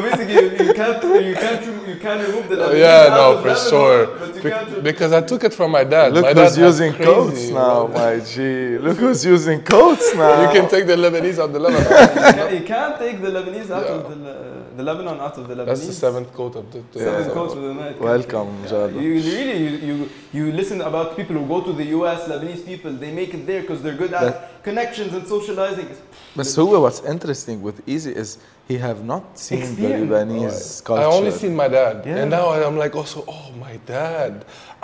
[0.00, 3.48] So basically, you, you can't, you can't, you can't remove the Lebanese yeah, no, for
[3.48, 4.06] Lebanon, sure.
[4.18, 4.82] But you Be- can't.
[4.82, 6.14] because I took it from my dad.
[6.14, 8.78] Look my who's dad using quotes now, my G.
[8.78, 10.40] Look who's using quotes now.
[10.50, 11.82] You can take the Lebanese out of the Lebanon.
[11.82, 15.36] you, can't, you can't take the Lebanese out of the, Le- uh, the Lebanon out
[15.40, 15.66] of the Lebanese.
[15.66, 16.80] That's the seventh quote of the.
[16.92, 17.32] the Seven Yeah.
[17.36, 17.96] quotes of the night.
[18.12, 18.94] Welcome, Yeah, Jado.
[19.04, 19.94] You really you, you
[20.38, 23.60] you listen about people who go to the US, Lebanese people, they make it there
[23.64, 24.32] because they're good at
[24.68, 25.88] connections and socializing.
[26.36, 28.28] But هو what's interesting with Easy is
[28.70, 31.02] he have not seen the Lebanese I culture.
[31.02, 32.20] I only seen my dad, Yeah.
[32.20, 34.32] and now I'm like, also, oh my dad,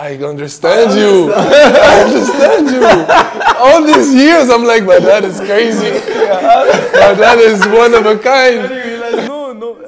[0.07, 1.13] I understand you.
[1.91, 2.83] I understand you.
[3.65, 5.91] All these years, I'm like, my dad is crazy.
[7.05, 8.57] my dad is one of a Then kind.
[8.69, 9.85] you realize, no, no, uh, ma-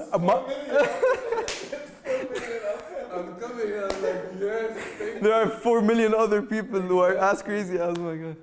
[3.12, 5.22] I'm coming here, I'm like, yes.
[5.22, 8.36] there are four million other people who are as crazy as my god,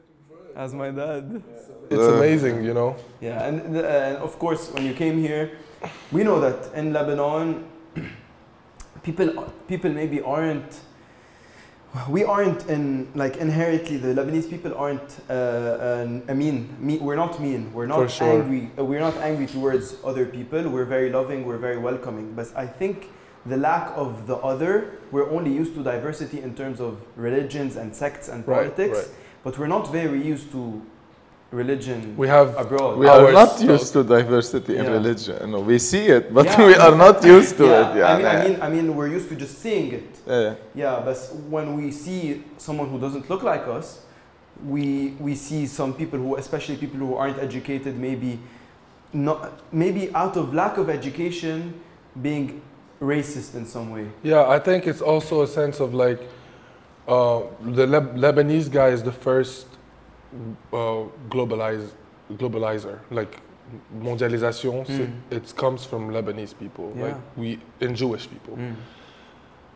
[0.55, 1.43] as my dad.
[1.91, 2.97] It's amazing, you know.
[3.21, 5.59] Yeah, and, uh, and of course, when you came here,
[6.13, 7.65] we know that in Lebanon,
[9.03, 10.81] people people maybe aren't.
[12.09, 15.21] We aren't in like inherently the Lebanese people aren't.
[15.31, 15.33] Uh,
[16.29, 17.73] uh, mean, me, we're not mean.
[17.73, 18.43] We're not sure.
[18.43, 18.71] angry.
[18.79, 20.69] Uh, we're not angry towards other people.
[20.69, 21.45] We're very loving.
[21.47, 22.35] We're very welcoming.
[22.35, 23.09] But I think
[23.47, 25.01] the lack of the other.
[25.13, 29.09] We're only used to diversity in terms of religions and sects and Right, politics, right.
[29.45, 30.83] but we're not very used to
[31.57, 32.99] religion We have abroad.
[32.99, 35.51] We are not so- used to diversity in religion.
[35.51, 36.67] No, we see it, but Yeah.
[36.71, 37.97] we are not used to yeah, it.
[37.99, 40.11] Yeah, I mean, I mean, I mean, we're used to just seeing it.
[40.27, 40.55] yeah.
[40.75, 41.17] Yeah, but
[41.55, 43.87] when we see someone who doesn't look like us,
[44.75, 48.39] we we see some people who, especially people who aren't educated, maybe
[49.13, 49.39] not,
[49.73, 51.57] maybe out of lack of education,
[52.23, 52.47] being
[53.01, 54.07] racist in some way.
[54.23, 56.21] Yeah, I think it's also a sense of like
[57.09, 57.41] uh,
[57.79, 59.67] the Leb- Lebanese guy is the first
[60.73, 61.91] uh, globalize,
[62.39, 62.99] globalizer.
[63.11, 63.39] Like
[64.03, 65.37] mondialisation, c'est- Mm.
[65.37, 67.05] it comes from Lebanese people, Yeah.
[67.05, 68.57] like we and Jewish people.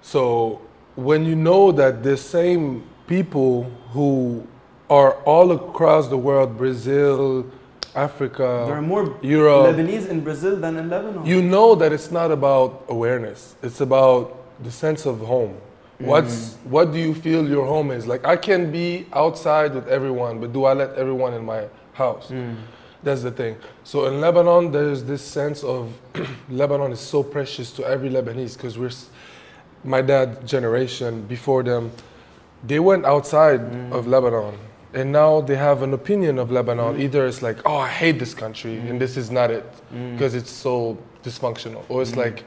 [0.02, 0.60] So
[0.96, 4.46] when you know that the same people who
[4.88, 7.44] are all across the world, Brazil,
[7.94, 11.26] Africa, there are more Europe, Lebanese in Brazil than in Lebanon.
[11.26, 14.30] you know that it's not about awareness it's about
[14.62, 15.54] the sense of home
[16.00, 16.56] what's mm.
[16.64, 18.06] what do you feel your home is?
[18.06, 22.28] Like i can be outside with everyone but do i let everyone in my house?
[22.28, 22.56] Mm.
[23.02, 23.56] That's the thing.
[23.84, 25.92] So in lebanon there's this sense of
[26.48, 28.90] lebanon is so precious to every lebanese because we're
[29.84, 31.90] my dad generation before them
[32.64, 33.92] they went outside mm.
[33.92, 34.58] of lebanon.
[34.92, 37.00] And now they have an opinion of lebanon.
[37.00, 39.66] Either it's like oh i hate this country and this is not it
[40.12, 41.84] because it's so dysfunctional.
[41.88, 42.44] Or it's like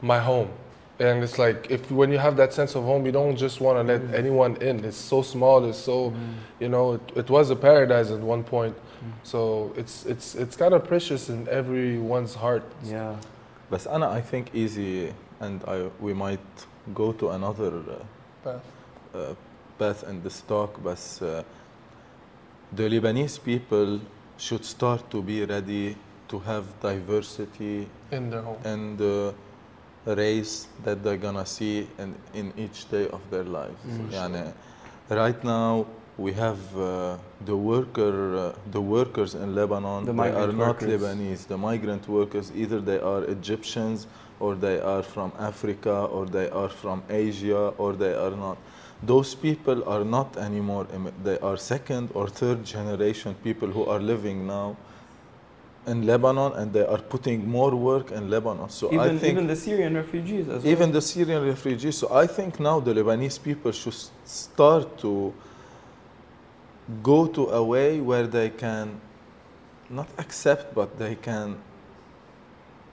[0.00, 0.50] my home
[0.98, 3.76] and it's like if when you have that sense of home you don't just want
[3.78, 4.14] to let mm.
[4.14, 6.32] anyone in it's so small it's so mm.
[6.58, 9.12] you know it, it, was a paradise at one point mm.
[9.22, 13.14] so it's it's it's kind of precious in everyone's heart yeah
[13.68, 16.48] but Anna I think easy and I we might
[16.94, 18.04] go to another uh,
[18.44, 18.62] path
[19.14, 19.34] uh,
[19.78, 21.42] path and this talk but uh,
[22.72, 24.00] the Lebanese people
[24.38, 25.96] should start to be ready
[26.28, 29.32] to have diversity in their home and uh,
[30.05, 33.81] race that they're gonna see in, in each day of their lives.
[33.85, 34.11] Mm.
[34.13, 34.53] يعني,
[35.09, 35.85] right now
[36.17, 40.67] we have uh, the worker uh, the workers in Lebanon The they are migrant not
[40.81, 41.01] workers.
[41.01, 44.07] Lebanese the migrant workers either they are Egyptians
[44.39, 48.57] or they are from Africa or they are from Asia or they are not
[49.03, 53.99] those people are not anymore immi- they are second or third generation people who are
[53.99, 54.75] living now
[55.86, 58.68] in Lebanon and they are putting more work in Lebanon.
[58.68, 60.72] So even, I think even the Syrian refugees as well.
[60.72, 61.96] Even the Syrian refugees.
[61.96, 63.94] So I think now the Lebanese people should
[64.24, 65.32] start to
[67.02, 69.00] go to a way where they can
[69.88, 71.56] not accept, but they can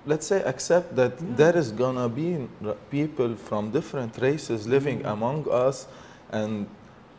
[0.06, 1.28] let's say accept that yeah.
[1.36, 2.48] there is gonna be
[2.91, 5.15] people from different races living mm -hmm.
[5.15, 5.88] among us
[6.32, 6.68] and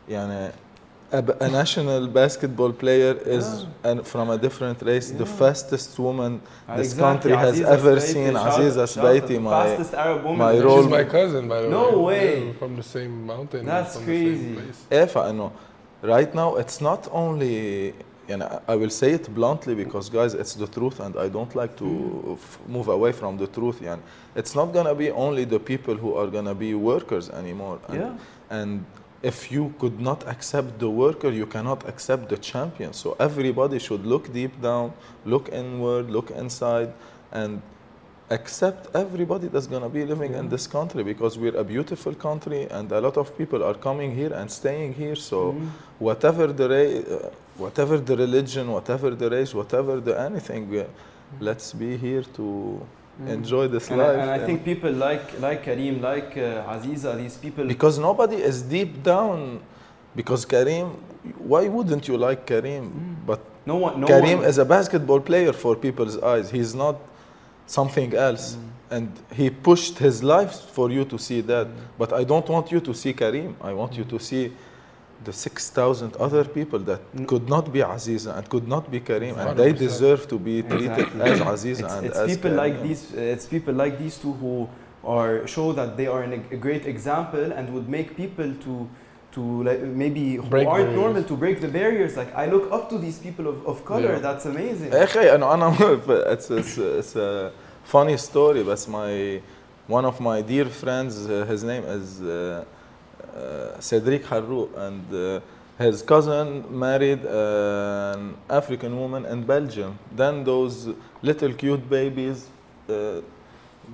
[0.07, 0.51] you know,
[1.15, 4.01] a, a national basketball player is yeah.
[4.01, 5.17] from a different race, yeah.
[5.23, 7.31] the fastest woman ah, this exactly.
[7.31, 8.33] country has ever seen.
[8.33, 10.37] Aziza Sbaity, my, fastest Arab woman.
[10.37, 10.81] My role.
[10.81, 11.91] She's my cousin, by the no way.
[11.91, 12.45] No way.
[12.47, 13.65] Yeah, from the same mountain.
[13.65, 14.57] That's crazy.
[14.91, 15.51] If I know.
[16.01, 17.93] Right now, it's not only
[18.27, 21.75] and I will say it bluntly because guys, it's the truth, and I don't like
[21.77, 22.71] to hmm.
[22.71, 23.81] move away from the truth.
[23.81, 24.01] And
[24.35, 27.79] it's not gonna be only the people who are gonna be workers anymore.
[27.87, 28.17] And, yeah.
[28.49, 28.85] and
[29.23, 32.93] if you could not accept the worker you cannot accept the champion.
[32.93, 34.93] So everybody should look deep down
[35.25, 36.93] look inward look inside
[37.31, 37.61] and
[38.31, 42.67] accept everybody that's going to be living in this country because we're a beautiful country
[42.71, 45.15] and a lot of people are coming here and staying here.
[45.15, 45.67] So Mm-hmm.
[45.99, 50.83] whatever the ra- uh, whatever the religion whatever the race whatever the anything uh,
[51.39, 52.45] let's be here to
[53.21, 53.29] Mm.
[53.29, 53.89] enjoy this.
[53.89, 57.65] And, I, life and I think people like like Karim, like uh, Aziza, these people.
[57.65, 59.61] because nobody is deep down
[60.15, 60.87] because Karim
[61.37, 63.25] why wouldn't you like Karim mm.
[63.25, 66.51] but no one, no Karim one, is a basketball player for people's eyes.
[66.51, 66.97] He's not
[67.65, 68.55] something else.
[68.55, 68.69] Mm.
[68.91, 71.67] And he pushed his life for you to see that.
[71.97, 73.55] But I don't want you to see Karim.
[73.59, 74.51] I want you to see
[75.23, 79.57] the 6,000 other people that could not be Aziza and could not be Karim, and
[79.57, 81.21] they deserve to be treated exactly.
[81.21, 83.13] as Aziza it's, and it's as people like these.
[83.13, 84.69] It's people like these two who
[85.03, 88.89] are show that they are an, a great example and would make people to
[89.31, 91.01] to like maybe break who aren't barriers.
[91.03, 92.15] normal to break the barriers.
[92.15, 94.13] Like I look up to these people of, of color.
[94.13, 94.19] Yeah.
[94.19, 94.93] That's amazing.
[94.93, 97.51] Eh, أخي it's, it's, it's a
[97.83, 99.41] funny story, but my
[99.87, 102.21] one of my dear friends, uh, his name is.
[102.21, 102.65] Uh,
[103.35, 105.41] uh, Cedric Harrou and uh,
[105.77, 109.99] his cousin married uh, an African woman in Belgium.
[110.15, 110.89] Then those
[111.21, 112.47] little cute babies,
[112.87, 113.19] uh,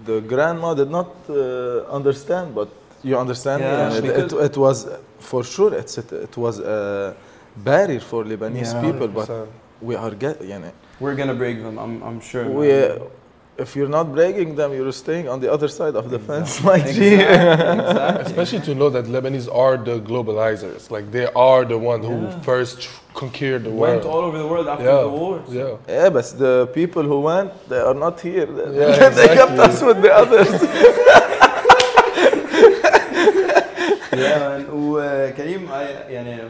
[0.05, 2.69] the grandma did not uh, understand, but
[3.03, 3.61] you understand?
[3.63, 4.88] Yeah, it, it, it, was,
[5.18, 7.15] for sure, it's, it, it was a
[7.57, 9.13] barrier for Lebanese yeah, people, 100%.
[9.13, 9.47] but
[9.81, 12.47] we are getting you know, We're going to break them, I'm, I'm sure.
[12.47, 12.68] We,
[13.60, 16.78] if you're not breaking them you're staying on the other side of the fence my
[16.78, 18.26] G Exactly, exactly.
[18.30, 20.82] Especially to know that Lebanese are the globalizers.
[20.90, 22.40] Like they are the one who Yeah.
[22.50, 22.78] first
[23.14, 24.12] conquered the Went world.
[24.12, 25.00] all over the world after yeah.
[25.08, 25.48] the wars.
[25.60, 25.76] Yeah.
[25.88, 28.46] yeah but the people who went they are not here
[28.80, 29.68] Yeah, they kept exactly.
[29.68, 30.52] us with the others
[34.12, 34.62] yeah, man.
[34.70, 35.00] و
[35.36, 35.84] Kareem, I
[36.14, 36.48] يعني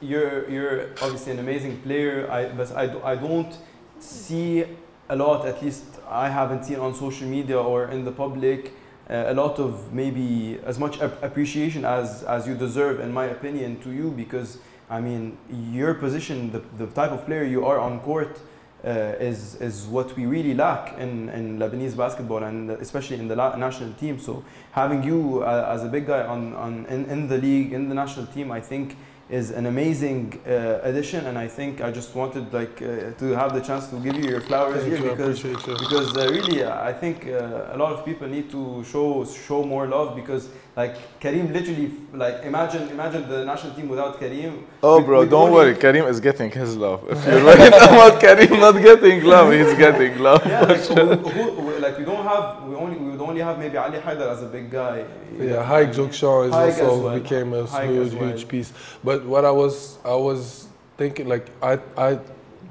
[0.00, 2.16] you're you're obviously an amazing player.
[2.30, 3.52] I but I do- I don't
[4.00, 4.64] see
[5.09, 5.45] a lot.
[5.45, 8.73] At least I haven't seen on social media or in the public
[9.09, 13.25] uh, a lot of maybe as much ap- appreciation as as you deserve, in my
[13.25, 14.57] opinion, to you because
[14.89, 15.37] I mean
[15.71, 18.39] your position, the the type of player you are on court.
[18.85, 23.35] Uh, is is what we really lack in, in Lebanese basketball and especially in the
[23.35, 24.19] national team.
[24.19, 27.89] So having you uh, as a big guy on, on in, in the league in
[27.89, 28.95] the national team I think
[29.29, 33.53] is an amazing uh, addition and I think I just wanted like uh, to have
[33.53, 36.81] the chance to give you your flowers Thank here you, because because uh, really uh,
[36.81, 40.95] I think uh, a lot of people need to show show more love because like
[41.19, 45.51] Karim literally like imagine imagine the national team without Karim oh with- bro with don't
[45.51, 49.73] worry Karim is getting his love if you're worried about Karim not getting love he's
[49.85, 53.21] getting love yeah like, who, who, who- like we don't have we only we would
[53.29, 54.97] only have maybe Ali Haidar as a big guy
[55.39, 57.19] Yeah, Haig Gyokchyan is Haig also well.
[57.19, 58.29] became a Haig huge, well.
[58.29, 58.73] huge piece.
[59.03, 60.67] But what I was, I was
[60.97, 62.19] thinking, like, I, I,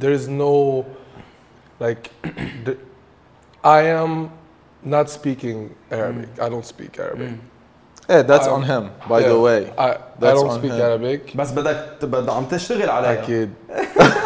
[0.00, 0.84] there is no,
[1.78, 2.10] like,
[2.66, 2.76] the,
[3.62, 4.30] I am
[4.82, 6.34] not speaking Arabic.
[6.34, 6.42] Mm.
[6.44, 7.28] I don't speak Arabic.
[7.30, 7.38] Hey,
[8.07, 9.47] that's Um, on him, by the Yeah.
[9.47, 9.73] way.
[9.77, 10.81] I, I That's don't on speak him.
[10.81, 11.35] Arabic.
[11.35, 13.49] بس بدك تبقى عم تشتغل عليها Akid.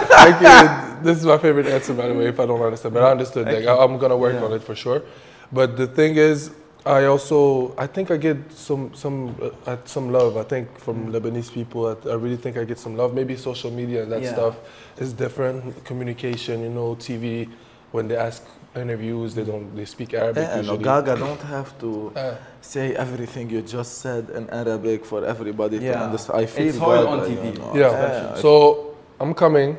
[0.10, 1.04] Akid.
[1.04, 2.94] This is my favorite answer, by the way, if I don't understand.
[2.94, 3.68] But I understood that.
[3.68, 4.46] I- I'm gonna work Yeah.
[4.46, 5.02] on it for sure.
[5.52, 6.50] But the thing is,
[6.86, 7.40] I also
[7.78, 8.38] I think I get
[8.68, 10.32] some some uh, at some love.
[10.38, 13.10] I think from Lebanese people, I, I really think I get some love.
[13.20, 14.34] Maybe social media and that Yeah.
[14.36, 14.56] stuff
[15.04, 15.58] is different.
[15.90, 17.24] Communication, you know, TV.
[17.96, 18.42] When they ask
[18.77, 20.77] interviews, they don't they speak Arabic Yeah, no.
[20.77, 25.99] Gaga don't have to Uh, say everything you just said in Arabic for everybody to
[25.99, 26.41] understand.
[26.41, 27.55] I feel It's hard on TV.
[27.57, 27.81] don't know.
[27.81, 27.91] yeah.
[27.91, 28.35] Yeah.
[28.35, 29.77] So I'm coming.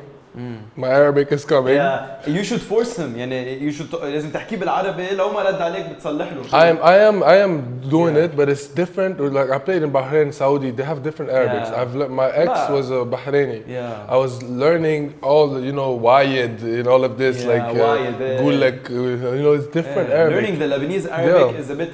[0.77, 1.73] My Arabic is coming.
[1.73, 5.85] Yeah, you should force him يعني you should لازم تحكيه بالعربي لو ما رد عليك
[5.89, 8.25] بتصلح له I am, I am, I am doing Yeah.
[8.25, 9.19] it, but it's different.
[9.19, 10.69] Like I played in Bahrain, Saudi.
[10.69, 11.69] They have different Arabics.
[11.71, 11.81] Yeah.
[11.81, 12.75] I've le- my ex Nah.
[12.75, 13.59] was a Bahraini.
[13.67, 14.13] Yeah.
[14.13, 18.17] I was learning all the, you know, wayed and all of this, Yeah, like wayed,
[18.21, 18.41] uh, yeah.
[18.43, 20.35] gulek, uh, you know, it's different Yeah, Arabic.
[20.37, 21.61] Learning the Lebanese Arabic Yeah.
[21.63, 21.91] is a bit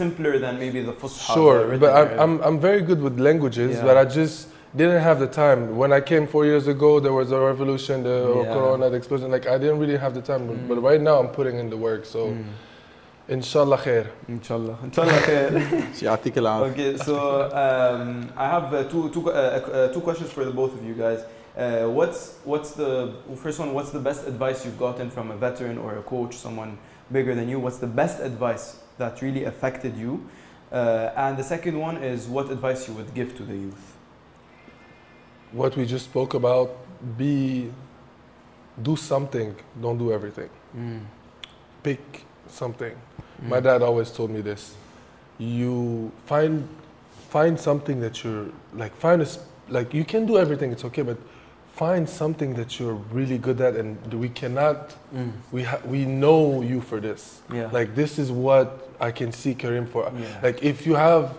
[0.00, 1.34] simpler than maybe the Fusha.
[1.36, 2.20] Sure, the written but I'm, Arabic.
[2.24, 3.84] I'm, I'm very good with languages, Yeah.
[3.86, 4.36] but I just
[4.76, 5.76] didn't have the time.
[5.76, 8.52] When I came four years ago, there was a revolution, the Yeah.
[8.54, 9.30] Corona, the explosion.
[9.30, 11.76] Like I didn't really have the time, but, but right now I'm putting in the
[11.76, 12.04] work.
[12.04, 12.36] So,
[13.28, 14.06] inshallah khair.
[14.28, 15.62] ان شاء الله ان شاء الله خير
[16.02, 16.72] يعطيك العافية.
[16.72, 17.14] Okay, so
[17.52, 20.94] um, I have uh, two, two, uh, uh, two questions for the both of you
[20.94, 21.20] guys.
[21.56, 23.72] Uh, what's what's the first one?
[23.74, 26.78] What's the best advice you've gotten from a veteran or a coach, someone
[27.12, 27.60] bigger than you?
[27.60, 30.12] What's the best advice that really affected you?
[30.72, 33.87] Uh, and the second one is what advice you would give to the youth.
[35.51, 36.75] What we just spoke about
[37.17, 37.71] be
[38.81, 40.49] do something don't do everything.
[40.75, 41.01] Mm.
[41.83, 42.95] Pick something.
[43.41, 43.63] My mm.
[43.63, 44.75] dad always told me this.
[45.37, 46.67] You find
[47.29, 49.27] find something that you're like find a
[49.69, 51.17] like you can do everything it's okay but
[51.75, 55.31] find something that you're really good at and we cannot mm.
[55.51, 57.41] we ha- we know you for this.
[57.53, 57.69] Yeah.
[57.71, 60.11] like this is what i can see karim for.
[60.17, 60.39] Yeah.
[60.43, 61.37] like if you have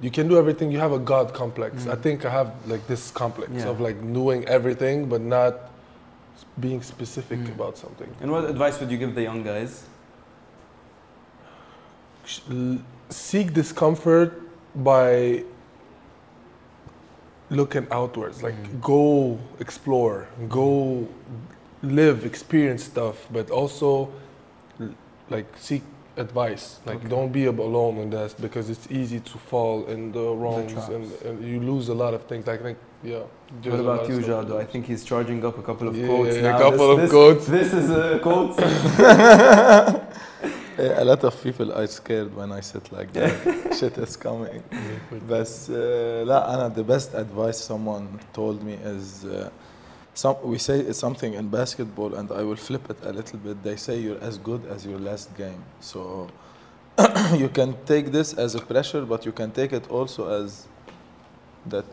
[0.00, 0.70] you can do everything.
[0.70, 1.84] You have a god complex.
[1.84, 1.92] Mm.
[1.92, 3.68] I think i have like this complex Yeah.
[3.68, 5.54] of like knowing everything but not
[6.60, 7.54] being specific mm.
[7.54, 8.10] about something.
[8.20, 9.84] And what advice would you give the young guys?
[13.10, 14.42] Seek discomfort
[14.74, 15.44] by
[17.50, 18.42] looking outwards.
[18.42, 18.80] Like mm.
[18.80, 20.28] go explore.
[20.48, 21.08] Go
[21.82, 24.10] live experience stuff but also
[25.30, 25.82] like seek
[26.17, 27.09] advice like Okay.
[27.15, 30.89] don't be ab- alone in this because it's easy to fall in the wrongs traps.
[30.95, 33.23] and, and you lose a lot of things i think yeah
[33.61, 34.55] there's What a lot about of you, stuff to Jado?
[34.55, 34.71] I lose.
[34.73, 36.57] think he's charging up a couple of Yeah, quotes a now.
[36.65, 37.45] couple This- of this- quotes.
[37.57, 38.53] This is a quote.
[41.03, 43.33] a lot of people are scared when I sit like that.
[43.79, 44.61] Shit is coming.
[45.29, 45.73] بس uh,
[46.27, 49.49] لا أنا the best advice someone told me is uh,
[50.18, 53.62] some, we say something in basketball and I will flip it a little bit.
[53.62, 55.62] They say you're as good as your last game.
[55.80, 56.28] So
[57.36, 60.66] you can take this as a pressure, but you can take it also as
[61.66, 61.84] that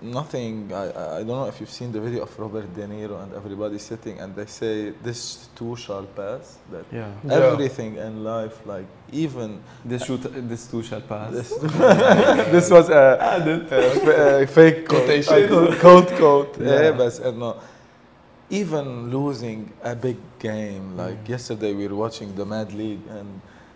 [0.00, 0.72] nothing.
[0.72, 3.30] I, I I don't know if you've seen the video of Robert De Niro and
[3.34, 6.58] everybody sitting and they say this too shall pass.
[6.72, 7.10] That Yeah.
[7.24, 7.34] Yeah.
[7.52, 9.50] everything in life, like even
[9.84, 11.32] This shoot, this too shall pass.
[11.32, 11.50] this,
[12.54, 13.04] this was a,
[13.72, 15.48] a, a fake Quotation.
[15.48, 16.52] quote, quote, quote.
[16.60, 16.82] Yeah.
[16.82, 17.50] Yeah, but uh, no.
[18.50, 23.28] Even losing a big game, like yesterday we were watching the Mad League, and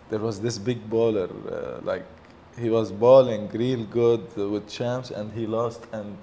[0.09, 2.03] there was this big baller, uh, like
[2.59, 5.81] he was balling real good with champs, and he lost.
[5.91, 6.17] And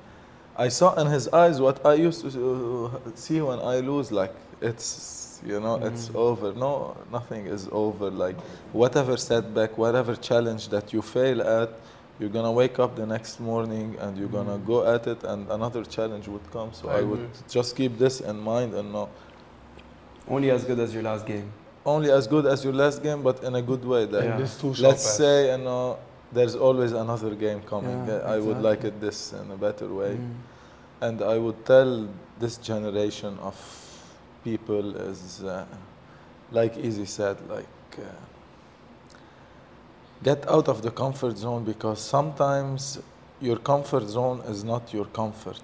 [0.56, 5.40] I saw in his eyes what I used to see when I lose, like it's
[5.46, 5.86] you know mm-hmm.
[5.86, 6.52] it's over.
[6.52, 8.10] No, nothing is over.
[8.10, 8.38] Like
[8.72, 11.70] whatever setback, whatever challenge that you fail at,
[12.18, 14.66] you're gonna wake up the next morning and you're gonna mm-hmm.
[14.66, 16.72] go at it, and another challenge would come.
[16.72, 19.08] So I I, would just keep this in mind and know
[20.28, 21.52] Only as good as your last game.
[21.84, 24.04] only as good as your last game, but in a good way.
[24.06, 24.36] That Yeah.
[24.36, 25.98] this too shall let's say you know
[26.32, 28.06] there's always another game coming.
[28.06, 30.14] Yeah, I would like it this in a better way.
[30.14, 30.34] Mm.
[31.00, 32.08] And I would tell
[32.38, 33.56] this generation of
[34.44, 35.64] people is, uh,
[36.50, 37.66] like Easy said, like
[37.98, 38.02] uh,
[40.22, 42.98] get out of the comfort zone because sometimes
[43.40, 45.62] your comfort zone is not your comfort.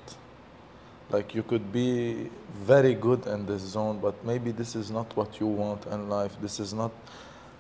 [1.11, 5.39] Like you could be very good in this zone, but maybe this is not what
[5.39, 6.33] you want in life.
[6.41, 6.91] This is not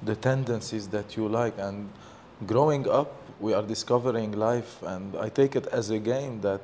[0.03, 1.55] the tendencies that you like.
[1.59, 1.89] And
[2.47, 6.61] growing up, we are discovering life, and I take it as a game that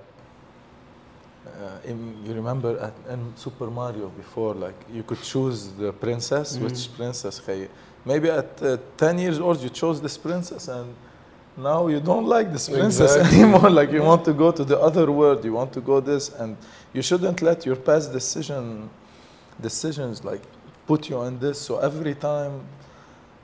[1.46, 6.58] uh, in, you remember at, in Super Mario before, like you could choose the princess,
[6.58, 7.40] which princess?
[7.40, 7.68] خي-
[8.04, 10.92] Maybe at uh, 10 years old you chose this princess and
[11.56, 13.38] now you don't like this princess Exactly.
[13.42, 13.70] anymore.
[13.70, 16.56] Like you want to go to the other world, you want to go this, and
[16.92, 18.88] you shouldn't let your past decision
[19.60, 20.40] decisions like
[20.86, 21.60] put you in this.
[21.60, 22.62] So every time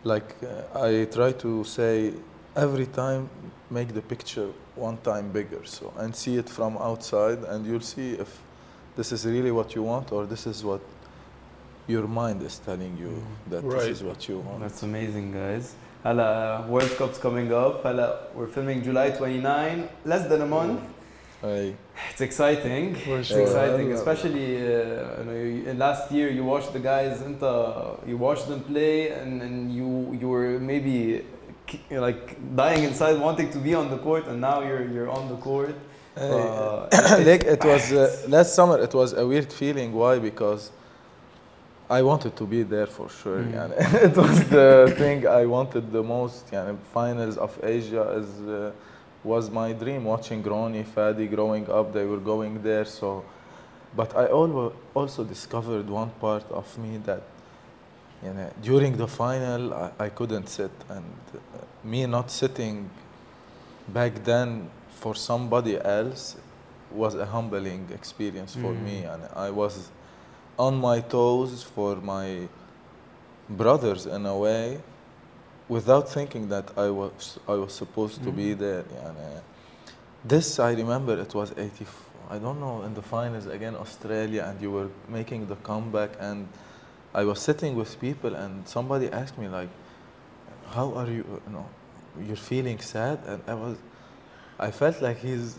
[0.03, 2.13] like uh, I try to say
[2.55, 3.29] every time
[3.77, 8.09] make the picture one time bigger so and see it from outside and you'll see
[8.23, 8.29] if
[8.97, 10.81] this is really what you want or this is what
[11.87, 13.13] your mind is telling you
[13.51, 13.79] that Right.
[13.79, 15.65] this is what you want That's amazing, guys.
[16.05, 17.85] هلا World Cup's coming up.
[17.85, 20.79] هلا we're filming July 29, less than a month.
[21.42, 21.74] Aye.
[22.10, 22.96] It's exciting.
[22.96, 23.20] Sure.
[23.20, 27.22] It's exciting, especially uh, you know, last year you watched the guys.
[27.22, 31.24] Uh, you watched them play, and, and you you were maybe
[31.90, 35.36] like dying inside, wanting to be on the court, and now you're you're on the
[35.36, 35.76] court.
[36.16, 36.88] Uh,
[37.24, 38.80] like it was uh, last summer.
[38.80, 39.92] It was a weird feeling.
[39.92, 40.18] Why?
[40.18, 40.72] Because
[41.88, 43.42] I wanted to be there for sure.
[43.42, 43.52] Mm.
[43.52, 43.74] Yani.
[44.08, 46.50] it was the thing I wanted the most.
[46.50, 46.76] Yani.
[46.92, 48.40] Finals of Asia is.
[48.40, 48.72] Uh,
[49.32, 51.92] was my dream watching Ronnie, Fadi growing up.
[51.92, 52.86] They were going there.
[52.86, 53.24] So,
[53.94, 57.22] but I also discovered one part of me that
[58.24, 60.70] you know, during the final, I, I couldn't sit.
[60.88, 61.38] And uh,
[61.84, 62.90] me not sitting
[63.88, 66.36] back then for somebody else
[66.90, 68.82] was a humbling experience for mm.
[68.82, 68.98] me.
[69.04, 69.90] And I was
[70.58, 72.48] on my toes for my
[73.48, 74.80] brothers in a way
[75.69, 78.59] without thinking that I was I was supposed to be Mm.
[78.59, 79.41] there يعني.
[80.25, 81.85] this I remember it was 80
[82.29, 86.47] I don't know in the finals again Australia and you were making the comeback and
[87.13, 89.69] I was sitting with people and somebody asked me like
[90.75, 91.67] how are you you know
[92.27, 93.77] you're feeling sad and I was
[94.59, 95.55] I felt like he's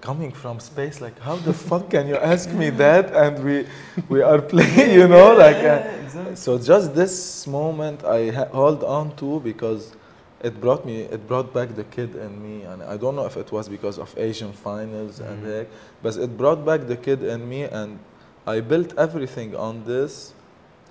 [0.00, 3.66] coming from space like how the fuck can you ask me that and we
[4.08, 6.36] we are playing you know like uh, exactly.
[6.36, 9.94] so just this moment i hold on to because
[10.42, 13.36] it brought me it brought back the kid in me and i don't know if
[13.36, 15.28] it was because of asian finals mm.
[15.28, 15.58] and mm-hmm.
[15.58, 15.66] heck,
[16.02, 17.98] but it brought back the kid in me and
[18.46, 20.34] i built everything on this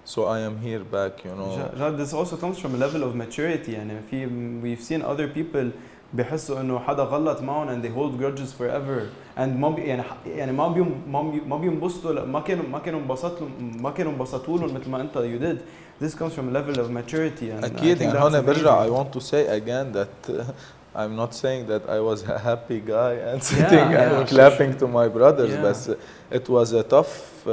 [0.08, 1.92] so I am here back, you know.
[1.98, 4.30] This also comes from a level of maturity, and if you,
[4.62, 5.72] we've seen other people
[6.15, 9.07] بيحسوا انه حدا غلط معهم and they hold grudges forever
[9.39, 12.65] and ما بي يعني ح- يعني ما بيم ما بي ما بينبسطوا لا- ما كانوا
[12.73, 15.59] ما كانوا انبسطوا ما كانوا انبسطوا لهم مثل ما انت you did
[16.05, 18.85] this comes from a level of maturity and I أكيد think يعني that's هون برجع
[18.85, 18.93] I amazing.
[18.93, 20.43] want to say again that uh,
[20.97, 24.73] I'm not saying that I was a happy guy and sitting yeah, and sure, clapping
[24.81, 25.63] to my brothers Yeah.
[25.69, 27.15] but uh, it was a tough
[27.47, 27.53] uh,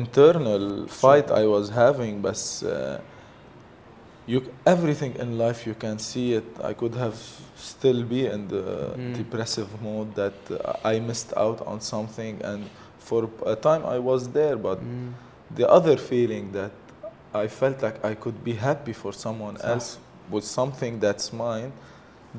[0.00, 0.64] internal
[1.02, 2.70] fight I was having but uh,
[4.32, 7.18] you c- everything in life you can see it I could have
[7.70, 8.64] still be in the
[8.96, 9.14] Mm.
[9.20, 12.60] depressive mode that uh, I missed out on something and
[13.08, 13.20] for
[13.54, 15.10] a time I was there but Mm.
[15.58, 16.74] the other feeling that
[17.44, 19.68] I felt like I could be happy for someone صح.
[19.72, 19.88] else
[20.34, 21.70] with something that's mine.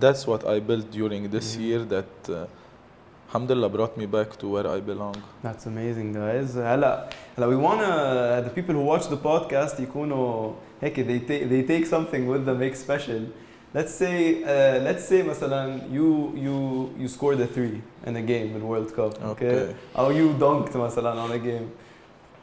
[0.04, 1.62] That's what I built during this Mhm.
[1.66, 2.36] year that uh,
[3.30, 5.16] alhamdulillah brought me back to where I belong.
[5.44, 10.52] That's amazing guys هلا هلا we wanna the people who watch the podcast يكونوا
[10.82, 13.22] هيك they take they take something with them make special
[13.76, 16.08] let's say uh, let's say مثلا you
[16.46, 16.56] you
[17.02, 19.76] you scored a three in a game in World Cup okay, Okay.
[19.96, 21.68] or you dunked مثلا on a game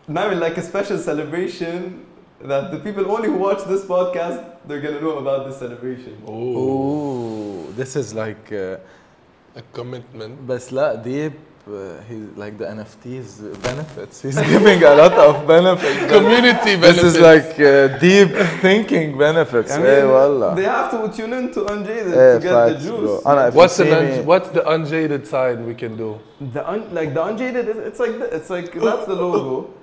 [0.09, 2.05] نعمل like a special celebration
[2.51, 4.39] that the people only who watch this podcast
[4.69, 10.35] they're gonna know about this celebration Oh, Ooh, this is like uh, a commitment.
[10.47, 11.33] بس لا deep
[11.68, 14.22] uh, he like the NFTs benefits.
[14.24, 16.12] He's giving a lot of benefits.
[16.12, 17.02] Community benefits.
[17.02, 18.30] This is like uh, deep
[18.62, 19.72] thinking benefits.
[19.72, 20.56] I eh, mean, hey.
[20.56, 23.26] They have to tune in to Unjaded hey, to eh, get the juice.
[23.26, 26.20] Anna, what's, an un- what's the Unjaded side we can do?
[26.40, 29.74] The un- like the Unjaded, it's like the, it's like that's the logo.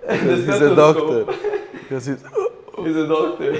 [0.10, 1.24] he's a doctor.
[1.72, 2.22] Because he's,
[2.78, 3.52] he's a doctor.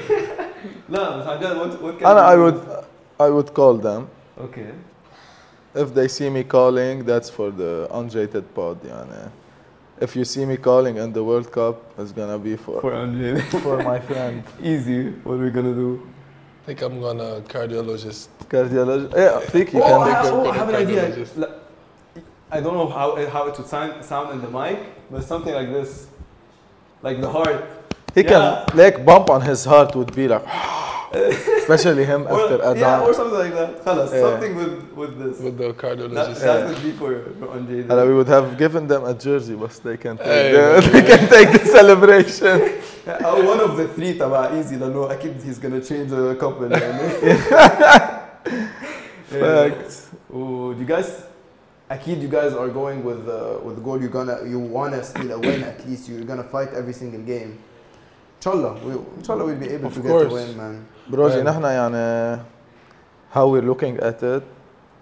[0.89, 2.87] no, what, what can I would
[3.19, 4.09] I would call them.
[4.39, 4.73] Okay
[5.75, 8.83] if they see me calling, that's for the unjaded pod.
[8.83, 9.31] يعني.
[10.01, 13.83] If you see me calling in the World Cup, it's gonna be for for, for
[13.83, 14.43] my friend.
[14.63, 15.11] Easy.
[15.25, 16.09] What are we gonna do?
[16.63, 18.29] I think I'm gonna cardiologist.
[18.49, 19.15] Cardiologist.
[19.15, 20.01] Yeah, I think you oh, can.
[20.01, 21.03] I, have, oh, I have an idea.
[22.51, 24.79] I don't know how how it would sound sound in the mic,
[25.11, 26.09] but something like this,
[27.03, 27.65] like the heart.
[28.15, 28.65] He yeah.
[28.67, 30.45] can like bump on his heart would be like.
[31.62, 33.18] especially him Or, after a yeah, or dance.
[33.18, 33.86] something like that.
[33.86, 34.22] خلاص, Yeah.
[34.30, 35.36] something with with this.
[35.46, 36.40] With the that, cardiologist.
[36.42, 37.92] that would be for, for unjaded.
[37.92, 40.92] And we would have given them a jersey, but they can take, Hey, the, man.
[40.94, 42.58] they can take the celebration.
[43.08, 47.06] أو one of the three تبع easy لأنه أكيد he's gonna change a couple يعني.
[49.30, 50.10] Facts.
[50.34, 51.24] Oh, you guys
[51.92, 55.32] أكيد you guys are going with uh, with the goal you're gonna you wanna steal
[55.32, 57.58] a win at least you're gonna fight every single game.
[58.40, 60.28] Inshallah, we, inshallah we'll be able Of to get course.
[60.28, 60.86] the win man.
[61.12, 61.46] بروجي Man.
[61.46, 62.40] نحن يعني
[63.32, 64.44] how we're looking at it,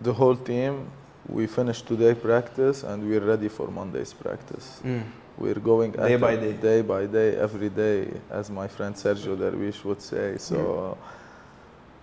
[0.02, 0.88] the whole team,
[1.30, 4.82] we finished today practice and we're ready for Monday's practice.
[4.84, 5.04] Mm.
[5.38, 6.54] We're going Day at by it day.
[6.70, 10.38] day by day, every day, as my friend Sergio Dervish would say.
[10.38, 10.98] So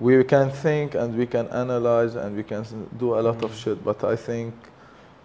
[0.00, 3.50] we can think and we can analyze and we can s- do a lot of
[3.52, 3.60] Mm.
[3.62, 3.78] shit.
[3.84, 4.52] But I think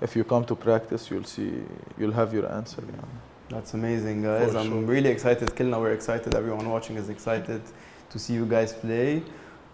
[0.05, 1.51] if you come to practice, you'll see,
[1.99, 2.83] you'll have your answer.
[2.87, 3.05] Yeah.
[3.49, 4.51] That's amazing, guys.
[4.51, 4.81] For I'm sure.
[4.93, 5.47] really excited.
[5.49, 6.33] Kilna, we're excited.
[6.35, 7.61] Everyone watching is excited
[8.09, 9.21] to see you guys play.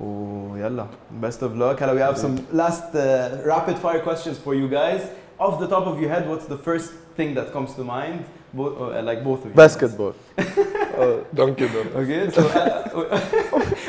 [0.01, 0.87] ويلا
[1.21, 1.79] best of luck.
[1.79, 5.01] Hello, we have some last uh, rapid fire questions for you guys.
[5.39, 8.25] Off the top of your head, what's the first thing that comes to mind?
[8.53, 9.55] Bo- uh, like both of you.
[9.55, 10.13] Basketball.
[10.37, 11.95] uh, Dunkin' Donuts.
[11.95, 12.81] Okay, so uh,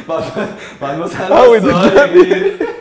[0.08, 2.75] بعد بعد ما How we did سألنا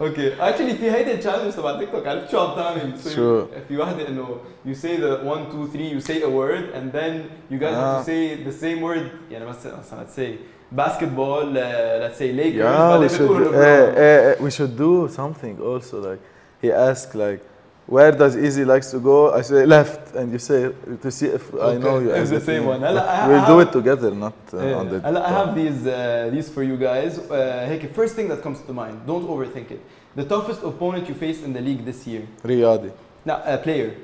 [0.00, 3.78] اوكي actually في هيدي التشالنج تبع تيك توك عرفت شو عم تعمل؟ So شو؟ في
[3.78, 4.28] وحده انه
[4.66, 7.12] you say the one two three you say a word and then
[7.54, 8.02] you guys have آه.
[8.02, 10.30] to say the same word يعني مثلا مثلا let's say
[10.76, 13.96] basketball uh, let's say Lakers yeah, we بعدين should, بتقولوا eh, LeBron.
[13.96, 15.96] eh, eh, we should do something also.
[16.08, 16.20] Like
[16.62, 17.40] he asked, like,
[17.89, 19.33] where does Easy likes to go?
[19.33, 20.71] I say left, and you say
[21.01, 21.75] to see if okay.
[21.75, 22.11] I know you.
[22.11, 22.81] It's the same one.
[22.81, 24.75] we'll do it together, not uh, yeah.
[24.75, 25.25] on the.
[25.27, 27.17] I have these uh, these for you guys.
[27.17, 29.07] Uh, first thing that comes to mind.
[29.07, 29.81] Don't overthink it.
[30.15, 32.27] The toughest opponent you faced in the league this year.
[32.43, 32.91] Riyadi.
[33.25, 33.95] No, a player.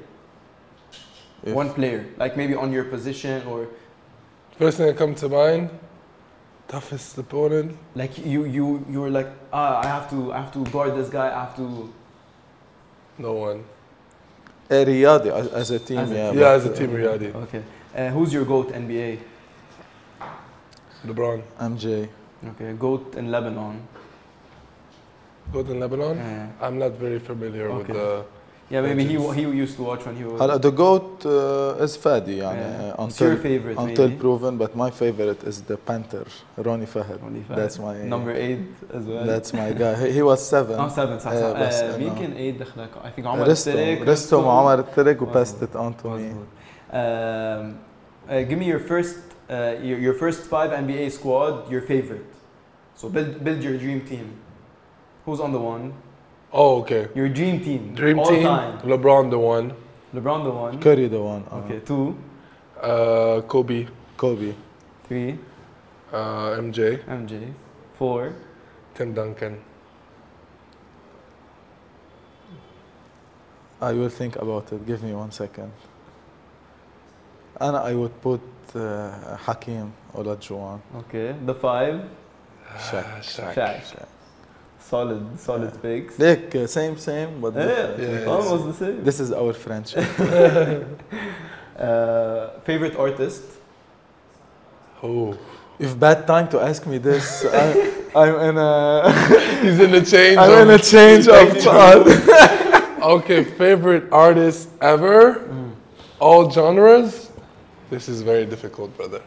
[1.43, 3.67] One player, like maybe on your position or.
[4.57, 5.69] First thing that comes to mind.
[6.67, 7.77] Toughest opponent.
[7.93, 11.09] Like you, you, you were like, ah, I have to, I have to guard this
[11.09, 11.27] guy.
[11.27, 11.93] I have to.
[13.19, 13.63] No one.
[14.69, 16.29] Eh, Riyadi as, as a team, As a yeah.
[16.31, 16.39] team.
[16.39, 17.35] Yeah, as a team, Riyadi.
[17.35, 17.63] okay.
[17.95, 19.19] Uh, who's your goat NBA?
[21.05, 21.41] LeBron.
[21.59, 22.09] uh, MJ.
[22.49, 23.81] Okay, goat in Lebanon.
[25.53, 26.17] GOAT in Lebanon.
[26.17, 27.93] Yeah, I'm not very familiar with Okay.
[27.93, 28.25] the.
[28.74, 29.36] yeah maybe he Legends.
[29.36, 30.40] he used to watch when he was.
[30.42, 32.94] هلا the goat uh, is Fadi, يعني, Yeah.
[32.98, 33.78] uh, What's your until favorite?
[33.78, 34.20] until maybe?
[34.24, 34.52] proven.
[34.58, 36.26] But my favorite is the Panther,
[36.66, 37.18] Ronnie Fahad.
[37.28, 37.56] Only five.
[37.60, 38.66] That's my number eight
[38.98, 39.24] as well.
[39.32, 39.94] That's my guy.
[40.02, 40.76] He, he was seven.
[40.78, 43.48] اه 7 صح آه، صح بس آه، مين إنه- كان 8 دخلك؟ I think عمر
[43.48, 45.28] رستم الترك رستم وعمر الترك مظبوط.
[45.28, 46.08] وباست it on to me.
[46.08, 46.46] مظبوط.
[46.92, 46.94] Um,
[48.28, 49.16] uh, give me your first
[49.50, 52.30] uh, your, your first five NBA squad, your favorite.
[53.00, 54.26] So build build your dream team.
[55.26, 55.84] Who's on the one?
[56.57, 57.09] Oh, okay.
[57.13, 57.93] Your dream team.
[57.93, 58.43] Dream all team.
[58.43, 58.79] time.
[58.79, 59.73] LeBron, the one.
[60.13, 60.79] LeBron the one.
[60.79, 61.43] Curry the one.
[61.51, 62.15] uh, Okay, two,
[62.81, 63.87] Uh, Kobe.
[64.17, 64.53] Kobe.
[65.07, 65.37] three,
[66.13, 66.99] Uh, MJ.
[67.07, 67.51] MJ,
[67.99, 68.33] four.
[68.93, 69.59] Tim Duncan.
[73.81, 74.85] I will think about it.
[74.87, 75.71] Give me one second.
[77.59, 78.41] And I would put
[78.73, 80.79] uh, Hakeem Olajuwon.
[81.01, 81.99] Okay, the five.
[82.77, 83.19] Shaq.
[83.21, 83.53] Shaq.
[83.53, 84.07] Shaq
[84.84, 86.18] Solid, solid picks.
[86.18, 88.20] Like uh, same, same, but Yeah, different.
[88.24, 88.32] Yeah.
[88.32, 89.04] almost the same.
[89.04, 90.04] This is our friendship.
[91.78, 93.42] Uh, favorite artist.
[95.02, 95.36] Oh.
[95.78, 99.10] If bad time to ask me this, I, I'm in a
[99.62, 100.36] He's in the change.
[100.36, 102.06] I'm in a of- change of art.
[103.02, 105.22] Okay, favorite artist ever?
[106.20, 107.30] All genres?
[107.90, 109.22] This is very difficult, brother.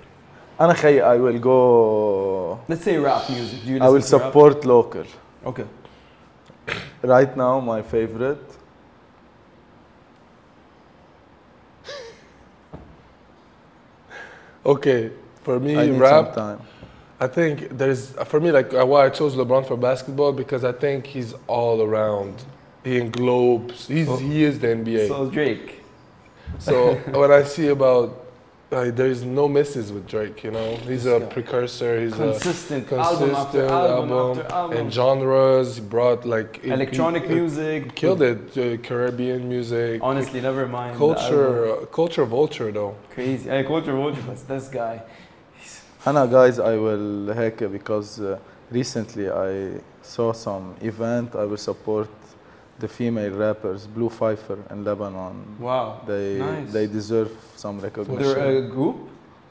[0.61, 2.59] أنا خي I will go.
[2.69, 3.63] Let's say rap music.
[3.65, 4.31] Do you I will listen to rap?
[4.33, 5.05] support local.
[5.44, 5.66] Okay.
[7.02, 8.42] Right now, my favorite.
[14.66, 15.10] Okay,
[15.42, 16.36] for me, I rap.
[17.20, 20.72] I think there's for me like uh, why I chose LeBron for basketball because I
[20.72, 22.44] think he's all around.
[22.84, 23.86] He englobes.
[23.88, 25.08] He's So- he is the NBA.
[25.08, 25.82] So Drake.
[26.58, 28.24] So when I see about
[28.70, 32.00] like there's no misses with Drake, you know, he's a precursor.
[32.02, 34.76] He's Consistent, a album after consistent album, album, after album.
[34.78, 35.76] and genres.
[35.76, 37.94] He brought like he- Electronic he- music.
[37.94, 38.42] killed it.
[38.58, 40.00] Uh, Caribbean music.
[40.02, 40.96] Honestly, never mind.
[40.98, 42.94] culture, uh, culture vulture though.
[43.14, 43.48] Crazy.
[43.48, 45.02] Hey, culture vulture, but this guy.
[46.04, 48.38] Hannah, guys, I will heck because uh,
[48.70, 51.34] recently I saw some event.
[51.34, 52.08] I will support
[52.78, 55.56] the female rappers, Blue Pfeiffer in Lebanon.
[55.58, 56.00] Wow.
[56.06, 56.72] They Nice.
[56.72, 58.22] they deserve some recognition.
[58.34, 58.96] They're a group.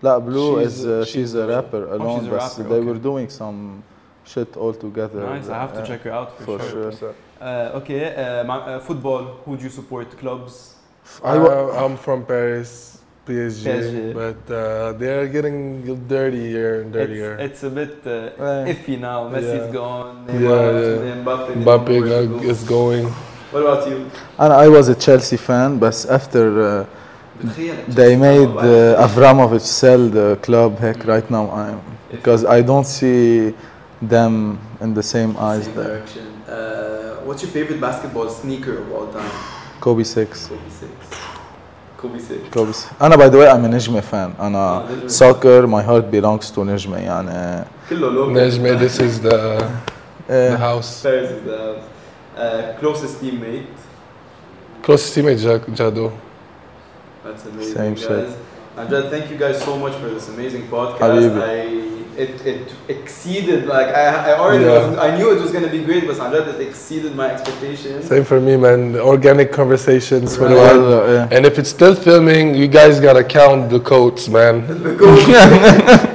[0.02, 2.42] La Blue She's is a- uh, she's she's a a- rapper alone, she's a but
[2.42, 2.86] rapper, they okay.
[2.88, 3.84] were doing some
[4.24, 5.22] shit all together.
[5.22, 5.50] Nice.
[5.50, 6.92] I have to Uh, check her out for, for sure.
[6.92, 7.16] sure.
[7.42, 8.02] Uh, okay.
[8.16, 9.24] Uh, my, uh, football.
[9.46, 10.08] Who do you support?
[10.18, 10.76] Clubs.
[11.24, 12.97] I Uh, I'm from Paris,
[13.28, 14.14] PSG, PSG.
[14.22, 17.34] but uh, they're getting dirtier and dirtier.
[17.36, 18.74] It's, it's a bit uh, Eh.
[18.74, 19.20] iffy now.
[19.30, 19.72] Messi's Yeah.
[19.82, 20.16] gone.
[20.28, 21.24] Yeah, Neymar, yeah.
[21.24, 21.50] Mbappe.
[21.64, 22.50] Mbappe don't know where to go.
[22.52, 23.06] is going.
[23.52, 23.98] What about you?
[24.40, 26.86] And I was a Chelsea fan, but after uh,
[27.88, 31.80] they made uh, Abramovich sell the club, heck, right now I'm
[32.12, 33.54] because I don't see
[34.02, 35.88] them in the same eyes Same there.
[35.88, 36.28] direction.
[36.48, 39.32] Uh, what's your favorite basketball sneaker of all time?
[39.80, 40.48] Kobe six.
[40.48, 40.92] Kobe six.
[42.03, 42.41] Kobe six.
[42.53, 42.89] Kobe six.
[43.03, 44.41] أنا by the way I'm a نجمة fan.
[44.41, 45.09] أنا آه، نجمة.
[45.09, 47.65] soccer my heart belongs to نجمة يعني.
[47.91, 48.33] كله local.
[48.33, 49.65] Nejme, this is the,
[50.29, 51.03] the Uh, house.
[51.03, 51.85] Paris is the house.
[52.37, 53.67] Uh, closest teammate.
[54.83, 56.11] Closest teammate, Jack Jado.
[57.25, 58.03] That's amazing, Same guys.
[58.03, 58.29] shit.
[58.79, 60.99] Amjad, thank you guys so much for this amazing podcast.
[60.99, 61.43] Habibi.
[61.43, 61.86] I
[62.20, 64.88] it, it exceeded like I, I already Yeah.
[64.90, 68.08] was, I knew it was gonna be great, but Amjad, it exceeded my expectations.
[68.08, 68.96] Same for me, man.
[68.96, 70.78] Organic conversations for the Right.
[70.78, 71.14] one.
[71.14, 71.28] yeah.
[71.36, 74.56] And if it's still filming, you guys gotta count the quotes, man.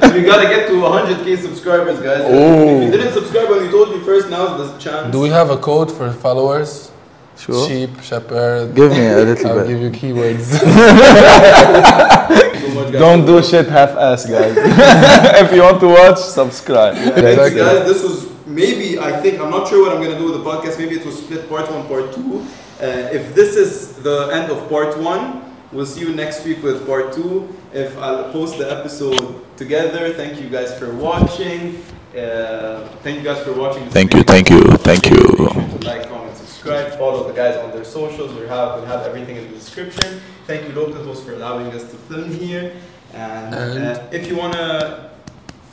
[0.02, 2.20] Because we gotta get to 100k subscribers, guys.
[2.20, 2.80] If Oh.
[2.84, 5.10] you didn't subscribe when we told you first, now's the chance.
[5.14, 6.90] Do we have a code for followers?
[7.38, 7.66] Sure.
[7.68, 8.74] Sheep, shepherd.
[8.74, 9.68] Give me a little I'll bit.
[9.68, 10.48] give you keywords.
[12.72, 13.00] so much, guys.
[13.00, 14.54] Don't do shit half-ass, guys.
[15.42, 16.94] if you want to watch, subscribe.
[16.94, 17.60] Thanks, Exactly.
[17.60, 17.86] guys.
[17.86, 20.78] This was maybe I think I'm not sure what I'm gonna do with the podcast.
[20.78, 22.46] Maybe it will split part one, part two.
[22.80, 26.86] Uh, if this is the end of part one, we'll see you next week with
[26.86, 27.48] part two.
[27.72, 30.12] If I'll post the episode together.
[30.12, 31.82] Thank you guys for watching.
[32.16, 33.84] Uh, thank you guys for watching.
[33.84, 35.16] This Thank you, thank you, thank you.
[35.16, 38.32] Make sure like, comment, subscribe, follow the guys on their socials.
[38.38, 40.20] We have we have everything in the description.
[40.46, 42.72] Thank you, local host, for allowing us to film here.
[43.14, 45.10] And, And- uh, if you wanna,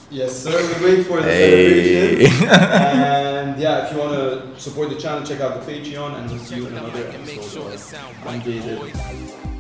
[0.10, 2.26] yes sir, we wait for the Hey.
[2.26, 2.50] celebration.
[2.50, 6.56] and yeah, if you wanna support the channel, check out the Patreon, and we'll see
[6.56, 7.62] you in another mic and make episode.
[7.62, 9.59] sure of